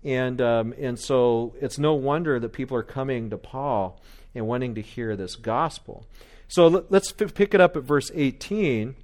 And, 0.03 0.41
um, 0.41 0.73
and 0.77 0.99
so 0.99 1.55
it's 1.61 1.79
no 1.79 1.93
wonder 1.93 2.39
that 2.39 2.49
people 2.49 2.75
are 2.77 2.83
coming 2.83 3.29
to 3.29 3.37
Paul 3.37 4.01
and 4.35 4.47
wanting 4.47 4.75
to 4.75 4.81
hear 4.81 5.15
this 5.15 5.35
gospel. 5.35 6.05
So 6.47 6.67
let, 6.67 6.91
us 6.93 7.13
f- 7.19 7.33
pick 7.33 7.53
it 7.53 7.61
up 7.61 7.77
at 7.77 7.83
verse 7.83 8.11
18, 8.13 8.95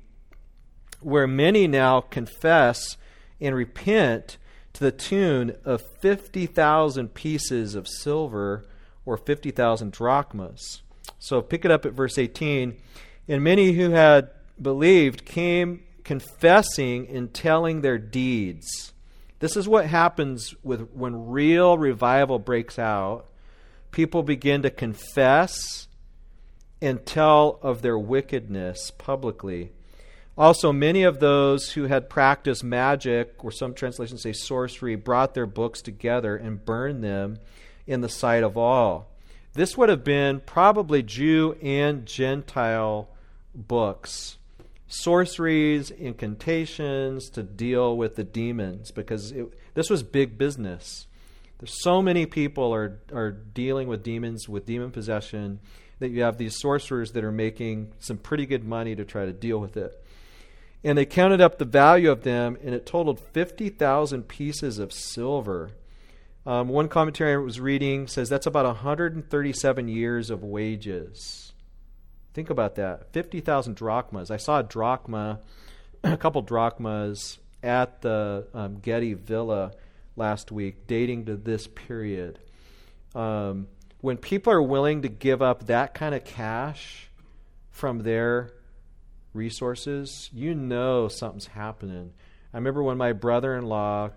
where 1.01 1.27
many 1.27 1.67
now 1.67 2.01
confess 2.01 2.97
and 3.39 3.55
repent 3.55 4.37
to 4.73 4.81
the 4.81 4.91
tune 4.91 5.55
of 5.63 5.81
50,000 6.01 7.13
pieces 7.13 7.75
of 7.75 7.87
silver 7.87 8.67
or 9.05 9.17
50,000 9.17 9.91
drachmas. 9.91 10.81
So 11.17 11.41
pick 11.41 11.65
it 11.65 11.71
up 11.71 11.85
at 11.85 11.93
verse 11.93 12.17
18. 12.17 12.77
And 13.27 13.43
many 13.43 13.73
who 13.73 13.91
had 13.91 14.29
believed 14.61 15.25
came 15.25 15.83
confessing 16.03 17.07
and 17.07 17.33
telling 17.33 17.81
their 17.81 17.97
deeds. 17.97 18.93
This 19.39 19.55
is 19.55 19.67
what 19.67 19.85
happens 19.85 20.53
with 20.63 20.91
when 20.91 21.29
real 21.29 21.77
revival 21.77 22.39
breaks 22.39 22.77
out. 22.77 23.25
People 23.91 24.21
begin 24.21 24.61
to 24.63 24.69
confess 24.69 25.87
and 26.81 27.05
tell 27.05 27.59
of 27.61 27.81
their 27.81 27.97
wickedness 27.97 28.91
publicly. 28.91 29.71
Also, 30.37 30.71
many 30.71 31.03
of 31.03 31.19
those 31.19 31.71
who 31.71 31.83
had 31.83 32.09
practiced 32.09 32.63
magic, 32.63 33.43
or 33.43 33.51
some 33.51 33.73
translations 33.73 34.21
say 34.21 34.31
sorcery, 34.31 34.95
brought 34.95 35.33
their 35.33 35.45
books 35.45 35.81
together 35.81 36.35
and 36.37 36.63
burned 36.63 37.03
them 37.03 37.39
in 37.85 38.01
the 38.01 38.07
sight 38.07 38.43
of 38.43 38.57
all. 38.57 39.09
This 39.53 39.75
would 39.77 39.89
have 39.89 40.03
been 40.03 40.39
probably 40.41 41.03
Jew 41.03 41.57
and 41.61 42.05
Gentile 42.05 43.09
books 43.53 44.37
sorceries, 44.89 45.91
incantations 45.91 47.29
to 47.29 47.43
deal 47.43 47.95
with 47.95 48.15
the 48.15 48.23
demons 48.23 48.91
because 48.91 49.31
it, 49.31 49.53
this 49.75 49.89
was 49.89 50.03
big 50.03 50.37
business. 50.37 51.07
There's 51.59 51.81
so 51.81 52.01
many 52.01 52.25
people 52.25 52.73
are 52.73 52.99
are 53.13 53.31
dealing 53.31 53.87
with 53.87 54.03
demons 54.03 54.49
with 54.49 54.65
demon 54.65 54.91
possession 54.91 55.59
that 55.99 56.09
you 56.09 56.23
have 56.23 56.37
these 56.37 56.59
sorcerers 56.59 57.11
that 57.11 57.23
are 57.23 57.31
making 57.31 57.93
some 57.99 58.17
pretty 58.17 58.45
good 58.45 58.63
money 58.63 58.95
to 58.95 59.05
try 59.05 59.25
to 59.25 59.33
deal 59.33 59.59
with 59.59 59.77
it. 59.77 60.03
And 60.83 60.97
they 60.97 61.05
counted 61.05 61.41
up 61.41 61.57
the 61.57 61.65
value 61.65 62.09
of 62.09 62.23
them, 62.23 62.57
and 62.63 62.73
it 62.73 62.85
totaled 62.85 63.19
50,000 63.19 64.23
pieces 64.29 64.79
of 64.79 64.93
silver. 64.93 65.71
Um, 66.45 66.69
one 66.69 66.87
commentary 66.87 67.33
I 67.33 67.37
was 67.37 67.59
reading 67.59 68.07
says 68.07 68.29
that's 68.29 68.47
about 68.47 68.65
137 68.65 69.87
years 69.89 70.29
of 70.29 70.41
wages. 70.41 71.48
Think 72.33 72.49
about 72.49 72.75
that 72.75 73.11
50,000 73.11 73.75
drachmas. 73.75 74.31
I 74.31 74.37
saw 74.37 74.59
a 74.59 74.63
drachma, 74.63 75.39
a 76.03 76.17
couple 76.17 76.41
drachmas 76.41 77.39
at 77.63 78.01
the 78.01 78.47
um, 78.53 78.79
Getty 78.79 79.13
Villa 79.13 79.71
last 80.15 80.51
week, 80.51 80.87
dating 80.87 81.25
to 81.25 81.35
this 81.35 81.67
period. 81.67 82.39
Um, 83.15 83.67
when 84.01 84.17
people 84.17 84.53
are 84.53 84.61
willing 84.61 85.01
to 85.01 85.09
give 85.09 85.41
up 85.41 85.67
that 85.67 85.93
kind 85.93 86.15
of 86.15 86.23
cash 86.23 87.09
from 87.71 87.99
their 87.99 88.51
resources, 89.33 90.29
you 90.33 90.53
know 90.53 91.07
something's 91.07 91.47
happening. 91.47 92.13
I 92.53 92.57
remember 92.57 92.83
when 92.83 92.97
my 92.97 93.13
brother 93.13 93.55
in 93.55 93.65
law 93.65 94.11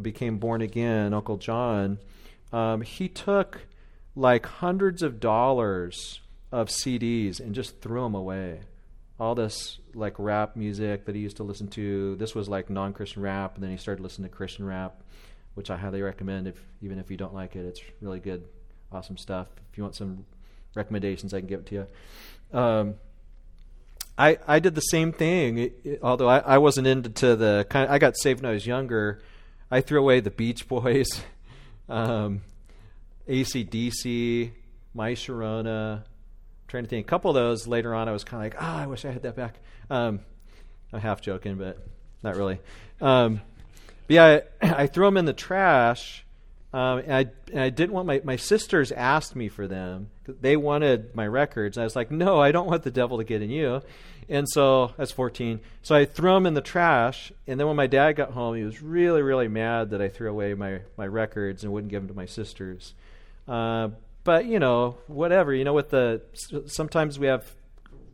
became 0.00 0.38
born 0.38 0.62
again, 0.62 1.14
Uncle 1.14 1.36
John, 1.36 1.98
um, 2.52 2.80
he 2.80 3.08
took 3.08 3.66
like 4.14 4.46
hundreds 4.46 5.02
of 5.02 5.20
dollars 5.20 6.20
of 6.50 6.68
CDs 6.68 7.40
and 7.40 7.54
just 7.54 7.80
threw 7.80 8.02
them 8.02 8.14
away. 8.14 8.60
All 9.20 9.34
this 9.34 9.78
like 9.94 10.14
rap 10.18 10.56
music 10.56 11.06
that 11.06 11.14
he 11.14 11.20
used 11.20 11.38
to 11.38 11.42
listen 11.42 11.68
to. 11.68 12.16
This 12.16 12.34
was 12.34 12.48
like 12.48 12.70
non-Christian 12.70 13.22
rap, 13.22 13.54
and 13.54 13.62
then 13.62 13.70
he 13.70 13.76
started 13.76 14.02
listening 14.02 14.30
to 14.30 14.36
Christian 14.36 14.64
rap, 14.64 15.02
which 15.54 15.70
I 15.70 15.76
highly 15.76 16.02
recommend. 16.02 16.46
If 16.46 16.56
even 16.82 16.98
if 16.98 17.10
you 17.10 17.16
don't 17.16 17.34
like 17.34 17.56
it, 17.56 17.66
it's 17.66 17.80
really 18.00 18.20
good, 18.20 18.44
awesome 18.92 19.16
stuff. 19.16 19.48
If 19.70 19.76
you 19.76 19.82
want 19.82 19.96
some 19.96 20.24
recommendations, 20.74 21.34
I 21.34 21.40
can 21.40 21.48
give 21.48 21.60
it 21.60 21.66
to 21.66 21.74
you. 21.74 22.58
Um, 22.58 22.94
I 24.16 24.38
I 24.46 24.60
did 24.60 24.76
the 24.76 24.82
same 24.82 25.12
thing. 25.12 25.58
It, 25.58 25.80
it, 25.84 26.00
although 26.02 26.28
I, 26.28 26.38
I 26.38 26.58
wasn't 26.58 26.86
into 26.86 27.34
the 27.34 27.66
kind. 27.68 27.86
Of, 27.86 27.90
I 27.90 27.98
got 27.98 28.16
saved 28.16 28.42
when 28.42 28.50
I 28.50 28.54
was 28.54 28.66
younger. 28.66 29.20
I 29.70 29.80
threw 29.80 30.00
away 30.00 30.20
the 30.20 30.30
Beach 30.30 30.66
Boys, 30.66 31.08
um, 31.88 32.40
ACDC, 33.28 34.52
My 34.94 35.12
Sharona, 35.12 36.04
trying 36.68 36.84
to 36.84 36.88
think. 36.88 37.06
A 37.06 37.08
couple 37.08 37.30
of 37.30 37.34
those 37.34 37.66
later 37.66 37.94
on, 37.94 38.08
I 38.08 38.12
was 38.12 38.24
kind 38.24 38.46
of 38.46 38.52
like, 38.52 38.62
ah, 38.62 38.76
oh, 38.78 38.82
I 38.82 38.86
wish 38.86 39.04
I 39.04 39.10
had 39.10 39.22
that 39.22 39.34
back. 39.36 39.56
Um, 39.90 40.20
I'm 40.92 41.00
half 41.00 41.20
joking, 41.20 41.56
but 41.56 41.78
not 42.22 42.36
really. 42.36 42.60
Um, 43.00 43.40
but 44.06 44.14
yeah, 44.14 44.40
I, 44.62 44.74
I, 44.82 44.86
threw 44.86 45.06
them 45.06 45.16
in 45.16 45.24
the 45.24 45.32
trash, 45.32 46.24
um, 46.72 46.98
and, 46.98 47.12
I, 47.12 47.26
and 47.52 47.60
I 47.60 47.70
didn't 47.70 47.92
want 47.92 48.06
my 48.06 48.20
my 48.24 48.36
sisters 48.36 48.92
asked 48.92 49.34
me 49.34 49.48
for 49.48 49.66
them. 49.66 50.10
They 50.26 50.56
wanted 50.56 51.14
my 51.14 51.26
records. 51.26 51.78
I 51.78 51.84
was 51.84 51.96
like, 51.96 52.10
no, 52.10 52.40
I 52.40 52.52
don't 52.52 52.66
want 52.66 52.82
the 52.82 52.90
devil 52.90 53.18
to 53.18 53.24
get 53.24 53.42
in 53.42 53.50
you. 53.50 53.82
And 54.28 54.46
so 54.48 54.92
that's 54.98 55.10
14. 55.10 55.60
So 55.82 55.94
I 55.94 56.04
threw 56.04 56.34
them 56.34 56.44
in 56.44 56.52
the 56.52 56.60
trash. 56.60 57.32
And 57.46 57.58
then 57.58 57.66
when 57.66 57.76
my 57.76 57.86
dad 57.86 58.12
got 58.12 58.32
home, 58.32 58.56
he 58.56 58.62
was 58.62 58.82
really, 58.82 59.22
really 59.22 59.48
mad 59.48 59.90
that 59.90 60.02
I 60.02 60.08
threw 60.08 60.28
away 60.28 60.52
my, 60.52 60.80
my 60.98 61.06
records 61.06 61.64
and 61.64 61.72
wouldn't 61.72 61.90
give 61.90 62.02
them 62.02 62.08
to 62.08 62.14
my 62.14 62.26
sisters. 62.26 62.92
Uh, 63.46 63.88
but 64.28 64.44
you 64.44 64.58
know, 64.58 64.98
whatever. 65.06 65.54
You 65.54 65.64
know, 65.64 65.72
with 65.72 65.88
the 65.88 66.20
sometimes 66.66 67.18
we 67.18 67.28
have 67.28 67.50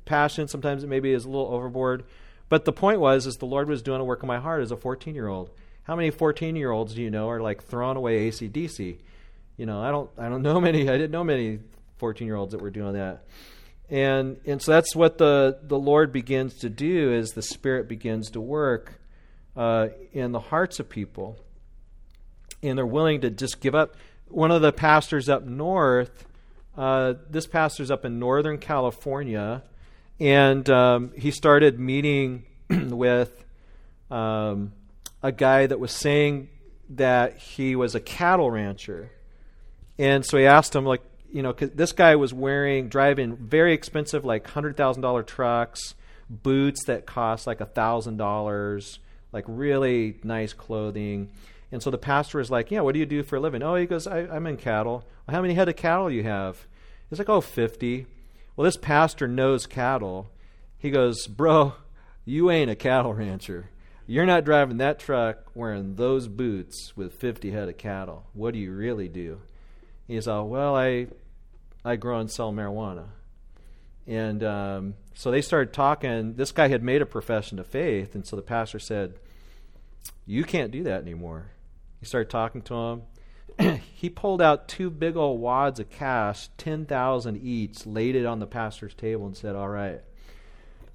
passion, 0.05 0.47
sometimes 0.47 0.85
it 0.85 0.87
maybe 0.87 1.11
is 1.11 1.25
a 1.25 1.29
little 1.29 1.49
overboard. 1.49 2.05
But 2.49 2.65
the 2.65 2.73
point 2.73 3.01
was, 3.01 3.27
is 3.27 3.39
the 3.39 3.47
Lord 3.47 3.69
was 3.69 3.83
doing 3.83 4.01
a 4.01 4.05
work 4.05 4.23
in 4.23 4.29
my 4.29 4.39
heart 4.39 4.63
as 4.63 4.71
a 4.71 4.77
14 4.77 5.13
year 5.13 5.27
old. 5.27 5.51
How 5.83 5.97
many 5.97 6.13
14 6.13 6.55
year 6.55 6.71
olds 6.71 6.95
do 6.95 7.03
you 7.03 7.11
know 7.11 7.29
are 7.31 7.41
like 7.41 7.65
throwing 7.65 7.97
away 7.97 8.31
ACDC? 8.31 8.99
You 9.57 9.67
know, 9.67 9.83
I 9.83 9.91
don't, 9.91 10.09
I 10.17 10.29
don't 10.29 10.43
know 10.43 10.61
many. 10.69 10.89
I 10.89 10.93
didn't 10.93 11.11
know 11.11 11.25
many 11.25 11.59
14 11.97 12.29
year 12.29 12.37
olds 12.37 12.53
that 12.53 12.63
were 12.63 12.71
doing 12.71 12.93
that. 12.93 13.25
And 13.91 14.37
and 14.47 14.63
so 14.63 14.71
that's 14.71 14.95
what 14.95 15.19
the 15.19 15.59
the 15.65 15.81
Lord 15.81 16.13
begins 16.13 16.55
to 16.59 16.71
do 16.71 17.13
is 17.13 17.31
the 17.31 17.43
Spirit 17.43 17.89
begins 17.89 18.31
to 18.31 18.41
work 18.41 19.01
uh, 19.57 19.89
in 20.13 20.31
the 20.31 20.39
hearts 20.39 20.79
of 20.79 20.89
people, 20.89 21.41
and 22.63 22.79
they're 22.79 22.87
willing 22.87 23.23
to 23.23 23.31
just 23.31 23.61
give 23.61 23.75
up 23.75 23.97
one 24.35 24.51
of 24.51 24.63
the 24.63 24.73
pastors 24.73 25.29
up 25.29 25.45
north, 25.45 26.27
uh, 26.77 27.15
this 27.31 27.47
pastor's 27.47 27.91
up 27.91 28.05
in 28.05 28.19
Northern 28.19 28.59
California, 28.59 29.63
and 30.19 30.69
um, 30.69 31.13
he 31.17 31.31
started 31.31 31.79
meeting 31.79 32.45
with 32.69 33.45
um, 34.11 34.73
a 35.23 35.31
guy 35.33 35.67
that 35.67 35.79
was 35.79 35.93
saying 35.93 36.49
that 36.91 37.39
he 37.39 37.77
was 37.77 37.95
a 37.95 38.01
cattle 38.01 38.51
rancher. 38.51 39.11
And 39.99 40.27
so 40.27 40.37
he 40.37 40.47
asked 40.47 40.75
him, 40.75 40.85
like, 40.85 41.03
you 41.33 41.43
know, 41.43 41.53
this 41.53 41.93
guy 41.93 42.17
was 42.17 42.35
wearing, 42.35 42.89
driving 42.89 43.37
very 43.37 43.73
expensive, 43.73 44.25
like 44.25 44.47
$100,000 44.47 45.27
trucks, 45.27 45.95
boots 46.29 46.85
that 46.87 47.07
cost 47.07 47.47
like 47.47 47.59
$1,000, 47.59 48.99
like 49.33 49.45
really 49.47 50.19
nice 50.23 50.53
clothing. 50.53 51.31
And 51.73 51.83
so 51.83 51.91
the 51.91 51.99
pastor 51.99 52.41
is 52.41 52.51
like, 52.51 52.71
Yeah, 52.71 52.81
what 52.81 52.93
do 52.93 52.99
you 52.99 53.07
do 53.07 53.23
for 53.23 53.37
a 53.37 53.41
living? 53.41 53.63
Oh, 53.63 53.75
he 53.75 53.87
goes, 53.87 54.07
I, 54.07 54.21
am 54.21 54.47
in 54.47 54.57
cattle. 54.57 55.05
Well, 55.27 55.35
how 55.35 55.43
many 55.43 55.55
head 55.55 55.69
of 55.69 55.77
cattle 55.77 56.11
you 56.11 56.23
have? 56.23 56.67
He's 57.11 57.19
like, 57.19 57.29
Oh, 57.29 57.41
50. 57.41 58.07
Well, 58.57 58.65
this 58.65 58.77
pastor 58.77 59.27
knows 59.27 59.67
cattle. 59.67 60.31
He 60.79 60.91
goes, 60.91 61.27
Bro, 61.27 61.75
you 62.25 62.51
ain't 62.51 62.71
a 62.71 62.77
cattle 62.77 63.15
rancher. 63.15 63.71
You're 64.07 64.27
not 64.27 64.45
driving 64.45 64.77
that 64.79 64.99
truck 64.99 65.39
wearing 65.55 65.95
those 65.95 66.29
boots 66.29 66.95
with 66.97 67.15
50 67.15 67.51
head 67.51 67.69
of 67.69 67.79
cattle. 67.79 68.27
What 68.35 68.53
do 68.53 68.61
you 68.61 68.73
really 68.73 69.09
do? 69.09 69.41
He's 70.07 70.29
all, 70.29 70.49
Well, 70.49 70.77
I, 70.77 71.09
I 71.85 71.97
grow 71.97 72.21
and 72.21 72.31
sell 72.31 72.53
marijuana. 72.53 73.07
And 74.07 74.45
um, 74.45 74.95
so 75.15 75.31
they 75.31 75.41
started 75.41 75.73
talking. 75.73 76.35
This 76.35 76.53
guy 76.53 76.69
had 76.69 76.83
made 76.83 77.03
a 77.03 77.07
profession 77.07 77.59
of 77.59 77.67
faith. 77.67 78.15
And 78.15 78.27
so 78.27 78.37
the 78.37 78.43
pastor 78.43 78.79
said, 78.79 79.15
You 80.27 80.45
can't 80.45 80.71
do 80.71 80.83
that 80.85 81.03
anymore. 81.03 81.51
He 82.05 82.07
started 82.07 82.29
talking 82.29 82.61
to 82.61 82.75
him. 82.75 83.81
he 83.95 84.11
pulled 84.11 84.43
out 84.43 84.69
two 84.69 84.91
big 84.91 85.17
old 85.17 85.41
wads 85.41 85.81
of 85.81 85.89
cash, 85.89 86.51
10,000 86.59 87.43
each, 87.43 87.87
laid 87.87 88.15
it 88.15 88.27
on 88.27 88.41
the 88.41 88.47
pastor's 88.47 88.93
table 88.93 89.25
and 89.25 89.35
said, 89.35 89.57
All 89.57 89.71
right. 89.71 90.03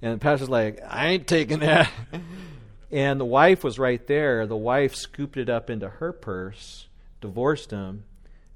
And 0.03 0.13
the 0.13 0.19
pastor's 0.19 0.49
like, 0.49 0.79
I 0.87 1.07
ain't 1.07 1.25
taking 1.25 1.61
that. 1.61 1.89
and 2.91 3.19
the 3.19 3.25
wife 3.25 3.63
was 3.63 3.79
right 3.79 4.05
there. 4.05 4.45
The 4.45 4.55
wife 4.55 4.93
scooped 4.93 5.35
it 5.35 5.49
up 5.49 5.71
into 5.71 5.89
her 5.89 6.13
purse, 6.13 6.87
divorced 7.21 7.71
him, 7.71 8.03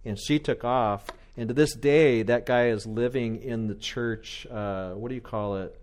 and 0.06 0.20
she 0.20 0.38
took 0.38 0.64
off. 0.64 1.08
And 1.36 1.48
to 1.48 1.56
this 1.56 1.74
day, 1.74 2.22
that 2.22 2.46
guy 2.46 2.68
is 2.68 2.86
living 2.86 3.42
in 3.42 3.66
the 3.66 3.74
church. 3.74 4.46
Uh, 4.46 4.92
what 4.92 5.10
do 5.10 5.16
you 5.16 5.22
call 5.22 5.58
it? 5.58 5.80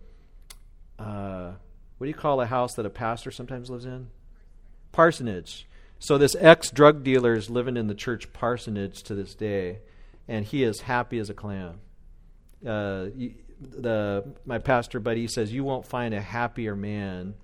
Uh, 1.00 1.50
what 1.98 2.04
do 2.04 2.08
you 2.08 2.14
call 2.14 2.40
a 2.40 2.46
house 2.46 2.74
that 2.74 2.86
a 2.86 2.90
pastor 2.90 3.32
sometimes 3.32 3.70
lives 3.70 3.86
in? 3.86 4.06
Parsonage. 4.92 5.66
So 6.01 6.16
this 6.16 6.34
ex 6.40 6.70
drug 6.70 7.05
dealer 7.05 7.34
is 7.34 7.51
living 7.51 7.76
in 7.76 7.86
the 7.86 7.94
church 7.94 8.32
parsonage 8.32 9.03
to 9.05 9.14
this 9.14 9.34
day, 9.34 9.80
and 10.26 10.46
he 10.46 10.64
is 10.64 10.80
happy 10.80 11.18
as 11.18 11.28
a 11.28 11.34
clam. 11.34 11.78
Uh, 12.66 13.09
the 13.61 14.24
my 14.46 14.59
pastor 14.59 14.98
buddy 14.98 15.28
says 15.28 15.53
you 15.53 15.62
won't 15.62 15.86
find 15.86 16.14
a 16.14 16.20
happier 16.20 16.74
man 16.74 17.34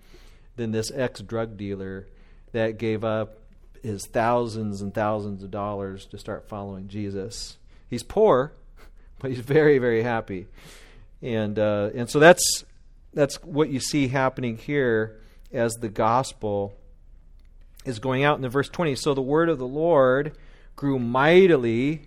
than 0.57 0.72
this 0.72 0.90
ex 0.90 1.20
drug 1.20 1.59
dealer 1.59 2.07
that 2.52 2.78
gave 2.78 3.04
up 3.04 3.40
his 3.82 4.07
thousands 4.07 4.80
and 4.80 4.94
thousands 4.94 5.42
of 5.42 5.50
dollars 5.50 6.07
to 6.07 6.16
start 6.16 6.48
following 6.48 6.88
Jesus. 6.88 7.59
He's 7.90 8.02
poor, 8.02 8.54
but 9.18 9.30
he's 9.30 9.40
very 9.40 9.76
very 9.76 10.02
happy, 10.02 10.46
and 11.20 11.59
uh, 11.59 11.90
and 11.94 12.09
so 12.09 12.18
that's 12.18 12.64
that's 13.12 13.36
what 13.42 13.68
you 13.68 13.80
see 13.80 14.09
happening 14.09 14.57
here 14.57 15.20
as 15.52 15.74
the 15.74 15.90
gospel 15.90 16.74
is 17.87 17.99
going 17.99 18.24
out 18.24 18.37
in 18.37 18.43
the 18.43 18.49
verse 18.49 18.68
20. 18.68 18.95
So 18.97 19.14
the 19.14 19.22
word 19.22 19.49
of 19.49 19.59
the 19.59 19.66
Lord 19.66 20.37
grew 20.74 20.99
mightily 20.99 22.03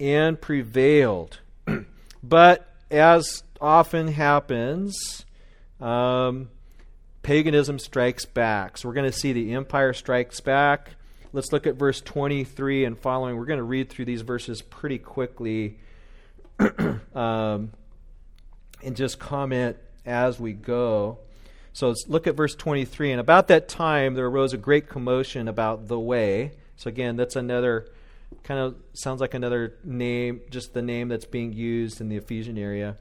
and 0.00 0.40
prevailed. 0.40 1.40
but 2.22 2.72
as 2.90 3.42
often 3.60 4.08
happens, 4.08 5.26
um, 5.80 6.48
paganism 7.22 7.78
strikes 7.78 8.24
back. 8.24 8.78
So 8.78 8.88
we're 8.88 8.94
going 8.94 9.10
to 9.10 9.16
see 9.16 9.32
the 9.32 9.52
empire 9.54 9.92
strikes 9.92 10.40
back. 10.40 10.92
Let's 11.32 11.52
look 11.52 11.66
at 11.66 11.74
verse 11.74 12.00
23 12.00 12.86
and 12.86 12.98
following. 12.98 13.36
We're 13.36 13.44
going 13.44 13.58
to 13.58 13.64
read 13.64 13.90
through 13.90 14.06
these 14.06 14.22
verses 14.22 14.62
pretty 14.62 14.98
quickly 14.98 15.78
um, 17.14 17.72
and 18.82 18.96
just 18.96 19.18
comment 19.18 19.76
as 20.06 20.40
we 20.40 20.52
go. 20.52 21.18
So 21.78 21.86
let's 21.86 22.08
look 22.08 22.26
at 22.26 22.34
verse 22.34 22.56
23. 22.56 23.12
And 23.12 23.20
about 23.20 23.46
that 23.48 23.68
time, 23.68 24.14
there 24.14 24.26
arose 24.26 24.52
a 24.52 24.56
great 24.56 24.88
commotion 24.88 25.46
about 25.46 25.86
the 25.86 25.96
way. 25.96 26.50
So 26.74 26.88
again, 26.88 27.14
that's 27.14 27.36
another 27.36 27.86
kind 28.42 28.58
of 28.58 28.74
sounds 28.94 29.20
like 29.20 29.32
another 29.32 29.76
name, 29.84 30.40
just 30.50 30.74
the 30.74 30.82
name 30.82 31.06
that's 31.06 31.24
being 31.24 31.52
used 31.52 32.00
in 32.00 32.08
the 32.08 32.16
Ephesian 32.16 32.58
area. 32.58 32.96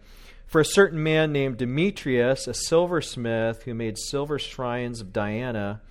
For 0.45 0.61
a 0.61 0.65
certain 0.65 1.01
man 1.01 1.31
named 1.31 1.57
Demetrius, 1.57 2.45
a 2.45 2.53
silversmith 2.53 3.63
who 3.63 3.73
made 3.73 3.97
silver 3.97 4.37
shrines 4.37 5.01
of 5.01 5.11
Diana, 5.11 5.81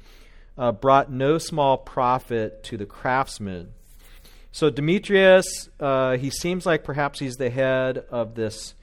uh, 0.57 0.71
brought 0.71 1.11
no 1.11 1.39
small 1.39 1.79
profit 1.79 2.63
to 2.63 2.77
the 2.77 2.87
craftsmen. 2.87 3.73
So 4.53 4.71
Demetrius, 4.71 5.71
uh, 5.81 6.19
he 6.19 6.31
seems 6.31 6.65
like 6.65 6.85
perhaps 6.85 7.19
he's 7.19 7.35
the 7.35 7.51
head 7.51 7.99
of 8.13 8.37
this 8.37 8.76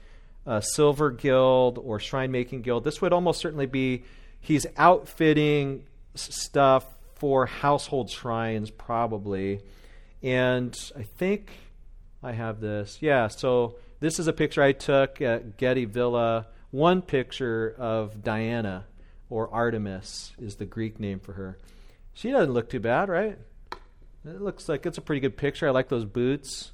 uh, 0.46 0.60
silver 0.60 1.10
guild 1.10 1.78
or 1.78 1.98
shrine 1.98 2.30
making 2.30 2.62
guild. 2.62 2.84
This 2.84 3.00
would 3.00 3.12
almost 3.12 3.40
certainly 3.40 3.66
be 3.66 4.04
he's 4.40 4.66
outfitting 4.76 5.84
stuff 6.14 6.86
for 7.14 7.46
household 7.46 8.10
shrines, 8.10 8.70
probably. 8.70 9.60
And 10.22 10.78
I 10.96 11.02
think 11.02 11.50
I 12.22 12.32
have 12.32 12.60
this. 12.60 12.98
Yeah, 13.00 13.28
so 13.28 13.76
this 14.00 14.18
is 14.18 14.26
a 14.26 14.32
picture 14.32 14.62
I 14.62 14.72
took 14.72 15.20
at 15.20 15.56
Getty 15.56 15.86
Villa. 15.86 16.46
One 16.70 17.02
picture 17.02 17.74
of 17.78 18.22
Diana, 18.22 18.84
or 19.30 19.52
Artemis 19.52 20.32
is 20.38 20.56
the 20.56 20.64
Greek 20.64 20.98
name 20.98 21.20
for 21.20 21.32
her. 21.32 21.58
She 22.12 22.30
doesn't 22.30 22.52
look 22.52 22.68
too 22.68 22.80
bad, 22.80 23.08
right? 23.08 23.38
It 24.24 24.40
looks 24.40 24.68
like 24.68 24.86
it's 24.86 24.98
a 24.98 25.02
pretty 25.02 25.20
good 25.20 25.36
picture. 25.36 25.68
I 25.68 25.70
like 25.70 25.88
those 25.88 26.04
boots. 26.04 26.72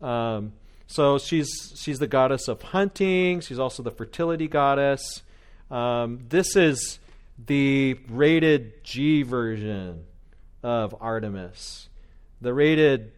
Um, 0.00 0.52
so 0.86 1.18
she's 1.18 1.72
she's 1.76 1.98
the 1.98 2.06
goddess 2.06 2.48
of 2.48 2.62
hunting. 2.62 3.40
She's 3.40 3.58
also 3.58 3.82
the 3.82 3.90
fertility 3.90 4.48
goddess. 4.48 5.22
Um, 5.70 6.20
this 6.28 6.56
is 6.56 6.98
the 7.44 7.98
rated 8.08 8.84
G 8.84 9.22
version 9.22 10.04
of 10.62 10.94
Artemis. 11.00 11.88
The 12.40 12.54
rated 12.54 13.12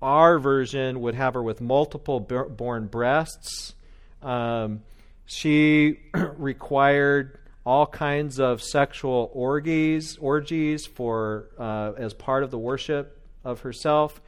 R 0.00 0.38
version 0.38 1.00
would 1.00 1.14
have 1.14 1.34
her 1.34 1.42
with 1.42 1.60
multiple 1.60 2.20
born 2.20 2.86
breasts. 2.86 3.74
Um, 4.22 4.82
she 5.26 5.98
required 6.36 7.38
all 7.66 7.86
kinds 7.86 8.40
of 8.40 8.62
sexual 8.62 9.30
orgies, 9.34 10.16
orgies 10.18 10.86
for 10.86 11.50
uh, 11.58 11.92
as 11.98 12.14
part 12.14 12.42
of 12.42 12.50
the 12.50 12.58
worship 12.58 13.20
of 13.44 13.60
herself. 13.60 14.20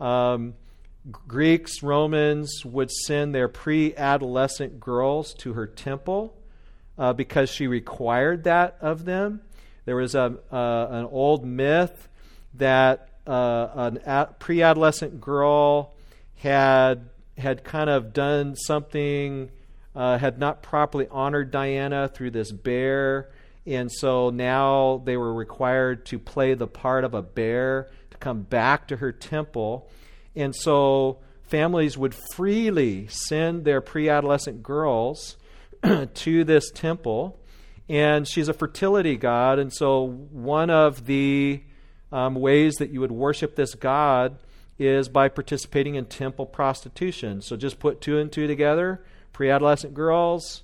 Um, 0.00 0.54
Greeks, 1.10 1.82
Romans 1.82 2.64
would 2.64 2.90
send 2.90 3.34
their 3.34 3.48
pre 3.48 3.94
adolescent 3.94 4.80
girls 4.80 5.34
to 5.34 5.52
her 5.52 5.66
temple 5.66 6.34
uh, 6.96 7.12
because 7.12 7.50
she 7.50 7.66
required 7.66 8.44
that 8.44 8.76
of 8.80 9.04
them. 9.04 9.42
There 9.84 9.96
was 9.96 10.14
a, 10.14 10.38
uh, 10.50 10.86
an 10.90 11.04
old 11.04 11.44
myth 11.44 12.08
that 12.54 13.10
uh, 13.26 13.90
an 14.06 14.28
pre 14.38 14.62
adolescent 14.62 15.20
girl 15.20 15.94
had, 16.36 17.10
had 17.36 17.64
kind 17.64 17.90
of 17.90 18.14
done 18.14 18.56
something, 18.56 19.50
uh, 19.94 20.16
had 20.16 20.38
not 20.38 20.62
properly 20.62 21.06
honored 21.10 21.50
Diana 21.50 22.08
through 22.08 22.30
this 22.30 22.50
bear. 22.50 23.30
And 23.66 23.90
so 23.92 24.30
now 24.30 25.02
they 25.04 25.16
were 25.16 25.32
required 25.32 26.06
to 26.06 26.18
play 26.18 26.54
the 26.54 26.66
part 26.66 27.04
of 27.04 27.12
a 27.14 27.22
bear 27.22 27.90
to 28.10 28.16
come 28.18 28.42
back 28.42 28.88
to 28.88 28.96
her 28.96 29.12
temple 29.12 29.90
and 30.36 30.54
so 30.54 31.18
families 31.42 31.96
would 31.96 32.14
freely 32.34 33.06
send 33.08 33.64
their 33.64 33.80
pre 33.80 34.08
adolescent 34.08 34.62
girls 34.62 35.36
to 36.14 36.44
this 36.44 36.70
temple. 36.70 37.38
And 37.88 38.26
she's 38.26 38.48
a 38.48 38.54
fertility 38.54 39.16
god. 39.16 39.58
And 39.58 39.72
so 39.72 40.06
one 40.08 40.70
of 40.70 41.04
the 41.04 41.62
um, 42.10 42.34
ways 42.34 42.76
that 42.76 42.90
you 42.90 43.00
would 43.00 43.12
worship 43.12 43.56
this 43.56 43.74
god 43.74 44.38
is 44.78 45.08
by 45.08 45.28
participating 45.28 45.94
in 45.94 46.06
temple 46.06 46.46
prostitution. 46.46 47.42
So 47.42 47.56
just 47.56 47.78
put 47.78 48.00
two 48.00 48.18
and 48.18 48.32
two 48.32 48.46
together 48.46 49.04
pre 49.32 49.50
adolescent 49.50 49.94
girls, 49.94 50.62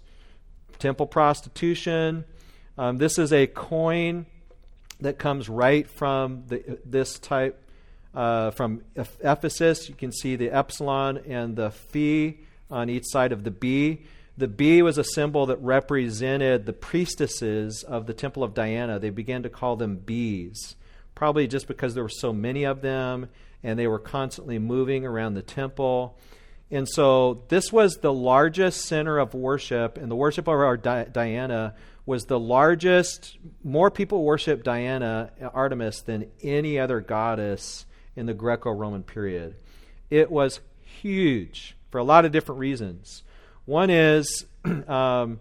temple 0.79 1.07
prostitution. 1.07 2.25
Um, 2.79 2.99
this 2.99 3.19
is 3.19 3.33
a 3.33 3.47
coin 3.47 4.27
that 5.01 5.19
comes 5.19 5.49
right 5.49 5.89
from 5.89 6.45
the, 6.47 6.79
this 6.85 7.19
type 7.19 7.63
uh, 8.15 8.51
from 8.51 8.83
Ephesus, 8.97 9.89
you 9.89 9.95
can 9.95 10.13
see 10.13 10.37
the 10.37 10.51
epsilon 10.51 11.19
and 11.29 11.57
the 11.57 11.71
phi 11.71 12.39
on 12.71 12.91
each 12.91 13.05
side 13.07 13.33
of 13.33 13.45
the 13.45 13.51
B. 13.51 14.03
The 14.37 14.49
B 14.49 14.83
was 14.83 14.99
a 14.99 15.05
symbol 15.05 15.47
that 15.47 15.61
represented 15.61 16.67
the 16.67 16.73
priestesses 16.73 17.83
of 17.83 18.07
the 18.07 18.15
Temple 18.15 18.43
of 18.43 18.55
Diana. 18.55 18.99
They 18.99 19.11
began 19.11 19.43
to 19.43 19.51
call 19.51 19.77
them 19.77 19.97
bees, 19.97 20.77
probably 21.15 21.47
just 21.47 21.69
because 21.69 21.95
there 21.95 22.03
were 22.03 22.09
so 22.09 22.33
many 22.33 22.65
of 22.65 22.81
them 22.81 23.29
and 23.63 23.79
they 23.79 23.87
were 23.87 23.99
constantly 23.99 24.59
moving 24.59 25.05
around 25.05 25.35
the 25.35 25.43
temple. 25.43 26.17
And 26.71 26.89
so 26.89 27.43
this 27.49 27.73
was 27.73 27.97
the 27.97 28.13
largest 28.13 28.87
center 28.87 29.19
of 29.19 29.35
worship, 29.35 29.99
and 29.99 30.11
the 30.11 30.17
worship 30.17 30.47
of 30.47 30.55
our 30.55 30.77
Di- 30.77 31.09
Diana 31.13 31.75
was 32.07 32.25
the 32.25 32.39
largest. 32.39 33.37
More 33.65 33.91
people 33.91 34.25
worship 34.25 34.63
Diana, 34.63 35.31
Artemis, 35.53 36.03
than 36.03 36.31
any 36.43 36.79
other 36.79 37.01
goddess 37.01 37.87
in 38.21 38.27
the 38.27 38.35
Greco 38.35 38.71
Roman 38.71 39.03
period. 39.03 39.57
It 40.11 40.31
was 40.31 40.61
huge 40.85 41.75
for 41.91 41.97
a 41.97 42.05
lot 42.05 42.27
of 42.27 42.33
different 42.33 42.59
reasons. 42.59 43.23
One 43.65 43.89
is, 43.89 44.45
um, 44.89 45.41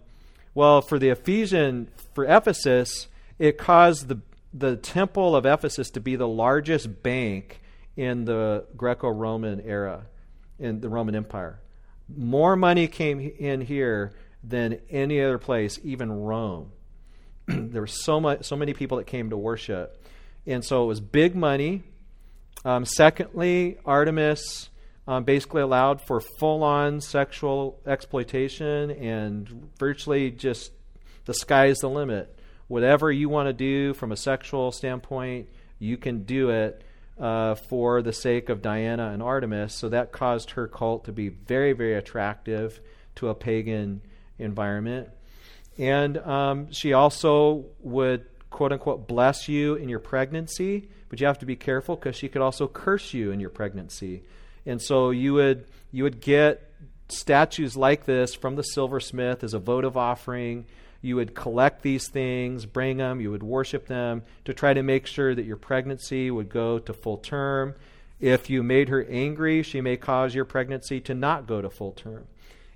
well, 0.54 0.80
for 0.80 0.98
the 0.98 1.10
Ephesian, 1.10 1.88
for 2.14 2.24
Ephesus, 2.24 3.06
it 3.38 3.58
caused 3.58 4.08
the, 4.08 4.20
the 4.54 4.76
temple 4.76 5.36
of 5.36 5.44
Ephesus 5.44 5.90
to 5.90 6.00
be 6.00 6.16
the 6.16 6.26
largest 6.26 7.02
bank 7.02 7.60
in 7.96 8.24
the 8.24 8.64
Greco 8.78 9.10
Roman 9.10 9.60
era, 9.60 10.06
in 10.58 10.80
the 10.80 10.88
Roman 10.88 11.14
Empire. 11.14 11.60
More 12.08 12.56
money 12.56 12.88
came 12.88 13.20
in 13.20 13.60
here 13.60 14.12
than 14.42 14.80
any 14.88 15.20
other 15.20 15.36
place, 15.36 15.78
even 15.84 16.10
Rome. 16.10 16.72
there 17.46 17.82
were 17.82 17.86
so 17.86 18.20
much, 18.20 18.44
so 18.44 18.56
many 18.56 18.72
people 18.72 18.96
that 18.96 19.06
came 19.06 19.28
to 19.28 19.36
worship, 19.36 20.02
and 20.46 20.64
so 20.64 20.84
it 20.84 20.86
was 20.86 20.98
big 20.98 21.36
money. 21.36 21.82
Um, 22.64 22.84
secondly, 22.84 23.78
Artemis 23.86 24.68
um, 25.06 25.24
basically 25.24 25.62
allowed 25.62 26.00
for 26.00 26.20
full 26.20 26.62
on 26.62 27.00
sexual 27.00 27.80
exploitation 27.86 28.90
and 28.90 29.70
virtually 29.78 30.30
just 30.30 30.72
the 31.24 31.34
sky's 31.34 31.78
the 31.78 31.88
limit. 31.88 32.38
Whatever 32.68 33.10
you 33.10 33.28
want 33.28 33.48
to 33.48 33.52
do 33.52 33.94
from 33.94 34.12
a 34.12 34.16
sexual 34.16 34.72
standpoint, 34.72 35.48
you 35.78 35.96
can 35.96 36.22
do 36.22 36.50
it 36.50 36.84
uh, 37.18 37.54
for 37.54 38.02
the 38.02 38.12
sake 38.12 38.48
of 38.48 38.62
Diana 38.62 39.10
and 39.10 39.22
Artemis. 39.22 39.74
So 39.74 39.88
that 39.88 40.12
caused 40.12 40.52
her 40.52 40.68
cult 40.68 41.06
to 41.06 41.12
be 41.12 41.28
very, 41.28 41.72
very 41.72 41.94
attractive 41.94 42.80
to 43.16 43.28
a 43.28 43.34
pagan 43.34 44.02
environment. 44.38 45.08
And 45.78 46.18
um, 46.18 46.72
she 46.72 46.92
also 46.92 47.64
would, 47.80 48.26
quote 48.50 48.72
unquote, 48.72 49.08
bless 49.08 49.48
you 49.48 49.74
in 49.74 49.88
your 49.88 49.98
pregnancy 49.98 50.88
but 51.10 51.20
you 51.20 51.26
have 51.26 51.40
to 51.40 51.46
be 51.46 51.56
careful 51.56 51.96
because 51.96 52.16
she 52.16 52.28
could 52.28 52.40
also 52.40 52.66
curse 52.66 53.12
you 53.12 53.32
in 53.32 53.40
your 53.40 53.50
pregnancy. 53.50 54.22
And 54.64 54.80
so 54.80 55.10
you 55.10 55.34
would 55.34 55.66
you 55.92 56.04
would 56.04 56.20
get 56.20 56.72
statues 57.08 57.76
like 57.76 58.06
this 58.06 58.34
from 58.34 58.56
the 58.56 58.62
silversmith 58.62 59.44
as 59.44 59.52
a 59.52 59.58
votive 59.58 59.96
offering. 59.96 60.64
You 61.02 61.16
would 61.16 61.34
collect 61.34 61.82
these 61.82 62.08
things, 62.08 62.66
bring 62.66 62.98
them, 62.98 63.20
you 63.20 63.30
would 63.30 63.42
worship 63.42 63.86
them 63.86 64.22
to 64.44 64.54
try 64.54 64.72
to 64.72 64.82
make 64.82 65.06
sure 65.06 65.34
that 65.34 65.44
your 65.44 65.56
pregnancy 65.56 66.30
would 66.30 66.48
go 66.48 66.78
to 66.78 66.92
full 66.92 67.16
term. 67.18 67.74
If 68.20 68.50
you 68.50 68.62
made 68.62 68.90
her 68.90 69.04
angry, 69.06 69.62
she 69.62 69.80
may 69.80 69.96
cause 69.96 70.34
your 70.34 70.44
pregnancy 70.44 71.00
to 71.00 71.14
not 71.14 71.46
go 71.46 71.60
to 71.60 71.70
full 71.70 71.92
term. 71.92 72.26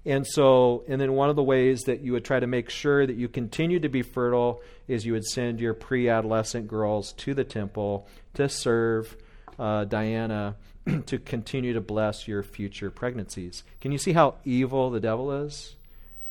And 0.07 0.26
so, 0.26 0.84
and 0.86 1.00
then 1.00 1.14
one 1.14 1.30
of 1.30 1.36
the 1.36 1.42
ways 1.42 1.82
that 1.82 2.00
you 2.00 2.12
would 2.12 2.24
try 2.24 2.38
to 2.38 2.46
make 2.46 2.68
sure 2.68 3.07
that 3.07 3.16
you 3.16 3.28
continue 3.28 3.80
to 3.80 3.88
be 3.88 4.02
fertile 4.02 4.61
is 4.86 5.07
you 5.07 5.12
would 5.14 5.24
send 5.24 5.61
your 5.61 5.72
pre 5.72 6.09
adolescent 6.09 6.68
girls 6.68 7.12
to 7.14 7.32
the 7.32 7.44
temple 7.44 8.07
to 8.34 8.48
serve 8.48 9.16
uh, 9.59 9.84
Diana 9.84 10.57
to 11.07 11.18
continue 11.18 11.72
to 11.72 11.80
bless 11.80 12.28
your 12.28 12.42
future 12.42 12.90
pregnancies. 12.90 13.64
Can 13.80 13.92
you 13.92 13.98
see 13.98 14.12
how 14.12 14.34
evil 14.44 14.90
the 14.90 15.00
devil 15.00 15.32
is? 15.32 15.74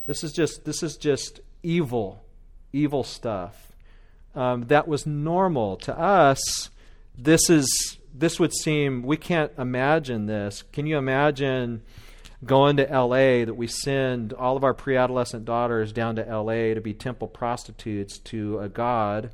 This 0.06 0.24
is 0.24 0.34
just 0.34 0.66
this 0.66 0.84
is 0.84 0.98
just 0.98 1.40
evil, 1.64 2.24
evil 2.72 3.04
stuff. 3.04 3.72
Um, 4.36 4.64
that 4.64 4.88
was 4.88 5.06
normal 5.06 5.78
to 5.78 5.98
us. 5.98 6.70
This 7.18 7.50
is 7.50 7.98
this 8.14 8.40
would 8.40 8.54
seem 8.54 9.04
we 9.04 9.18
can't 9.18 9.52
imagine 9.58 10.26
this. 10.26 10.64
Can 10.74 10.86
you 10.86 10.98
imagine 10.98 11.82
going 12.46 12.78
to 12.78 12.90
L.A. 12.90 13.44
that 13.46 13.54
we 13.54 13.68
send 13.68 14.34
all 14.34 14.58
of 14.58 14.64
our 14.64 14.74
pre-adolescent 14.74 15.46
daughters 15.46 15.92
down 15.94 16.16
to 16.18 16.28
L.A. 16.28 16.74
to 16.74 16.82
be 16.82 16.94
temple 16.94 17.28
prostitutes 17.28 18.18
to 18.20 18.60
a 18.60 18.70
god, 18.70 19.32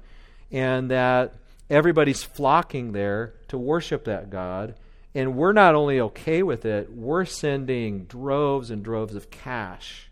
and 0.51 0.91
that 0.91 1.35
everybody's 1.69 2.23
flocking 2.23 2.91
there 2.91 3.33
to 3.47 3.57
worship 3.57 4.05
that 4.05 4.29
god 4.29 4.75
and 5.15 5.35
we're 5.35 5.53
not 5.53 5.75
only 5.75 5.99
okay 5.99 6.43
with 6.43 6.65
it, 6.65 6.91
we're 6.91 7.25
sending 7.25 8.05
droves 8.05 8.69
and 8.69 8.83
droves 8.83 9.15
of 9.15 9.31
cash 9.31 10.09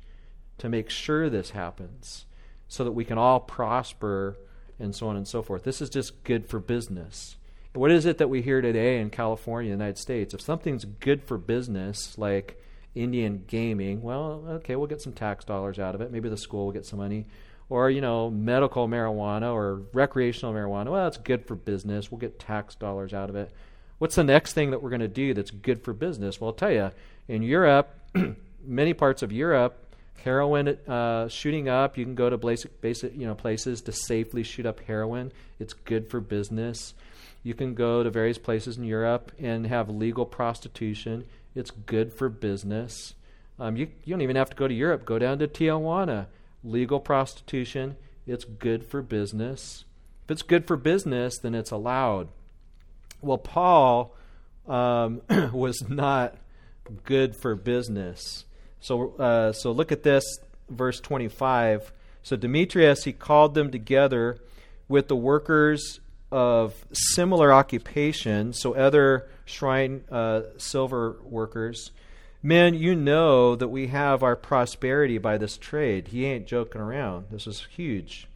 to 0.58 0.70
make 0.70 0.90
sure 0.90 1.30
this 1.30 1.52
happens 1.52 2.26
so 2.68 2.84
that 2.84 2.94
we 2.94 3.06
can 3.06 3.18
all 3.18 3.40
prosper 3.40 4.38
and 4.80 4.96
so 4.96 5.08
on 5.08 5.16
and 5.16 5.28
so 5.28 5.42
forth. 5.42 5.64
This 5.64 5.82
is 5.82 5.90
just 5.90 6.24
good 6.24 6.48
for 6.48 6.60
business. 6.60 7.38
What 7.74 7.92
is 7.92 8.06
it 8.08 8.18
that 8.18 8.30
we 8.30 8.42
hear 8.42 8.60
today 8.60 9.00
in 9.00 9.12
California, 9.12 9.72
United 9.72 10.00
States? 10.00 10.34
If 10.34 10.42
something's 10.42 10.86
good 10.86 11.24
for 11.24 11.38
business, 11.38 12.18
like 12.18 12.60
Indian 13.02 13.44
gaming, 13.48 14.02
well, 14.02 14.44
okay, 14.48 14.76
we'll 14.76 14.88
get 14.88 15.02
some 15.02 15.14
tax 15.14 15.46
dollars 15.46 15.80
out 15.80 15.96
of 15.96 16.02
it. 16.02 16.12
Maybe 16.12 16.30
the 16.30 16.38
school 16.38 16.66
will 16.66 16.74
get 16.74 16.86
some 16.86 17.00
money. 17.00 17.26
Or, 17.70 17.90
you 17.90 18.02
know, 18.02 18.30
medical 18.30 18.88
marijuana 18.88 19.54
or 19.54 19.82
recreational 19.94 20.54
marijuana, 20.54 20.92
well, 20.92 21.04
that's 21.04 21.18
good 21.18 21.46
for 21.46 21.56
business. 21.56 22.12
We'll 22.12 22.20
get 22.20 22.40
tax 22.40 22.76
dollars 22.76 23.14
out 23.14 23.30
of 23.30 23.36
it. 23.36 23.52
What's 23.98 24.16
the 24.16 24.24
next 24.24 24.54
thing 24.54 24.72
that 24.72 24.82
we're 24.82 24.90
going 24.90 25.02
to 25.02 25.08
do 25.08 25.34
that's 25.34 25.52
good 25.52 25.84
for 25.84 25.92
business? 25.94 26.40
Well, 26.40 26.50
I'll 26.50 26.54
tell 26.54 26.72
you, 26.72 26.92
in 27.28 27.42
Europe, 27.42 27.94
many 28.66 28.94
parts 28.94 29.22
of 29.22 29.32
Europe, 29.32 29.88
heroin 30.24 30.68
uh, 30.68 31.28
shooting 31.28 31.70
up. 31.70 31.98
You 31.98 32.06
can 32.06 32.16
go 32.16 32.30
to 32.30 32.38
basic, 32.38 32.82
basic, 32.82 33.16
you 33.16 33.26
know, 33.26 33.36
places 33.36 33.82
to 33.84 33.92
safely 33.92 34.44
shoot 34.44 34.66
up 34.66 34.80
heroin. 34.82 35.32
It's 35.60 35.74
good 35.74 36.10
for 36.10 36.20
business. 36.20 36.94
You 37.44 37.54
can 37.54 37.76
go 37.76 38.04
to 38.04 38.10
various 38.10 38.38
places 38.38 38.78
in 38.78 38.84
Europe 38.84 39.32
and 39.40 39.66
have 39.68 39.90
legal 39.90 40.26
prostitution. 40.26 41.26
It's 41.58 41.72
good 41.72 42.14
for 42.14 42.30
business. 42.30 43.16
Um, 43.60 43.78
you, 43.78 43.88
you 44.04 44.14
don't 44.14 44.22
even 44.22 44.36
have 44.36 44.52
to 44.52 44.56
go 44.56 44.68
to 44.68 44.74
Europe. 44.74 45.06
Go 45.06 45.18
down 45.18 45.40
to 45.40 45.48
Tijuana. 45.48 46.28
Legal 46.64 47.00
prostitution. 47.00 47.96
It's 48.28 48.44
good 48.44 48.86
for 48.86 49.02
business. 49.02 49.84
If 50.26 50.32
it's 50.32 50.44
good 50.44 50.68
for 50.68 50.78
business, 50.78 51.40
then 51.40 51.56
it's 51.56 51.72
allowed. 51.72 52.28
Well, 53.22 53.40
Paul 53.40 54.16
um, 54.68 55.22
was 55.52 55.90
not 55.90 56.36
good 57.06 57.36
for 57.36 57.56
business. 57.56 58.46
So, 58.80 59.16
uh, 59.16 59.52
so 59.52 59.72
look 59.72 59.92
at 59.92 60.04
this, 60.04 60.24
verse 60.70 61.00
25. 61.00 61.92
So 62.22 62.36
Demetrius, 62.36 63.04
he 63.04 63.14
called 63.14 63.56
them 63.56 63.72
together 63.72 64.38
with 64.88 65.08
the 65.08 65.16
workers 65.16 66.02
of 66.32 66.86
similar 66.92 67.52
occupation, 67.52 68.54
so 68.54 68.76
other 68.76 69.28
shrine 69.48 70.04
uh, 70.12 70.42
silver 70.58 71.18
workers. 71.24 71.92
Men, 72.44 72.76
you 72.76 72.96
know 72.96 73.56
that 73.56 73.70
we 73.70 73.88
have 73.88 74.22
our 74.22 74.36
prosperity 74.36 75.18
by 75.18 75.38
this 75.38 75.58
trade. 75.58 76.10
He 76.10 76.26
ain't 76.26 76.46
joking 76.48 76.82
around. 76.82 77.28
This 77.32 77.48
is 77.48 77.68
huge. 77.76 78.28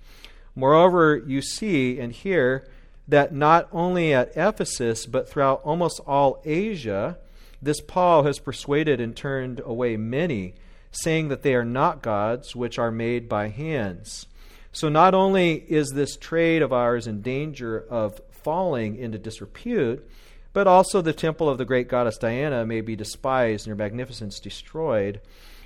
Moreover, 0.55 1.15
you 1.25 1.41
see 1.41 1.99
and 1.99 2.11
hear 2.11 2.67
that 3.07 3.33
not 3.33 3.67
only 3.71 4.13
at 4.13 4.35
Ephesus, 4.35 5.05
but 5.05 5.29
throughout 5.29 5.61
almost 5.63 5.99
all 6.07 6.41
Asia, 6.45 7.17
this 7.61 7.81
Paul 7.81 8.23
has 8.23 8.39
persuaded 8.39 8.99
and 8.99 9.15
turned 9.15 9.61
away 9.63 9.97
many, 9.97 10.55
saying 10.91 11.27
that 11.27 11.43
they 11.43 11.53
are 11.53 11.65
not 11.65 12.01
gods 12.01 12.55
which 12.55 12.79
are 12.79 12.91
made 12.91 13.29
by 13.29 13.49
hands. 13.49 14.25
So 14.71 14.89
not 14.89 15.13
only 15.13 15.53
is 15.55 15.89
this 15.89 16.17
trade 16.17 16.61
of 16.61 16.73
ours 16.73 17.05
in 17.05 17.21
danger 17.21 17.77
of 17.89 18.19
falling 18.31 18.95
into 18.95 19.17
disrepute, 19.17 20.09
but 20.53 20.67
also 20.67 21.01
the 21.01 21.13
temple 21.13 21.49
of 21.49 21.57
the 21.57 21.65
great 21.65 21.87
goddess 21.87 22.17
Diana 22.17 22.65
may 22.65 22.81
be 22.81 22.95
despised 22.95 23.65
and 23.65 23.71
her 23.71 23.83
magnificence 23.83 24.39
destroyed, 24.39 25.21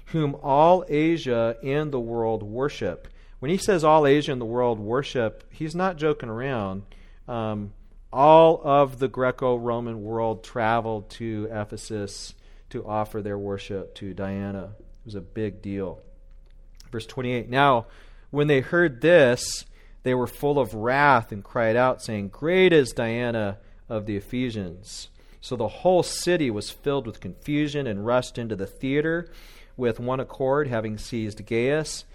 whom 0.07 0.35
all 0.43 0.85
Asia 0.87 1.57
and 1.63 1.91
the 1.91 1.99
world 1.99 2.43
worship. 2.43 3.07
When 3.39 3.51
he 3.51 3.57
says 3.57 3.83
all 3.83 4.05
Asia 4.05 4.31
and 4.31 4.41
the 4.41 4.45
world 4.45 4.79
worship, 4.79 5.43
he's 5.51 5.75
not 5.75 5.97
joking 5.97 6.29
around. 6.29 6.83
Um, 7.27 7.73
all 8.13 8.61
of 8.63 8.99
the 8.99 9.07
Greco 9.07 9.55
Roman 9.55 10.03
world 10.03 10.43
traveled 10.43 11.09
to 11.11 11.49
Ephesus 11.51 12.33
to 12.69 12.85
offer 12.85 13.21
their 13.21 13.37
worship 13.37 13.95
to 13.95 14.13
Diana. 14.13 14.75
It 14.79 15.05
was 15.05 15.15
a 15.15 15.21
big 15.21 15.61
deal. 15.61 16.01
Verse 16.91 17.05
28 17.05 17.49
Now, 17.49 17.87
when 18.29 18.47
they 18.47 18.61
heard 18.61 19.01
this, 19.01 19.65
they 20.03 20.13
were 20.13 20.27
full 20.27 20.59
of 20.59 20.73
wrath 20.73 21.31
and 21.31 21.43
cried 21.43 21.75
out, 21.75 22.01
saying, 22.01 22.29
Great 22.29 22.71
is 22.71 22.91
Diana 22.91 23.57
of 23.89 24.05
the 24.05 24.15
Ephesians. 24.15 25.09
So 25.41 25.55
the 25.55 25.67
whole 25.67 26.03
city 26.03 26.49
was 26.49 26.71
filled 26.71 27.05
with 27.05 27.19
confusion 27.19 27.85
and 27.85 28.05
rushed 28.05 28.37
into 28.37 28.55
the 28.55 28.65
theater 28.65 29.29
with 29.77 29.99
one 29.99 30.19
accord, 30.19 30.67
having 30.67 30.97
seized 30.97 31.45
Gaius 31.45 32.05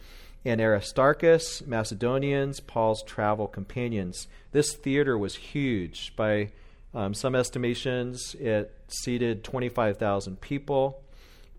and 0.44 0.60
Aristarchus, 0.60 1.64
Macedonians, 1.66 2.60
Paul's 2.60 3.02
travel 3.02 3.46
companions. 3.46 4.26
This 4.52 4.74
theater 4.74 5.16
was 5.16 5.36
huge. 5.36 6.14
By 6.16 6.50
um, 6.94 7.14
some 7.14 7.34
estimations, 7.34 8.34
it 8.36 8.74
seated 8.88 9.44
25,000 9.44 10.40
people. 10.40 11.02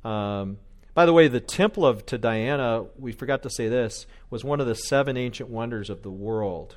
Um, 0.04 0.58
by 0.94 1.06
the 1.06 1.14
way, 1.14 1.28
the 1.28 1.40
temple 1.40 1.86
of 1.86 2.06
to 2.08 2.18
Diana, 2.18 2.86
we 3.00 3.12
forgot 3.12 3.44
to 3.44 3.50
say 3.50 3.70
this, 3.70 4.06
was 4.30 4.44
one 4.44 4.60
of 4.60 4.68
the 4.68 4.76
seven 4.76 5.16
ancient 5.16 5.50
wonders 5.50 5.90
of 5.90 6.02
the 6.02 6.12
world. 6.12 6.76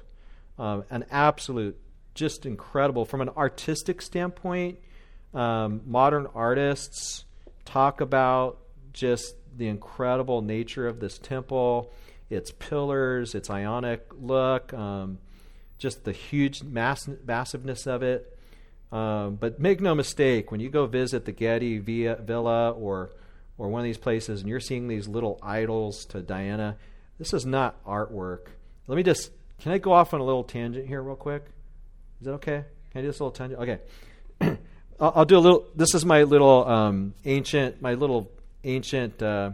Um, 0.59 0.85
an 0.91 1.05
absolute, 1.11 1.77
just 2.15 2.47
incredible. 2.47 3.05
From 3.05 3.21
an 3.21 3.31
artistic 3.31 4.01
standpoint, 4.01 4.79
um, 5.33 5.83
modern 5.87 6.27
artists 6.35 7.25
talk 7.65 8.01
about 8.01 8.59
just 8.93 9.35
the 9.57 9.69
incredible 9.69 10.43
nature 10.43 10.87
of 10.87 11.01
this 11.01 11.19
temple, 11.19 11.93
its 12.31 12.51
pillars, 12.53 13.35
its 13.35 13.51
ionic 13.51 14.07
look, 14.13 14.73
um, 14.73 15.19
just 15.79 16.05
the 16.05 16.13
huge 16.13 16.63
mass- 16.63 17.09
massiveness 17.25 17.87
of 17.87 18.03
it. 18.03 18.39
Um, 18.93 19.37
but 19.37 19.59
make 19.59 19.81
no 19.81 19.95
mistake, 19.95 20.53
when 20.53 20.61
you 20.61 20.71
go 20.71 20.87
visit 20.87 21.25
the 21.25 21.33
Getty 21.33 21.79
Via, 21.79 22.17
Villa 22.17 22.71
or 22.71 23.11
or 23.57 23.69
one 23.69 23.81
of 23.81 23.85
these 23.85 23.99
places, 23.99 24.41
and 24.41 24.49
you're 24.49 24.59
seeing 24.59 24.89
these 24.89 25.07
little 25.07 25.39
idols 25.41 26.05
to 26.07 26.21
Diana, 26.21 26.77
this 27.19 27.33
is 27.33 27.47
not 27.47 27.85
artwork. 27.85 28.47
Let 28.87 28.97
me 28.97 29.03
just 29.03 29.31
can 29.61 29.73
I 29.73 29.79
go 29.79 29.93
off 29.93 30.15
on 30.15 30.21
a 30.21 30.25
little 30.25 30.45
tangent 30.45 30.87
here, 30.87 31.03
real 31.03 31.17
quick? 31.17 31.45
Is 32.21 32.27
that 32.27 32.33
okay? 32.35 32.65
Can 32.91 32.99
I 32.99 33.03
do 33.03 33.07
this 33.09 33.21
little 33.21 33.33
tangent? 33.33 33.61
Okay. 33.61 33.79
I'll, 35.01 35.13
I'll, 35.17 35.25
do 35.25 35.37
a 35.37 35.41
little. 35.41 35.67
This 35.75 35.95
is 35.95 36.05
my 36.05 36.23
little 36.23 36.67
um, 36.67 37.15
ancient, 37.25 37.83
my 37.83 37.95
little 37.95 38.31
ancient 38.63 39.23
uh, 39.23 39.53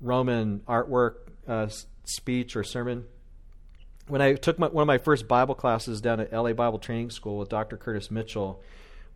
Roman 0.00 0.60
artwork 0.60 1.14
uh, 1.48 1.68
speech 2.04 2.56
or 2.56 2.64
sermon. 2.64 3.04
When 4.08 4.22
I 4.22 4.34
took 4.34 4.58
my, 4.58 4.68
one 4.68 4.82
of 4.82 4.86
my 4.86 4.98
first 4.98 5.26
Bible 5.26 5.56
classes 5.56 6.00
down 6.00 6.20
at 6.20 6.32
LA 6.32 6.52
Bible 6.52 6.78
Training 6.78 7.10
School 7.10 7.38
with 7.38 7.48
Dr. 7.48 7.76
Curtis 7.76 8.10
Mitchell, 8.10 8.62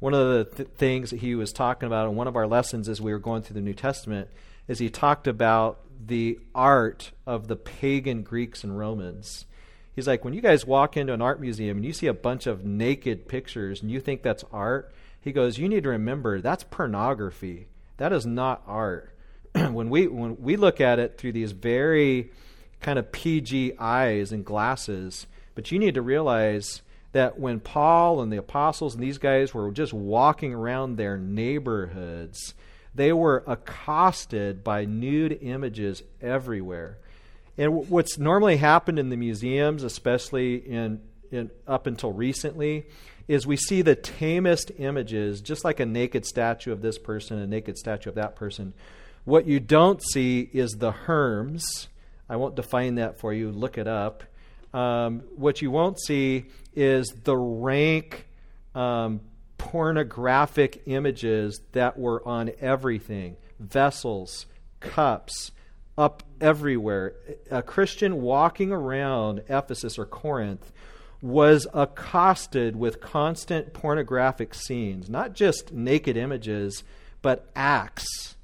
one 0.01 0.15
of 0.15 0.29
the 0.29 0.45
th- 0.57 0.69
things 0.77 1.11
that 1.11 1.21
he 1.21 1.35
was 1.35 1.53
talking 1.53 1.87
about 1.87 2.09
in 2.09 2.17
one 2.17 2.27
of 2.27 2.35
our 2.35 2.47
lessons 2.47 2.89
as 2.89 3.01
we 3.01 3.13
were 3.13 3.19
going 3.19 3.43
through 3.43 3.55
the 3.55 3.61
New 3.61 3.75
Testament 3.75 4.29
is 4.67 4.79
he 4.79 4.91
talked 4.91 5.29
about 5.29 5.81
the 6.07 6.41
art 6.55 7.13
of 7.27 7.47
the 7.47 7.57
pagan 7.57 8.23
Greeks 8.23 8.65
and 8.65 8.77
Romans. 8.77 9.45
He's 9.95 10.07
like, 10.07 10.25
when 10.25 10.35
you 10.35 10.41
guys 10.41 10.67
walk 10.67 10.97
into 10.97 11.13
an 11.13 11.23
art 11.23 11.41
museum 11.41 11.79
and 11.79 11.87
you 11.87 11.93
see 11.93 12.07
a 12.07 12.15
bunch 12.15 12.47
of 12.47 12.65
naked 12.65 13.29
pictures 13.29 13.83
and 13.83 13.91
you 13.91 14.01
think 14.01 14.23
that's 14.23 14.45
art, 14.53 14.93
he 15.21 15.33
goes, 15.33 15.59
you 15.59 15.69
need 15.69 15.83
to 15.83 15.91
remember 15.91 16.41
that's 16.41 16.65
pornography. 16.65 17.67
That 17.99 18.13
is 18.13 18.25
not 18.25 18.63
art. 18.67 19.15
when 19.53 19.91
we 19.91 20.07
when 20.07 20.41
we 20.41 20.57
look 20.57 20.81
at 20.81 20.99
it 20.99 21.19
through 21.19 21.33
these 21.33 21.53
very 21.53 22.31
kind 22.81 22.99
of 22.99 23.13
PG 23.13 23.77
eyes 23.79 24.33
and 24.33 24.45
glasses, 24.45 25.27
but 25.55 25.71
you 25.71 25.79
need 25.79 25.95
to 25.95 26.03
realize 26.03 26.83
that 27.13 27.39
when 27.39 27.59
Paul 27.59 28.23
and 28.23 28.33
the 28.33 28.39
apostles 28.39 28.95
and 28.95 29.03
these 29.03 29.19
guys 29.19 29.53
were 29.53 29.71
just 29.73 29.93
walking 29.93 30.55
around 30.55 30.97
their 30.97 31.19
neighborhoods, 31.19 32.55
they 32.95 33.13
were 33.13 33.43
accosted 33.47 34.63
by 34.63 34.85
nude 34.85 35.39
images 35.43 36.03
everywhere. 36.23 36.99
And 37.59 37.89
what's 37.91 38.19
normally 38.19 38.57
happened 38.57 38.99
in 38.99 39.11
the 39.11 39.17
museums, 39.17 39.83
especially 39.83 40.57
in, 40.57 41.01
in 41.31 41.51
up 41.67 41.87
until 41.87 42.13
recently, 42.13 42.87
is 43.29 43.47
we 43.47 43.57
see 43.57 43.83
the 43.83 43.95
tamest 43.95 44.73
images, 44.79 45.41
just 45.41 45.65
like 45.65 45.79
a 45.79 45.87
naked 45.87 46.27
statue 46.27 46.73
of 46.73 46.83
this 46.83 46.99
person, 46.99 47.39
a 47.39 47.47
naked 47.47 47.79
statue 47.79 48.09
of 48.09 48.17
that 48.17 48.35
person. 48.35 48.73
What 49.25 49.47
you 49.47 49.61
don't 49.61 50.03
see 50.03 50.49
is 50.53 50.73
the 50.73 50.93
herms. 50.93 51.63
I 52.29 52.37
won't 52.37 52.57
define 52.57 52.97
that 52.97 53.21
for 53.21 53.33
you. 53.33 53.51
Look 53.51 53.79
it 53.79 53.87
up. 53.87 54.25
Um, 54.73 55.21
what 55.37 55.63
you 55.63 55.71
won't 55.71 56.01
see 56.01 56.47
is 56.75 57.09
the 57.25 57.37
rank 57.37 58.27
um, 58.75 59.21
pornographic 59.59 60.83
images 60.87 61.61
that 61.73 61.99
were 61.99 62.27
on 62.27 62.51
everything 62.61 63.37
vessels, 63.59 64.47
cups, 64.81 65.53
up 66.01 66.23
everywhere. 66.41 67.15
A 67.51 67.63
Christian 67.63 68.23
walking 68.23 68.73
around 68.73 69.43
Ephesus 69.51 69.99
or 69.99 70.07
Corinth 70.07 70.73
was 71.21 71.67
accosted 71.75 72.75
with 72.75 73.03
constant 73.03 73.75
pornographic 73.75 74.55
scenes, 74.55 75.11
not 75.11 75.35
just 75.35 75.73
naked 75.75 76.17
images, 76.17 76.83
but 77.21 77.51
acts 77.55 78.37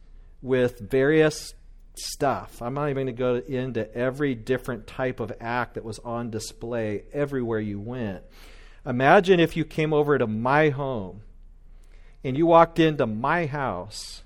with 0.42 0.78
various 0.78 1.54
stuff. 1.94 2.60
I'm 2.60 2.74
not 2.74 2.90
even 2.90 3.06
going 3.06 3.06
to 3.06 3.12
go 3.12 3.36
into 3.36 3.90
every 3.96 4.34
different 4.34 4.86
type 4.86 5.18
of 5.18 5.32
act 5.40 5.74
that 5.74 5.84
was 5.84 5.98
on 6.00 6.28
display 6.28 7.04
everywhere 7.14 7.60
you 7.60 7.80
went. 7.80 8.22
Imagine 8.84 9.40
if 9.40 9.56
you 9.56 9.64
came 9.64 9.94
over 9.94 10.18
to 10.18 10.26
my 10.26 10.68
home 10.68 11.22
and 12.22 12.36
you 12.36 12.44
walked 12.44 12.78
into 12.78 13.06
my 13.06 13.46
house 13.46 14.24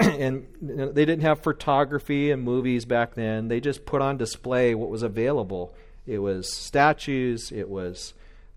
and 0.20 0.46
they 0.62 1.04
didn't 1.04 1.20
have 1.20 1.42
photography 1.42 2.30
and 2.30 2.42
movies 2.42 2.86
back 2.86 3.14
then. 3.14 3.48
They 3.48 3.60
just 3.60 3.84
put 3.84 4.00
on 4.00 4.16
display 4.16 4.74
what 4.74 4.88
was 4.88 5.02
available. 5.02 5.74
It 6.06 6.18
was 6.18 6.52
statues, 6.56 7.52
it 7.52 7.68
was 7.68 8.14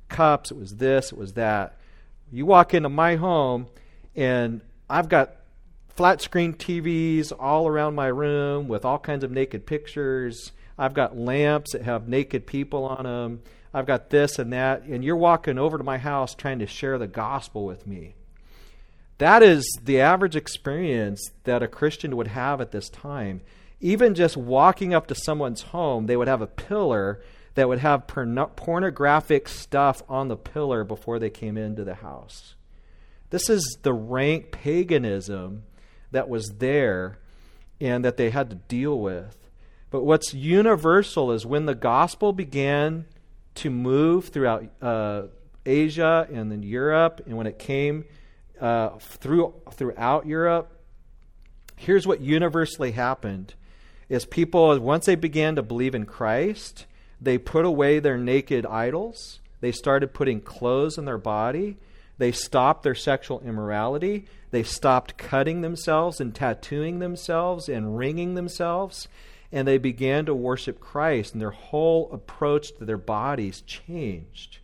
cups, 0.07 0.51
it 0.51 0.57
was 0.57 0.77
this, 0.77 1.11
it 1.11 1.17
was 1.17 1.33
that. 1.33 1.77
You 2.31 2.45
walk 2.45 2.73
into 2.73 2.87
my 2.87 3.17
home 3.17 3.67
and 4.15 4.61
I've 4.89 5.09
got 5.09 5.35
flat 5.89 6.21
screen 6.21 6.53
TVs 6.53 7.33
all 7.37 7.67
around 7.67 7.95
my 7.95 8.07
room 8.07 8.69
with 8.69 8.85
all 8.85 8.99
kinds 8.99 9.25
of 9.25 9.31
naked 9.31 9.65
pictures. 9.65 10.53
I've 10.77 10.93
got 10.93 11.17
lamps 11.17 11.73
that 11.73 11.81
have 11.81 12.07
naked 12.07 12.47
people 12.47 12.85
on 12.85 13.03
them. 13.03 13.41
I've 13.73 13.85
got 13.85 14.09
this 14.09 14.39
and 14.39 14.53
that. 14.53 14.83
And 14.83 15.03
you're 15.03 15.17
walking 15.17 15.59
over 15.59 15.77
to 15.77 15.83
my 15.83 15.97
house 15.97 16.35
trying 16.35 16.59
to 16.59 16.67
share 16.67 16.97
the 16.97 17.07
gospel 17.07 17.65
with 17.65 17.85
me. 17.85 18.15
That 19.17 19.43
is 19.43 19.65
the 19.83 19.99
average 20.01 20.35
experience 20.35 21.31
that 21.43 21.63
a 21.63 21.67
Christian 21.67 22.15
would 22.15 22.27
have 22.27 22.59
at 22.59 22.71
this 22.71 22.89
time. 22.89 23.41
Even 23.79 24.15
just 24.15 24.37
walking 24.37 24.93
up 24.93 25.07
to 25.07 25.15
someone's 25.15 25.61
home, 25.61 26.05
they 26.05 26.17
would 26.17 26.27
have 26.27 26.41
a 26.41 26.47
pillar 26.47 27.21
that 27.55 27.67
would 27.67 27.79
have 27.79 28.07
pornographic 28.07 29.47
stuff 29.47 30.01
on 30.09 30.27
the 30.27 30.37
pillar 30.37 30.83
before 30.83 31.19
they 31.19 31.29
came 31.29 31.57
into 31.57 31.83
the 31.83 31.95
house. 31.95 32.55
This 33.29 33.49
is 33.49 33.77
the 33.83 33.93
rank 33.93 34.51
paganism 34.51 35.63
that 36.11 36.29
was 36.29 36.55
there 36.59 37.19
and 37.79 38.05
that 38.05 38.17
they 38.17 38.29
had 38.29 38.49
to 38.49 38.55
deal 38.55 38.99
with. 38.99 39.37
But 39.91 40.03
what's 40.03 40.33
universal 40.33 41.31
is 41.31 41.45
when 41.45 41.65
the 41.65 41.75
gospel 41.75 42.33
began 42.33 43.05
to 43.55 43.69
move 43.69 44.29
throughout 44.29 44.65
uh, 44.81 45.23
Asia 45.65 46.27
and 46.31 46.51
then 46.51 46.63
Europe, 46.63 47.21
and 47.25 47.37
when 47.37 47.45
it 47.45 47.59
came 47.59 48.05
uh, 48.59 48.97
through 48.99 49.53
throughout 49.71 50.25
Europe, 50.25 50.71
here's 51.75 52.07
what 52.07 52.21
universally 52.21 52.91
happened: 52.91 53.53
is 54.09 54.25
people 54.25 54.79
once 54.79 55.05
they 55.05 55.15
began 55.15 55.55
to 55.55 55.61
believe 55.63 55.95
in 55.95 56.05
Christ, 56.05 56.85
they 57.19 57.37
put 57.37 57.65
away 57.65 57.99
their 57.99 58.17
naked 58.17 58.65
idols. 58.65 59.39
They 59.61 59.71
started 59.71 60.13
putting 60.13 60.41
clothes 60.41 60.97
on 60.97 61.05
their 61.05 61.17
body. 61.17 61.77
They 62.17 62.31
stopped 62.31 62.83
their 62.83 62.95
sexual 62.95 63.41
immorality. 63.41 64.25
They 64.51 64.63
stopped 64.63 65.17
cutting 65.17 65.61
themselves 65.61 66.19
and 66.19 66.35
tattooing 66.35 66.99
themselves 66.99 67.67
and 67.67 67.97
ringing 67.97 68.35
themselves. 68.35 69.07
And 69.51 69.67
they 69.67 69.77
began 69.77 70.25
to 70.25 70.35
worship 70.35 70.79
Christ, 70.79 71.33
and 71.33 71.41
their 71.41 71.51
whole 71.51 72.11
approach 72.11 72.75
to 72.77 72.85
their 72.85 72.97
bodies 72.97 73.61
changed. 73.61 74.59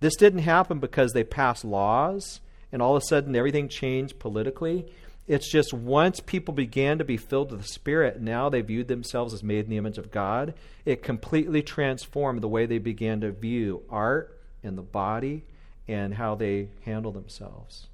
This 0.00 0.16
didn't 0.16 0.40
happen 0.40 0.78
because 0.78 1.12
they 1.12 1.24
passed 1.24 1.64
laws 1.64 2.40
and 2.76 2.82
all 2.82 2.94
of 2.94 3.02
a 3.02 3.06
sudden 3.06 3.34
everything 3.34 3.70
changed 3.70 4.18
politically. 4.18 4.84
It's 5.26 5.50
just 5.50 5.72
once 5.72 6.20
people 6.20 6.52
began 6.52 6.98
to 6.98 7.04
be 7.04 7.16
filled 7.16 7.50
with 7.50 7.62
the 7.62 7.68
Spirit, 7.68 8.20
now 8.20 8.50
they 8.50 8.60
viewed 8.60 8.86
themselves 8.86 9.32
as 9.32 9.42
made 9.42 9.64
in 9.64 9.70
the 9.70 9.78
image 9.78 9.96
of 9.96 10.10
God. 10.10 10.52
It 10.84 11.02
completely 11.02 11.62
transformed 11.62 12.42
the 12.42 12.48
way 12.48 12.66
they 12.66 12.76
began 12.76 13.22
to 13.22 13.32
view 13.32 13.82
art 13.88 14.38
and 14.62 14.76
the 14.76 14.82
body 14.82 15.44
and 15.88 16.12
how 16.12 16.34
they 16.34 16.68
handle 16.84 17.12
themselves. 17.12 17.86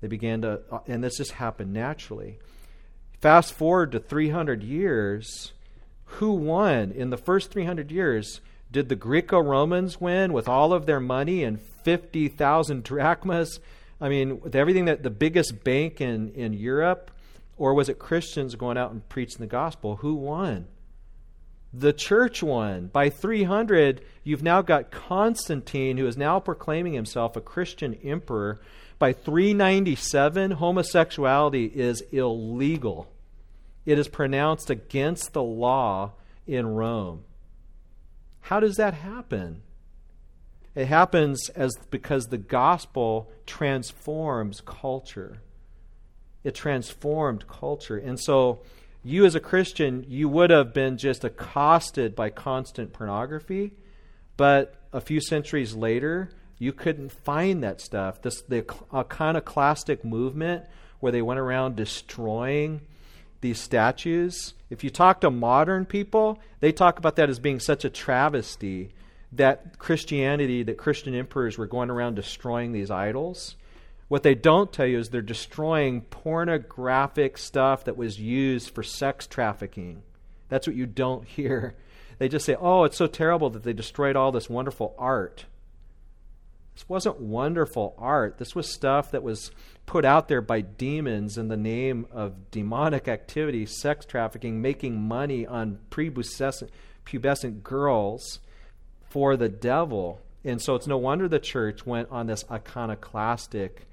They 0.00 0.08
began 0.08 0.42
to, 0.42 0.62
uh, 0.68 0.80
and 0.88 1.04
this 1.04 1.18
just 1.18 1.30
happened 1.30 1.72
naturally. 1.72 2.40
Fast 3.20 3.54
forward 3.54 3.92
to 3.92 4.00
300 4.00 4.64
years, 4.64 5.52
who 6.06 6.32
won 6.32 6.90
in 6.90 7.10
the 7.10 7.16
first 7.16 7.52
300 7.52 7.92
years? 7.92 8.40
Did 8.72 8.88
the 8.88 8.96
Greco 8.96 9.38
Romans 9.38 10.00
win 10.00 10.32
with 10.32 10.48
all 10.48 10.72
of 10.72 10.86
their 10.86 10.98
money 10.98 11.44
and 11.44 11.60
50,000 11.60 12.82
drachmas? 12.82 13.60
I 14.00 14.08
mean, 14.08 14.40
with 14.40 14.54
everything 14.54 14.86
that 14.86 15.02
the 15.02 15.10
biggest 15.10 15.64
bank 15.64 16.00
in, 16.00 16.30
in 16.30 16.52
Europe? 16.52 17.10
Or 17.56 17.74
was 17.74 17.88
it 17.88 17.98
Christians 17.98 18.54
going 18.54 18.78
out 18.78 18.92
and 18.92 19.08
preaching 19.08 19.40
the 19.40 19.48
gospel? 19.48 19.96
Who 19.96 20.14
won? 20.14 20.66
The 21.72 21.92
church 21.92 22.42
won. 22.42 22.86
By 22.86 23.10
300, 23.10 24.00
you've 24.22 24.44
now 24.44 24.62
got 24.62 24.92
Constantine, 24.92 25.96
who 25.96 26.06
is 26.06 26.16
now 26.16 26.38
proclaiming 26.38 26.92
himself 26.92 27.36
a 27.36 27.40
Christian 27.40 27.94
emperor 28.04 28.60
by 28.98 29.12
397, 29.12 30.52
homosexuality 30.52 31.66
is 31.66 32.02
illegal. 32.10 33.08
It 33.86 33.98
is 33.98 34.08
pronounced 34.08 34.70
against 34.70 35.32
the 35.32 35.42
law 35.42 36.12
in 36.46 36.66
Rome. 36.66 37.24
How 38.40 38.60
does 38.60 38.76
that 38.76 38.94
happen? 38.94 39.62
It 40.78 40.86
happens 40.86 41.48
as 41.56 41.76
because 41.90 42.26
the 42.26 42.38
gospel 42.38 43.32
transforms 43.46 44.62
culture. 44.64 45.40
It 46.44 46.54
transformed 46.54 47.48
culture. 47.48 47.98
And 47.98 48.20
so 48.20 48.60
you 49.02 49.24
as 49.24 49.34
a 49.34 49.40
Christian, 49.40 50.06
you 50.06 50.28
would 50.28 50.50
have 50.50 50.72
been 50.72 50.96
just 50.96 51.24
accosted 51.24 52.14
by 52.14 52.30
constant 52.30 52.92
pornography, 52.92 53.72
but 54.36 54.76
a 54.92 55.00
few 55.00 55.20
centuries 55.20 55.74
later, 55.74 56.30
you 56.60 56.72
couldn't 56.72 57.10
find 57.10 57.60
that 57.64 57.80
stuff. 57.80 58.22
This 58.22 58.40
the 58.42 58.64
iconoclastic 58.94 60.04
movement 60.04 60.64
where 61.00 61.10
they 61.10 61.22
went 61.22 61.40
around 61.40 61.74
destroying 61.74 62.82
these 63.40 63.58
statues. 63.58 64.54
If 64.70 64.84
you 64.84 64.90
talk 64.90 65.22
to 65.22 65.30
modern 65.32 65.86
people, 65.86 66.38
they 66.60 66.70
talk 66.70 67.00
about 67.00 67.16
that 67.16 67.28
as 67.28 67.40
being 67.40 67.58
such 67.58 67.84
a 67.84 67.90
travesty 67.90 68.92
that 69.32 69.78
Christianity, 69.78 70.62
that 70.62 70.78
Christian 70.78 71.14
emperors 71.14 71.58
were 71.58 71.66
going 71.66 71.90
around 71.90 72.14
destroying 72.14 72.72
these 72.72 72.90
idols. 72.90 73.56
What 74.08 74.22
they 74.22 74.34
don't 74.34 74.72
tell 74.72 74.86
you 74.86 74.98
is 74.98 75.10
they're 75.10 75.20
destroying 75.20 76.00
pornographic 76.02 77.36
stuff 77.36 77.84
that 77.84 77.96
was 77.96 78.18
used 78.18 78.70
for 78.74 78.82
sex 78.82 79.26
trafficking. 79.26 80.02
That's 80.48 80.66
what 80.66 80.76
you 80.76 80.86
don't 80.86 81.24
hear. 81.28 81.74
They 82.18 82.28
just 82.28 82.46
say, 82.46 82.56
oh, 82.58 82.84
it's 82.84 82.96
so 82.96 83.06
terrible 83.06 83.50
that 83.50 83.62
they 83.62 83.72
destroyed 83.72 84.16
all 84.16 84.32
this 84.32 84.50
wonderful 84.50 84.94
art. 84.98 85.44
This 86.74 86.88
wasn't 86.88 87.20
wonderful 87.20 87.94
art. 87.98 88.38
This 88.38 88.54
was 88.54 88.72
stuff 88.72 89.10
that 89.10 89.22
was 89.22 89.50
put 89.84 90.04
out 90.04 90.28
there 90.28 90.40
by 90.40 90.60
demons 90.60 91.36
in 91.36 91.48
the 91.48 91.56
name 91.56 92.06
of 92.12 92.50
demonic 92.50 93.08
activity, 93.08 93.66
sex 93.66 94.06
trafficking, 94.06 94.62
making 94.62 95.00
money 95.00 95.46
on 95.46 95.78
prepubescent 95.90 96.68
pubescent 97.04 97.62
girls 97.62 98.38
for 99.10 99.36
the 99.36 99.48
devil. 99.48 100.20
And 100.44 100.60
so 100.60 100.74
it's 100.74 100.86
no 100.86 100.98
wonder 100.98 101.28
the 101.28 101.38
church 101.38 101.84
went 101.84 102.08
on 102.10 102.26
this 102.26 102.44
iconoclastic, 102.50 103.86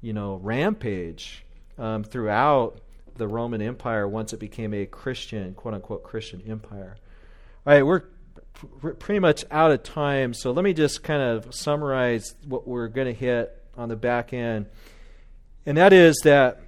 you 0.00 0.12
know, 0.12 0.36
rampage 0.42 1.44
um, 1.78 2.04
throughout 2.04 2.80
the 3.16 3.26
Roman 3.26 3.62
Empire 3.62 4.06
once 4.06 4.32
it 4.32 4.40
became 4.40 4.74
a 4.74 4.86
Christian, 4.86 5.54
quote 5.54 5.74
unquote, 5.74 6.02
Christian 6.02 6.42
empire. 6.48 6.96
All 7.66 7.72
right, 7.72 7.82
we're 7.82 8.02
pretty 8.94 9.18
much 9.18 9.44
out 9.50 9.70
of 9.70 9.82
time, 9.82 10.32
so 10.32 10.52
let 10.52 10.64
me 10.64 10.72
just 10.72 11.02
kind 11.02 11.22
of 11.22 11.54
summarize 11.54 12.34
what 12.46 12.66
we're 12.66 12.88
going 12.88 13.06
to 13.06 13.14
hit 13.14 13.62
on 13.76 13.88
the 13.88 13.96
back 13.96 14.32
end. 14.32 14.66
And 15.64 15.76
that 15.78 15.92
is 15.92 16.20
that 16.24 16.60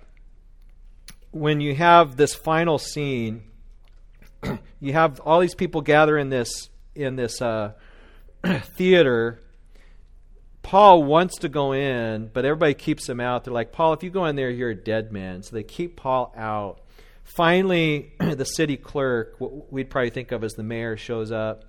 when 1.30 1.61
you 1.61 1.74
have 1.74 2.16
this 2.16 2.34
final 2.34 2.78
scene, 2.78 3.42
you 4.80 4.92
have 4.92 5.20
all 5.20 5.40
these 5.40 5.55
people 5.55 5.80
gather 5.80 6.18
in 6.18 6.30
this 6.30 6.68
in 6.94 7.16
this 7.16 7.40
uh, 7.40 7.72
theater, 8.62 9.41
Paul 10.62 11.05
wants 11.05 11.39
to 11.39 11.49
go 11.49 11.72
in, 11.72 12.30
but 12.32 12.45
everybody 12.45 12.74
keeps 12.74 13.09
him 13.09 13.20
out. 13.20 13.45
They're 13.45 13.55
like, 13.55 13.72
Paul, 13.72 13.95
if 13.95 14.03
you 14.03 14.11
go 14.11 14.26
in 14.26 14.36
there, 14.36 14.51
you're 14.51 14.70
a 14.70 14.76
dead 14.76 15.12
man. 15.12 15.43
So 15.43 15.57
they 15.57 15.62
keep 15.62 15.97
Paul 15.97 16.30
out. 16.36 16.80
Finally, 17.24 18.12
the 18.20 18.45
city 18.45 18.76
clerk, 18.76 19.36
what 19.39 19.72
we'd 19.72 19.89
probably 19.89 20.11
think 20.11 20.30
of 20.30 20.45
as 20.45 20.53
the 20.55 20.62
mayor, 20.62 20.97
shows 20.97 21.32
up. 21.32 21.64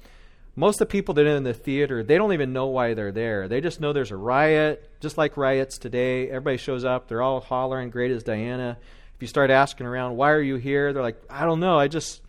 Most 0.55 0.81
of 0.81 0.89
the 0.89 0.91
people 0.91 1.13
that 1.13 1.25
are 1.25 1.37
in 1.37 1.43
the 1.43 1.53
theater, 1.53 2.03
they 2.03 2.17
don't 2.17 2.33
even 2.33 2.51
know 2.51 2.67
why 2.67 2.93
they're 2.93 3.13
there. 3.13 3.47
They 3.47 3.61
just 3.61 3.79
know 3.79 3.93
there's 3.93 4.11
a 4.11 4.17
riot, 4.17 4.89
just 4.99 5.17
like 5.17 5.37
riots 5.37 5.77
today. 5.77 6.27
Everybody 6.27 6.57
shows 6.57 6.83
up. 6.83 7.07
They're 7.07 7.21
all 7.21 7.39
hollering, 7.39 7.91
great 7.91 8.11
as 8.11 8.23
Diana. 8.23 8.77
If 9.15 9.21
you 9.21 9.27
start 9.27 9.49
asking 9.49 9.87
around, 9.87 10.17
why 10.17 10.31
are 10.31 10.41
you 10.41 10.57
here? 10.57 10.91
They're 10.91 11.01
like, 11.03 11.21
I 11.29 11.45
don't 11.45 11.61
know. 11.61 11.79
I 11.79 11.87
just, 11.87 12.21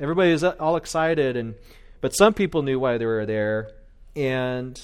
everybody 0.00 0.30
is 0.30 0.42
uh, 0.42 0.56
all 0.58 0.74
excited. 0.74 1.36
And, 1.36 1.54
but 2.00 2.16
some 2.16 2.34
people 2.34 2.62
knew 2.62 2.80
why 2.80 2.98
they 2.98 3.06
were 3.06 3.26
there. 3.26 3.75
And, 4.16 4.80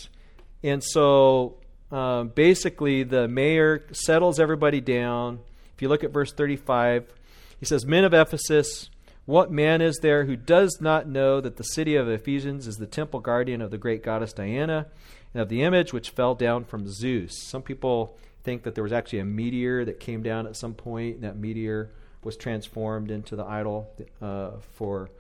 and 0.62 0.84
so 0.84 1.56
um, 1.90 2.28
basically 2.28 3.02
the 3.02 3.26
mayor 3.26 3.84
settles 3.92 4.38
everybody 4.38 4.80
down. 4.80 5.40
If 5.74 5.82
you 5.82 5.88
look 5.88 6.04
at 6.04 6.12
verse 6.12 6.32
35, 6.32 7.12
he 7.58 7.66
says, 7.66 7.84
Men 7.86 8.04
of 8.04 8.14
Ephesus, 8.14 8.90
what 9.24 9.52
man 9.52 9.80
is 9.80 9.98
there 9.98 10.24
who 10.24 10.36
does 10.36 10.78
not 10.80 11.08
know 11.08 11.40
that 11.40 11.56
the 11.56 11.64
city 11.64 11.96
of 11.96 12.08
Ephesians 12.08 12.66
is 12.66 12.76
the 12.76 12.86
temple 12.86 13.20
guardian 13.20 13.62
of 13.62 13.70
the 13.70 13.78
great 13.78 14.02
goddess 14.02 14.32
Diana 14.32 14.86
and 15.32 15.42
of 15.42 15.48
the 15.48 15.62
image 15.62 15.92
which 15.92 16.10
fell 16.10 16.34
down 16.34 16.64
from 16.64 16.88
Zeus? 16.88 17.42
Some 17.42 17.62
people 17.62 18.16
think 18.42 18.64
that 18.64 18.74
there 18.74 18.84
was 18.84 18.92
actually 18.92 19.20
a 19.20 19.24
meteor 19.24 19.84
that 19.84 20.00
came 20.00 20.22
down 20.22 20.46
at 20.46 20.56
some 20.56 20.74
point, 20.74 21.16
and 21.16 21.24
that 21.24 21.36
meteor 21.36 21.90
was 22.24 22.36
transformed 22.36 23.10
into 23.10 23.36
the 23.36 23.44
idol 23.44 23.90
uh, 24.20 24.52
for 24.74 25.10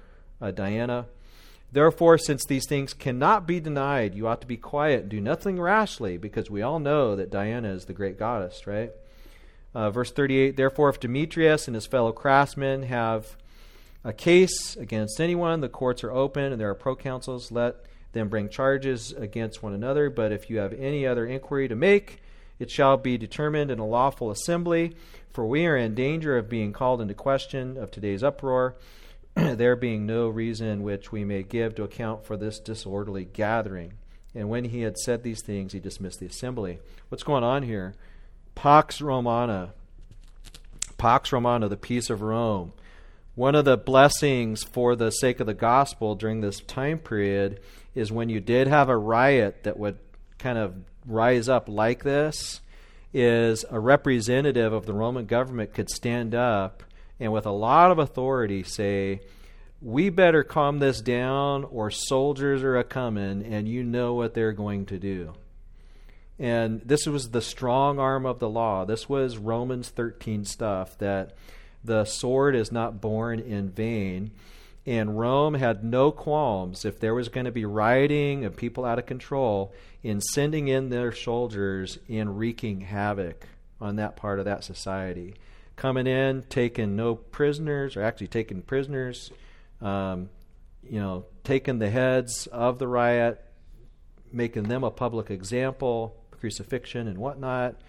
uh, 0.40 0.50
Diana. 0.50 1.06
Therefore, 1.72 2.18
since 2.18 2.44
these 2.44 2.66
things 2.66 2.92
cannot 2.92 3.46
be 3.46 3.58
denied, 3.58 4.14
you 4.14 4.28
ought 4.28 4.42
to 4.42 4.46
be 4.46 4.58
quiet 4.58 5.02
and 5.02 5.08
do 5.10 5.20
nothing 5.20 5.58
rashly, 5.58 6.18
because 6.18 6.50
we 6.50 6.60
all 6.60 6.78
know 6.78 7.16
that 7.16 7.30
Diana 7.30 7.72
is 7.72 7.86
the 7.86 7.94
great 7.94 8.18
goddess, 8.18 8.66
right? 8.66 8.92
Uh, 9.74 9.90
verse 9.90 10.12
38 10.12 10.56
Therefore, 10.56 10.90
if 10.90 11.00
Demetrius 11.00 11.66
and 11.66 11.74
his 11.74 11.86
fellow 11.86 12.12
craftsmen 12.12 12.82
have 12.84 13.36
a 14.04 14.12
case 14.12 14.76
against 14.76 15.20
anyone, 15.20 15.60
the 15.60 15.68
courts 15.68 16.04
are 16.04 16.12
open 16.12 16.52
and 16.52 16.60
there 16.60 16.70
are 16.70 16.74
proconsuls, 16.74 17.50
let 17.50 17.76
them 18.12 18.28
bring 18.28 18.50
charges 18.50 19.12
against 19.12 19.62
one 19.62 19.72
another. 19.72 20.10
But 20.10 20.32
if 20.32 20.50
you 20.50 20.58
have 20.58 20.74
any 20.74 21.06
other 21.06 21.26
inquiry 21.26 21.68
to 21.68 21.76
make, 21.76 22.20
it 22.58 22.70
shall 22.70 22.98
be 22.98 23.16
determined 23.16 23.70
in 23.70 23.78
a 23.78 23.86
lawful 23.86 24.30
assembly, 24.30 24.94
for 25.32 25.46
we 25.46 25.66
are 25.66 25.76
in 25.76 25.94
danger 25.94 26.36
of 26.36 26.50
being 26.50 26.72
called 26.72 27.00
into 27.00 27.14
question 27.14 27.78
of 27.78 27.90
today's 27.90 28.22
uproar, 28.22 28.74
there 29.34 29.76
being 29.76 30.06
no 30.06 30.28
reason 30.28 30.82
which 30.82 31.12
we 31.12 31.24
may 31.24 31.42
give 31.42 31.74
to 31.74 31.82
account 31.82 32.24
for 32.24 32.36
this 32.36 32.58
disorderly 32.58 33.24
gathering. 33.24 33.94
And 34.34 34.48
when 34.48 34.64
he 34.64 34.82
had 34.82 34.96
said 34.98 35.22
these 35.22 35.42
things, 35.42 35.72
he 35.72 35.80
dismissed 35.80 36.20
the 36.20 36.26
assembly. 36.26 36.78
What's 37.08 37.22
going 37.22 37.44
on 37.44 37.62
here? 37.62 37.94
Pax 38.54 39.00
Romana. 39.00 39.72
Pax 40.96 41.32
Romana, 41.32 41.68
the 41.68 41.76
peace 41.76 42.10
of 42.10 42.22
Rome. 42.22 42.72
One 43.34 43.54
of 43.54 43.64
the 43.64 43.76
blessings 43.76 44.62
for 44.62 44.94
the 44.94 45.10
sake 45.10 45.40
of 45.40 45.46
the 45.46 45.54
gospel 45.54 46.14
during 46.14 46.40
this 46.40 46.60
time 46.60 46.98
period 46.98 47.60
is 47.94 48.12
when 48.12 48.28
you 48.28 48.40
did 48.40 48.68
have 48.68 48.88
a 48.88 48.96
riot 48.96 49.64
that 49.64 49.78
would 49.78 49.98
kind 50.38 50.58
of 50.58 50.74
rise 51.06 51.48
up 51.48 51.68
like 51.68 52.04
this, 52.04 52.60
is 53.14 53.64
a 53.70 53.78
representative 53.78 54.72
of 54.72 54.86
the 54.86 54.92
Roman 54.92 55.26
government 55.26 55.74
could 55.74 55.90
stand 55.90 56.34
up 56.34 56.82
and 57.20 57.32
with 57.32 57.46
a 57.46 57.50
lot 57.50 57.90
of 57.90 57.98
authority 57.98 58.62
say, 58.62 59.20
we 59.80 60.10
better 60.10 60.44
calm 60.44 60.78
this 60.78 61.00
down 61.00 61.64
or 61.64 61.90
soldiers 61.90 62.62
are 62.62 62.78
a 62.78 62.84
coming 62.84 63.44
and 63.44 63.68
you 63.68 63.82
know 63.82 64.14
what 64.14 64.32
they're 64.34 64.52
going 64.52 64.86
to 64.86 64.98
do. 64.98 65.34
And 66.38 66.80
this 66.84 67.06
was 67.06 67.30
the 67.30 67.42
strong 67.42 67.98
arm 67.98 68.24
of 68.24 68.38
the 68.38 68.48
law. 68.48 68.84
This 68.84 69.08
was 69.08 69.38
Romans 69.38 69.88
13 69.90 70.44
stuff 70.44 70.96
that 70.98 71.36
the 71.84 72.04
sword 72.04 72.54
is 72.54 72.72
not 72.72 73.00
borne 73.00 73.40
in 73.40 73.70
vain. 73.70 74.30
And 74.86 75.18
Rome 75.18 75.54
had 75.54 75.84
no 75.84 76.10
qualms 76.10 76.84
if 76.84 76.98
there 76.98 77.14
was 77.14 77.28
going 77.28 77.46
to 77.46 77.52
be 77.52 77.64
rioting 77.64 78.44
and 78.44 78.56
people 78.56 78.84
out 78.84 78.98
of 78.98 79.06
control 79.06 79.72
in 80.02 80.20
sending 80.20 80.68
in 80.68 80.88
their 80.88 81.12
soldiers 81.12 81.98
and 82.08 82.38
wreaking 82.38 82.80
havoc 82.80 83.46
on 83.80 83.96
that 83.96 84.16
part 84.16 84.38
of 84.38 84.44
that 84.44 84.64
society. 84.64 85.34
Coming 85.82 86.06
in, 86.06 86.44
taking 86.48 86.94
no 86.94 87.16
prisoners, 87.16 87.96
or 87.96 88.04
actually 88.04 88.28
taking 88.28 88.62
prisoners, 88.62 89.32
um, 89.80 90.28
you 90.88 91.00
know, 91.00 91.24
taking 91.42 91.80
the 91.80 91.90
heads 91.90 92.46
of 92.46 92.78
the 92.78 92.86
riot, 92.86 93.44
making 94.30 94.62
them 94.68 94.84
a 94.84 94.92
public 94.92 95.28
example, 95.28 96.14
crucifixion 96.30 97.08
and 97.08 97.18
whatnot, 97.18 97.80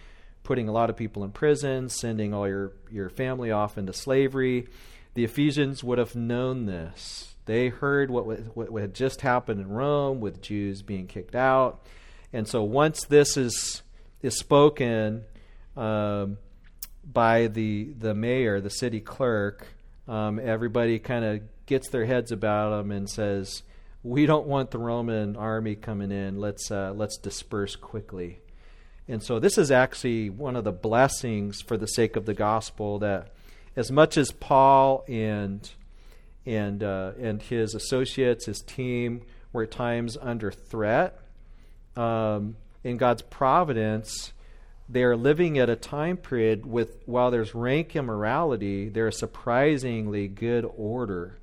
putting 0.41 0.67
a 0.67 0.71
lot 0.71 0.89
of 0.89 0.97
people 0.97 1.23
in 1.23 1.31
prison, 1.33 1.87
sending 1.87 2.33
all 2.33 2.47
your, 2.47 2.71
your 2.89 3.11
family 3.11 3.51
off 3.51 3.77
into 3.77 3.93
slavery. 3.93 4.67
The 5.13 5.23
Ephesians 5.25 5.83
would 5.83 5.99
have 5.99 6.15
known 6.15 6.65
this. 6.65 7.35
They 7.45 7.69
heard 7.69 8.09
what, 8.09 8.25
what, 8.25 8.71
what 8.71 8.81
had 8.81 8.95
just 8.95 9.21
happened 9.21 9.61
in 9.61 9.69
Rome 9.69 10.19
with 10.19 10.41
Jews 10.41 10.81
being 10.81 11.05
kicked 11.05 11.35
out. 11.35 11.85
And 12.33 12.47
so 12.47 12.63
once 12.63 13.05
this 13.05 13.37
is, 13.37 13.83
is 14.23 14.35
spoken 14.35 15.25
um, 15.77 16.39
by 17.11 17.47
the, 17.47 17.93
the 17.99 18.13
mayor, 18.13 18.61
the 18.61 18.69
city 18.69 18.99
clerk, 18.99 19.67
um, 20.07 20.39
everybody 20.39 20.99
kind 20.99 21.25
of 21.25 21.41
gets 21.65 21.89
their 21.89 22.05
heads 22.05 22.31
about 22.31 22.71
them 22.71 22.91
and 22.91 23.09
says, 23.09 23.63
"We 24.03 24.25
don't 24.25 24.47
want 24.47 24.71
the 24.71 24.77
Roman 24.77 25.35
army 25.35 25.75
coming 25.75 26.11
in. 26.11 26.39
Let's 26.39 26.69
uh, 26.71 26.93
let's 26.95 27.17
disperse 27.17 27.75
quickly." 27.75 28.39
And 29.07 29.21
so 29.21 29.39
this 29.39 29.57
is 29.57 29.71
actually 29.71 30.29
one 30.29 30.55
of 30.55 30.63
the 30.63 30.71
blessings 30.71 31.61
for 31.61 31.77
the 31.77 31.87
sake 31.87 32.15
of 32.15 32.25
the 32.25 32.33
gospel 32.33 32.99
that 32.99 33.33
as 33.75 33.91
much 33.91 34.17
as 34.17 34.31
Paul 34.31 35.03
and 35.07 35.69
and 36.45 36.83
uh, 36.83 37.11
and 37.19 37.41
his 37.41 37.73
associates, 37.73 38.45
his 38.45 38.61
team 38.61 39.21
were 39.51 39.63
at 39.63 39.71
times 39.71 40.17
under 40.19 40.51
threat, 40.51 41.19
um, 41.95 42.55
in 42.83 42.97
God's 42.97 43.21
providence, 43.21 44.33
they 44.89 45.03
are 45.03 45.15
living 45.15 45.57
at 45.57 45.69
a 45.69 45.75
time 45.75 46.17
period 46.17 46.65
with 46.65 46.97
while 47.05 47.31
there's 47.31 47.55
rank 47.55 47.95
immorality, 47.95 48.89
there's 48.89 49.17
surprisingly 49.17 50.27
good 50.27 50.69
order 50.75 51.39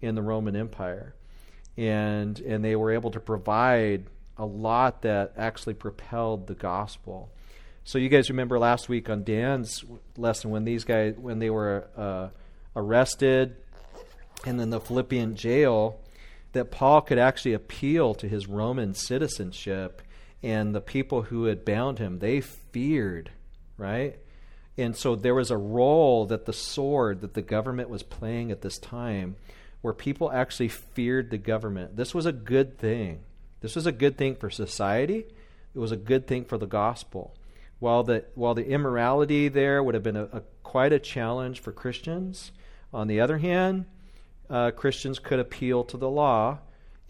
in 0.00 0.14
the 0.14 0.22
Roman 0.22 0.56
Empire, 0.56 1.14
and 1.76 2.38
and 2.40 2.64
they 2.64 2.76
were 2.76 2.92
able 2.92 3.10
to 3.12 3.20
provide 3.20 4.06
a 4.36 4.44
lot 4.44 5.02
that 5.02 5.34
actually 5.36 5.74
propelled 5.74 6.46
the 6.46 6.54
gospel. 6.54 7.30
So 7.84 7.98
you 7.98 8.08
guys 8.08 8.30
remember 8.30 8.58
last 8.58 8.88
week 8.88 9.08
on 9.10 9.24
Dan's 9.24 9.84
lesson 10.16 10.50
when 10.50 10.64
these 10.64 10.84
guys 10.84 11.14
when 11.16 11.38
they 11.38 11.50
were 11.50 11.88
uh, 11.96 12.28
arrested 12.74 13.56
and 14.46 14.58
then 14.58 14.70
the 14.70 14.80
Philippian 14.80 15.36
jail 15.36 16.00
that 16.52 16.70
Paul 16.70 17.00
could 17.02 17.18
actually 17.18 17.52
appeal 17.52 18.14
to 18.14 18.28
his 18.28 18.46
Roman 18.46 18.94
citizenship 18.94 20.02
and 20.42 20.74
the 20.74 20.80
people 20.80 21.22
who 21.22 21.44
had 21.44 21.64
bound 21.64 21.98
him 21.98 22.18
they 22.18 22.40
feared, 22.40 23.30
right? 23.76 24.18
And 24.78 24.96
so 24.96 25.14
there 25.14 25.34
was 25.34 25.50
a 25.50 25.56
role 25.56 26.26
that 26.26 26.46
the 26.46 26.52
sword 26.52 27.20
that 27.20 27.34
the 27.34 27.42
government 27.42 27.90
was 27.90 28.02
playing 28.02 28.50
at 28.50 28.62
this 28.62 28.78
time 28.78 29.36
where 29.82 29.92
people 29.94 30.30
actually 30.30 30.68
feared 30.68 31.30
the 31.30 31.38
government. 31.38 31.96
This 31.96 32.14
was 32.14 32.26
a 32.26 32.32
good 32.32 32.78
thing. 32.78 33.20
This 33.60 33.76
was 33.76 33.86
a 33.86 33.92
good 33.92 34.16
thing 34.16 34.36
for 34.36 34.50
society. 34.50 35.26
It 35.74 35.78
was 35.78 35.92
a 35.92 35.96
good 35.96 36.26
thing 36.26 36.44
for 36.44 36.58
the 36.58 36.66
gospel. 36.66 37.34
While 37.78 38.02
the 38.02 38.24
while 38.34 38.54
the 38.54 38.66
immorality 38.66 39.48
there 39.48 39.82
would 39.82 39.94
have 39.94 40.02
been 40.02 40.16
a, 40.16 40.24
a 40.24 40.42
quite 40.62 40.92
a 40.92 40.98
challenge 40.98 41.60
for 41.60 41.72
Christians, 41.72 42.52
on 42.92 43.06
the 43.06 43.20
other 43.20 43.38
hand, 43.38 43.86
uh, 44.48 44.70
Christians 44.72 45.18
could 45.18 45.38
appeal 45.38 45.84
to 45.84 45.96
the 45.96 46.10
law 46.10 46.58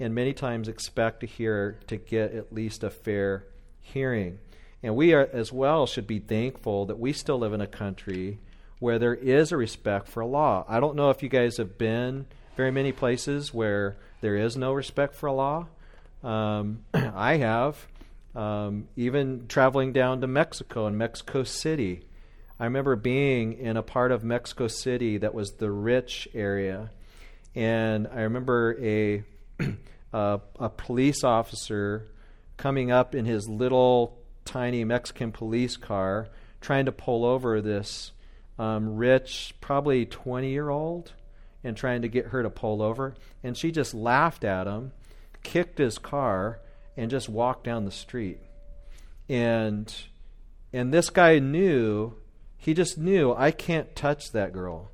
and 0.01 0.14
many 0.14 0.32
times 0.32 0.66
expect 0.66 1.20
to 1.20 1.26
hear 1.26 1.78
to 1.86 1.96
get 1.96 2.32
at 2.32 2.53
least 2.53 2.82
a 2.82 2.90
fair 2.90 3.44
hearing. 3.80 4.38
And 4.82 4.96
we 4.96 5.12
are 5.12 5.28
as 5.32 5.53
well 5.53 5.86
should 5.86 6.07
be 6.07 6.18
thankful 6.18 6.86
that 6.86 6.98
we 6.98 7.12
still 7.12 7.38
live 7.38 7.53
in 7.53 7.61
a 7.61 7.66
country 7.66 8.38
where 8.78 8.98
there 8.98 9.14
is 9.14 9.53
a 9.53 9.57
respect 9.57 10.09
for 10.09 10.24
law. 10.24 10.64
I 10.66 10.80
don't 10.80 10.96
know 10.96 11.11
if 11.11 11.22
you 11.22 11.28
guys 11.28 11.59
have 11.59 11.76
been 11.76 12.26
very 12.57 12.70
many 12.70 12.92
places 12.92 13.53
where 13.53 13.98
there 14.22 14.36
is 14.36 14.57
no 14.57 14.72
respect 14.72 15.14
for 15.14 15.30
law. 15.30 15.66
Um, 16.24 16.84
I 16.94 17.36
have. 17.36 17.86
Um, 18.34 18.88
even 18.96 19.46
traveling 19.48 19.92
down 19.92 20.20
to 20.20 20.26
Mexico 20.26 20.86
and 20.86 20.96
Mexico 20.96 21.42
City. 21.42 22.05
I 22.59 22.64
remember 22.64 22.94
being 22.94 23.55
in 23.55 23.76
a 23.76 23.82
part 23.82 24.12
of 24.12 24.22
Mexico 24.22 24.68
City 24.68 25.18
that 25.18 25.34
was 25.34 25.53
the 25.53 25.70
rich 25.70 26.28
area. 26.32 26.90
And 27.55 28.07
I 28.07 28.20
remember 28.20 28.76
a, 28.80 29.24
a, 30.12 30.40
a 30.58 30.68
police 30.68 31.24
officer 31.24 32.08
coming 32.56 32.90
up 32.90 33.14
in 33.14 33.24
his 33.24 33.48
little 33.48 34.18
tiny 34.44 34.84
Mexican 34.84 35.32
police 35.32 35.76
car 35.76 36.28
trying 36.61 36.84
to 36.86 36.92
pull 36.92 37.24
over 37.24 37.61
this 37.61 38.12
um, 38.58 38.96
rich, 38.96 39.54
probably 39.61 40.04
20 40.04 40.50
year 40.50 40.68
old, 40.68 41.12
and 41.64 41.76
trying 41.76 42.02
to 42.02 42.08
get 42.08 42.26
her 42.26 42.42
to 42.42 42.50
pull 42.50 42.82
over. 42.82 43.14
And 43.42 43.56
she 43.56 43.70
just 43.70 43.94
laughed 43.94 44.44
at 44.44 44.66
him 44.66 44.92
kicked 45.42 45.78
his 45.78 45.98
car, 45.98 46.61
and 46.96 47.11
just 47.11 47.28
walked 47.28 47.64
down 47.64 47.84
the 47.84 47.90
street. 47.90 48.38
And 49.28 49.92
and 50.72 50.92
this 50.92 51.11
guy 51.11 51.38
knew, 51.38 52.14
he 52.56 52.74
just 52.74 52.98
knew 52.98 53.32
I 53.32 53.50
can't 53.50 53.94
touch 53.96 54.32
that 54.32 54.52
girl. 54.52 54.90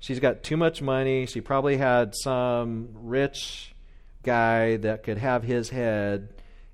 She's 0.00 0.20
got 0.20 0.42
too 0.42 0.56
much 0.56 0.82
money. 0.82 1.26
She 1.26 1.40
probably 1.40 1.76
had 1.76 2.14
some 2.14 2.88
rich 2.94 3.73
guy 4.24 4.76
that 4.78 5.02
could 5.02 5.18
have 5.18 5.42
his 5.44 5.70
head. 5.70 6.28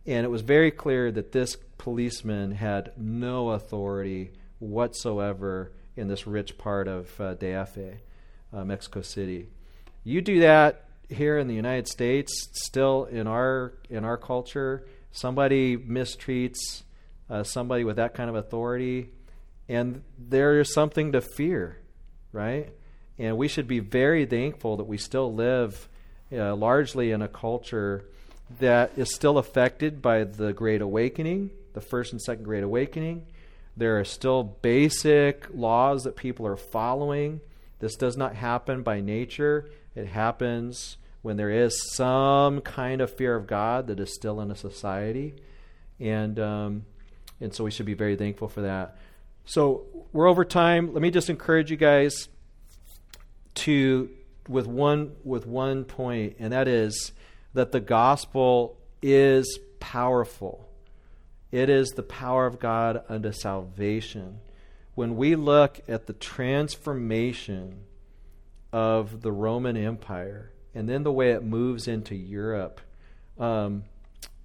And 0.06 0.24
it 0.24 0.28
was 0.28 0.42
very 0.42 0.70
clear 0.70 1.12
that 1.12 1.32
this 1.32 1.56
policeman 1.78 2.52
had 2.52 2.92
no 2.96 3.50
authority 3.50 4.32
whatsoever 4.58 5.72
in 5.96 6.08
this 6.08 6.26
rich 6.26 6.56
part 6.56 6.88
of 6.88 7.20
uh, 7.20 7.34
uh, 8.52 8.64
Mexico 8.64 9.02
City. 9.02 9.48
You 10.04 10.22
do 10.22 10.40
that 10.40 10.84
here 11.08 11.38
in 11.38 11.48
the 11.48 11.54
United 11.54 11.88
States, 11.88 12.48
still 12.52 13.04
in 13.04 13.26
our 13.26 13.74
in 13.88 14.04
our 14.04 14.16
culture, 14.16 14.86
somebody 15.12 15.76
mistreats 15.76 16.82
uh, 17.30 17.44
somebody 17.44 17.84
with 17.84 17.96
that 17.96 18.12
kind 18.12 18.28
of 18.28 18.36
authority, 18.36 19.10
and 19.68 20.02
there 20.18 20.60
is 20.60 20.74
something 20.74 21.12
to 21.12 21.20
fear, 21.20 21.78
right? 22.32 22.70
And 23.18 23.36
we 23.36 23.48
should 23.48 23.68
be 23.68 23.78
very 23.78 24.26
thankful 24.26 24.76
that 24.78 24.84
we 24.84 24.98
still 24.98 25.32
live 25.32 25.88
uh, 26.32 26.54
largely 26.54 27.10
in 27.10 27.22
a 27.22 27.28
culture 27.28 28.04
that 28.58 28.92
is 28.96 29.14
still 29.14 29.38
affected 29.38 30.02
by 30.02 30.24
the 30.24 30.52
Great 30.52 30.80
Awakening, 30.80 31.50
the 31.72 31.80
first 31.80 32.12
and 32.12 32.20
second 32.20 32.44
Great 32.44 32.62
Awakening. 32.62 33.26
There 33.76 33.98
are 34.00 34.04
still 34.04 34.42
basic 34.42 35.46
laws 35.54 36.04
that 36.04 36.16
people 36.16 36.46
are 36.46 36.56
following. 36.56 37.40
This 37.78 37.96
does 37.96 38.16
not 38.16 38.34
happen 38.34 38.82
by 38.82 39.00
nature. 39.00 39.70
It 39.94 40.06
happens 40.06 40.96
when 41.22 41.36
there 41.36 41.50
is 41.50 41.92
some 41.92 42.60
kind 42.60 43.00
of 43.00 43.14
fear 43.14 43.36
of 43.36 43.46
God 43.46 43.86
that 43.86 44.00
is 44.00 44.14
still 44.14 44.40
in 44.40 44.50
a 44.50 44.56
society. 44.56 45.34
And, 45.98 46.38
um, 46.40 46.84
and 47.40 47.54
so 47.54 47.64
we 47.64 47.70
should 47.70 47.86
be 47.86 47.94
very 47.94 48.16
thankful 48.16 48.48
for 48.48 48.62
that. 48.62 48.96
So 49.44 49.84
we're 50.12 50.28
over 50.28 50.44
time. 50.44 50.92
Let 50.92 51.02
me 51.02 51.10
just 51.10 51.30
encourage 51.30 51.70
you 51.70 51.76
guys 51.76 52.28
to 53.56 54.10
with 54.50 54.66
one 54.66 55.12
with 55.22 55.46
one 55.46 55.84
point, 55.84 56.36
and 56.40 56.52
that 56.52 56.66
is 56.66 57.12
that 57.54 57.72
the 57.72 57.80
gospel 57.80 58.76
is 59.00 59.58
powerful. 59.78 60.68
It 61.52 61.68
is 61.68 61.90
the 61.90 62.02
power 62.02 62.46
of 62.46 62.58
God 62.58 63.02
unto 63.08 63.32
salvation. 63.32 64.40
When 64.94 65.16
we 65.16 65.36
look 65.36 65.80
at 65.88 66.06
the 66.06 66.12
transformation 66.12 67.84
of 68.72 69.22
the 69.22 69.32
Roman 69.32 69.76
Empire 69.76 70.52
and 70.74 70.88
then 70.88 71.02
the 71.02 71.12
way 71.12 71.30
it 71.30 71.42
moves 71.42 71.88
into 71.88 72.14
Europe, 72.14 72.80
um, 73.38 73.84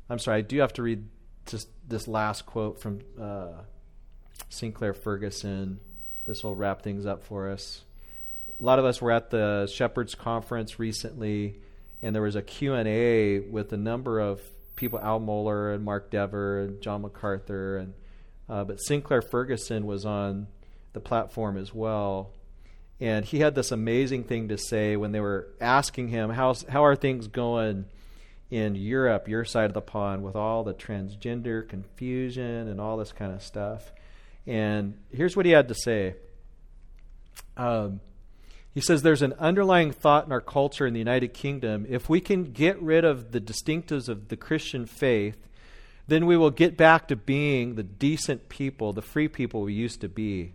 I'm 0.09 0.19
sorry, 0.19 0.39
I 0.39 0.41
do 0.41 0.59
have 0.59 0.73
to 0.73 0.83
read 0.83 1.03
just 1.45 1.67
this 1.87 2.07
last 2.07 2.45
quote 2.45 2.79
from 2.79 3.01
uh, 3.19 3.61
Sinclair 4.49 4.93
Ferguson. 4.93 5.79
This 6.25 6.43
will 6.43 6.55
wrap 6.55 6.81
things 6.81 7.05
up 7.05 7.23
for 7.23 7.49
us. 7.51 7.83
A 8.59 8.63
lot 8.63 8.79
of 8.79 8.85
us 8.85 9.01
were 9.01 9.11
at 9.11 9.31
the 9.31 9.67
Shepherds 9.67 10.15
Conference 10.15 10.79
recently, 10.79 11.59
and 12.01 12.15
there 12.15 12.21
was 12.21 12.35
a 12.35 12.41
Q&A 12.41 13.39
with 13.39 13.73
a 13.73 13.77
number 13.77 14.19
of 14.19 14.41
people, 14.75 14.99
Al 14.99 15.19
Mohler 15.19 15.73
and 15.73 15.83
Mark 15.83 16.09
Dever 16.09 16.61
and 16.61 16.81
John 16.81 17.01
MacArthur, 17.01 17.77
and 17.77 17.93
uh, 18.47 18.63
but 18.63 18.77
Sinclair 18.77 19.21
Ferguson 19.21 19.85
was 19.85 20.05
on 20.05 20.47
the 20.93 20.99
platform 20.99 21.57
as 21.57 21.73
well, 21.73 22.31
and 23.01 23.25
he 23.25 23.39
had 23.39 23.55
this 23.55 23.71
amazing 23.71 24.23
thing 24.23 24.47
to 24.49 24.57
say 24.57 24.95
when 24.95 25.11
they 25.11 25.19
were 25.19 25.47
asking 25.59 26.09
him, 26.09 26.29
"How's 26.29 26.63
how 26.63 26.85
are 26.85 26.95
things 26.95 27.27
going 27.27 27.85
in 28.49 28.75
Europe, 28.75 29.27
your 29.27 29.43
side 29.43 29.65
of 29.65 29.73
the 29.73 29.81
pond, 29.81 30.23
with 30.23 30.35
all 30.35 30.63
the 30.63 30.73
transgender 30.73 31.67
confusion 31.67 32.67
and 32.67 32.79
all 32.79 32.97
this 32.97 33.11
kind 33.11 33.33
of 33.33 33.41
stuff?" 33.41 33.91
And 34.47 34.97
here's 35.11 35.35
what 35.35 35.45
he 35.45 35.51
had 35.51 35.67
to 35.69 35.75
say. 35.75 36.15
Um, 37.57 37.99
he 38.75 38.81
says 38.81 39.01
there's 39.01 39.21
an 39.21 39.33
underlying 39.39 39.93
thought 39.93 40.25
in 40.25 40.33
our 40.33 40.41
culture 40.41 40.85
in 40.85 40.93
the 40.93 40.99
United 40.99 41.33
Kingdom. 41.33 41.85
If 41.87 42.09
we 42.09 42.19
can 42.19 42.43
get 42.43 42.79
rid 42.81 43.05
of 43.05 43.31
the 43.31 43.39
distinctives 43.39 44.09
of 44.09 44.27
the 44.27 44.35
Christian 44.35 44.85
faith, 44.85 45.37
then 46.07 46.25
we 46.25 46.35
will 46.35 46.51
get 46.51 46.75
back 46.75 47.07
to 47.07 47.15
being 47.15 47.75
the 47.75 47.83
decent 47.83 48.49
people, 48.49 48.91
the 48.91 49.01
free 49.01 49.29
people 49.29 49.61
we 49.61 49.73
used 49.73 50.01
to 50.01 50.09
be. 50.09 50.51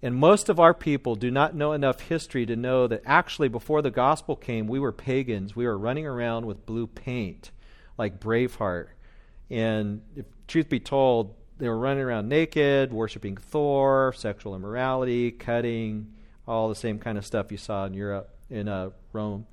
And 0.00 0.14
most 0.14 0.48
of 0.48 0.58
our 0.58 0.72
people 0.72 1.14
do 1.14 1.30
not 1.30 1.54
know 1.54 1.74
enough 1.74 2.00
history 2.00 2.46
to 2.46 2.56
know 2.56 2.86
that 2.86 3.02
actually, 3.04 3.48
before 3.48 3.82
the 3.82 3.90
gospel 3.90 4.34
came, 4.34 4.66
we 4.66 4.80
were 4.80 4.90
pagans. 4.90 5.54
We 5.54 5.66
were 5.66 5.76
running 5.76 6.06
around 6.06 6.46
with 6.46 6.64
blue 6.64 6.86
paint, 6.86 7.50
like 7.98 8.18
Braveheart. 8.18 8.86
And 9.50 10.00
if 10.16 10.24
truth 10.46 10.70
be 10.70 10.80
told, 10.80 11.34
they 11.58 11.68
were 11.68 11.78
running 11.78 12.02
around 12.02 12.30
naked, 12.30 12.94
worshiping 12.94 13.36
Thor, 13.36 14.14
sexual 14.16 14.56
immorality, 14.56 15.32
cutting, 15.32 16.14
all 16.46 16.68
the 16.68 16.74
same 16.74 16.98
kind 16.98 17.18
of 17.18 17.26
stuff 17.26 17.50
you 17.50 17.58
saw 17.58 17.84
in 17.86 17.94
Europe, 17.94 18.30
in 18.50 18.68
uh, 18.68 18.90
Rome. 19.12 19.46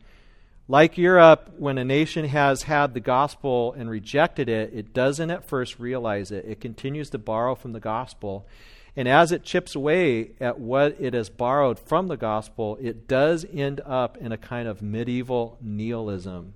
Like 0.67 0.97
Europe, 0.97 1.55
when 1.57 1.77
a 1.77 1.83
nation 1.83 2.25
has 2.25 2.63
had 2.63 2.93
the 2.93 3.01
gospel 3.01 3.73
and 3.73 3.89
rejected 3.89 4.47
it, 4.47 4.71
it 4.73 4.93
doesn't 4.93 5.29
at 5.29 5.45
first 5.45 5.77
realize 5.77 6.31
it. 6.31 6.45
It 6.47 6.61
continues 6.61 7.09
to 7.09 7.17
borrow 7.17 7.53
from 7.53 7.73
the 7.73 7.81
gospel. 7.81 8.47
And 8.95 9.07
as 9.07 9.31
it 9.31 9.43
chips 9.43 9.75
away 9.75 10.31
at 10.39 10.59
what 10.59 10.95
it 10.99 11.13
has 11.13 11.29
borrowed 11.29 11.79
from 11.79 12.07
the 12.07 12.15
gospel, 12.15 12.77
it 12.79 13.07
does 13.07 13.45
end 13.51 13.81
up 13.85 14.17
in 14.17 14.31
a 14.31 14.37
kind 14.37 14.67
of 14.67 14.81
medieval 14.81 15.57
nihilism. 15.61 16.53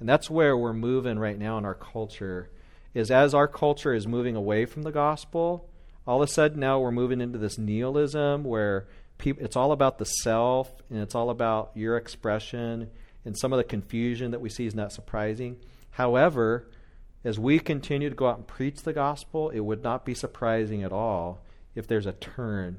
And 0.00 0.08
that's 0.08 0.28
where 0.28 0.56
we're 0.56 0.72
moving 0.72 1.18
right 1.18 1.38
now 1.38 1.56
in 1.58 1.64
our 1.64 1.74
culture. 1.74 2.50
Is 2.94 3.10
as 3.10 3.34
our 3.34 3.46
culture 3.46 3.94
is 3.94 4.06
moving 4.06 4.36
away 4.36 4.64
from 4.64 4.82
the 4.82 4.90
gospel, 4.90 5.68
all 6.06 6.22
of 6.22 6.28
a 6.28 6.32
sudden 6.32 6.60
now 6.60 6.80
we're 6.80 6.90
moving 6.90 7.20
into 7.20 7.38
this 7.38 7.58
nihilism 7.58 8.42
where 8.42 8.88
people, 9.18 9.44
it's 9.44 9.56
all 9.56 9.72
about 9.72 9.98
the 9.98 10.04
self 10.04 10.70
and 10.90 11.00
it's 11.00 11.14
all 11.14 11.30
about 11.30 11.72
your 11.74 11.96
expression 11.96 12.90
and 13.24 13.36
some 13.36 13.52
of 13.52 13.56
the 13.56 13.64
confusion 13.64 14.30
that 14.30 14.40
we 14.40 14.48
see 14.48 14.66
is 14.66 14.74
not 14.74 14.92
surprising. 14.92 15.56
However, 15.90 16.68
as 17.24 17.38
we 17.38 17.58
continue 17.58 18.08
to 18.08 18.14
go 18.14 18.28
out 18.28 18.38
and 18.38 18.46
preach 18.46 18.82
the 18.82 18.92
gospel, 18.92 19.50
it 19.50 19.60
would 19.60 19.82
not 19.82 20.04
be 20.04 20.14
surprising 20.14 20.84
at 20.84 20.92
all 20.92 21.42
if 21.74 21.88
there's 21.88 22.06
a 22.06 22.12
turn. 22.12 22.78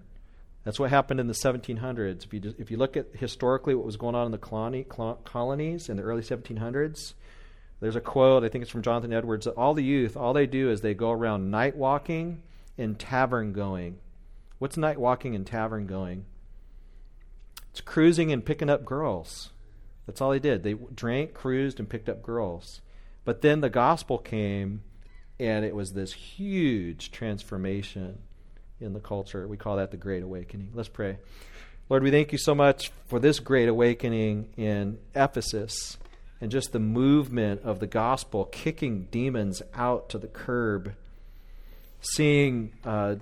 That's 0.63 0.79
what 0.79 0.89
happened 0.89 1.19
in 1.19 1.27
the 1.27 1.33
1700s. 1.33 2.25
If 2.25 2.33
you, 2.33 2.39
just, 2.39 2.59
if 2.59 2.71
you 2.71 2.77
look 2.77 2.95
at 2.95 3.07
historically 3.13 3.75
what 3.75 3.85
was 3.85 3.97
going 3.97 4.15
on 4.15 4.25
in 4.25 4.31
the 4.31 4.37
colony, 4.37 4.83
colonies 4.83 5.89
in 5.89 5.97
the 5.97 6.03
early 6.03 6.21
1700s, 6.21 7.13
there's 7.79 7.95
a 7.95 8.01
quote, 8.01 8.43
I 8.43 8.49
think 8.49 8.63
it's 8.63 8.71
from 8.71 8.81
Jonathan 8.81 9.13
Edwards, 9.13 9.45
that 9.45 9.53
all 9.53 9.73
the 9.73 9.83
youth, 9.83 10.17
all 10.17 10.33
they 10.33 10.47
do 10.47 10.71
is 10.71 10.81
they 10.81 10.93
go 10.93 11.11
around 11.11 11.51
night 11.51 11.75
walking 11.75 12.41
and 12.77 12.97
tavern 12.97 13.53
going. 13.53 13.97
What's 14.59 14.77
night 14.77 14.97
walking 14.97 15.35
and 15.35 15.45
tavern 15.45 15.85
going? 15.85 16.25
It's 17.71 17.81
cruising 17.81 18.31
and 18.31 18.43
picking 18.43 18.69
up 18.69 18.85
girls. 18.85 19.51
That's 20.07 20.19
all 20.19 20.31
they 20.31 20.39
did. 20.39 20.63
They 20.63 20.73
drank, 20.73 21.33
cruised, 21.33 21.79
and 21.79 21.89
picked 21.89 22.09
up 22.09 22.23
girls. 22.23 22.81
But 23.23 23.41
then 23.41 23.61
the 23.61 23.69
gospel 23.69 24.17
came, 24.17 24.81
and 25.39 25.63
it 25.63 25.75
was 25.75 25.91
this 25.91 26.13
huge 26.13 27.11
transformation 27.11 28.19
in 28.79 28.93
the 28.93 28.99
culture. 28.99 29.47
We 29.47 29.57
call 29.57 29.77
that 29.77 29.91
the 29.91 29.97
Great 29.97 30.23
Awakening. 30.23 30.71
Let's 30.73 30.89
pray. 30.89 31.17
Lord, 31.89 32.03
we 32.03 32.11
thank 32.11 32.31
you 32.31 32.37
so 32.37 32.55
much 32.55 32.91
for 33.05 33.19
this 33.19 33.39
great 33.39 33.69
awakening 33.69 34.49
in 34.57 34.97
Ephesus 35.15 35.97
and 36.41 36.51
just 36.51 36.71
the 36.71 36.79
movement 36.79 37.61
of 37.61 37.79
the 37.79 37.87
gospel 37.87 38.45
kicking 38.45 39.07
demons 39.11 39.61
out 39.73 40.09
to 40.09 40.17
the 40.17 40.27
curb, 40.27 40.93
seeing 42.01 42.73
uh, 42.83 43.15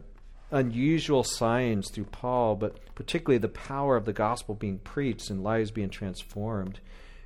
unusual 0.51 1.23
signs 1.23 1.89
through 1.89 2.05
Paul, 2.05 2.55
but 2.55 2.77
particularly 2.95 3.37
the 3.37 3.47
power 3.47 3.95
of 3.95 4.05
the 4.05 4.13
gospel 4.13 4.55
being 4.55 4.79
preached 4.79 5.29
and 5.29 5.43
lives 5.43 5.71
being 5.71 5.89
transformed. 5.89 6.79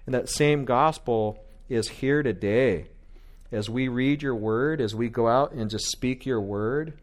And 0.06 0.16
that 0.16 0.30
same 0.30 0.66
gospel 0.66 1.44
is 1.68 1.90
here 1.90 2.24
today. 2.24 2.88
As 3.52 3.70
we 3.70 3.88
read 3.88 4.22
your 4.22 4.36
word, 4.36 4.80
as 4.80 4.94
we 4.96 5.10
go 5.10 5.28
out 5.28 5.52
and 5.52 5.70
just 5.70 5.88
speak 5.88 6.26
your 6.26 6.42
word, 6.42 6.94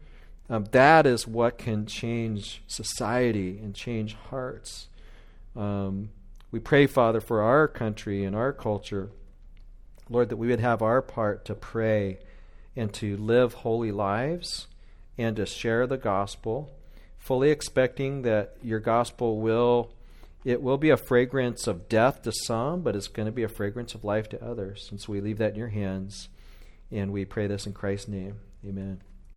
um, 0.49 0.65
that 0.71 1.05
is 1.05 1.27
what 1.27 1.57
can 1.57 1.85
change 1.85 2.61
society 2.67 3.59
and 3.59 3.75
change 3.75 4.15
hearts. 4.29 4.87
Um, 5.55 6.09
we 6.51 6.59
pray, 6.59 6.87
Father, 6.87 7.19
for 7.19 7.41
our 7.41 7.67
country 7.67 8.23
and 8.23 8.35
our 8.35 8.53
culture, 8.53 9.09
Lord, 10.09 10.29
that 10.29 10.37
we 10.37 10.47
would 10.47 10.61
have 10.61 10.81
our 10.81 11.01
part 11.01 11.43
to 11.45 11.55
pray 11.55 12.19
and 12.75 12.93
to 12.93 13.17
live 13.17 13.53
holy 13.53 13.91
lives 13.91 14.67
and 15.17 15.35
to 15.35 15.45
share 15.45 15.87
the 15.87 15.97
gospel, 15.97 16.71
fully 17.17 17.49
expecting 17.49 18.21
that 18.23 18.57
your 18.61 18.79
gospel 18.79 19.39
will 19.39 19.91
it 20.45 20.61
will 20.61 20.77
be 20.77 20.91
a 20.91 20.97
fragrance 20.97 21.67
of 21.67 21.89
death 21.89 22.21
to 22.21 22.31
some, 22.31 22.81
but 22.81 22.95
it's 22.95 23.09
going 23.09 23.25
to 23.25 23.33
be 23.33 23.43
a 23.43 23.49
fragrance 23.49 23.93
of 23.93 24.05
life 24.05 24.29
to 24.29 24.41
others. 24.41 24.87
And 24.91 25.01
so 25.01 25.11
we 25.11 25.19
leave 25.19 25.39
that 25.39 25.51
in 25.51 25.59
your 25.59 25.67
hands, 25.67 26.29
and 26.89 27.11
we 27.11 27.25
pray 27.25 27.47
this 27.47 27.65
in 27.65 27.73
Christ's 27.73 28.07
name. 28.07 28.39
Amen. 28.65 29.06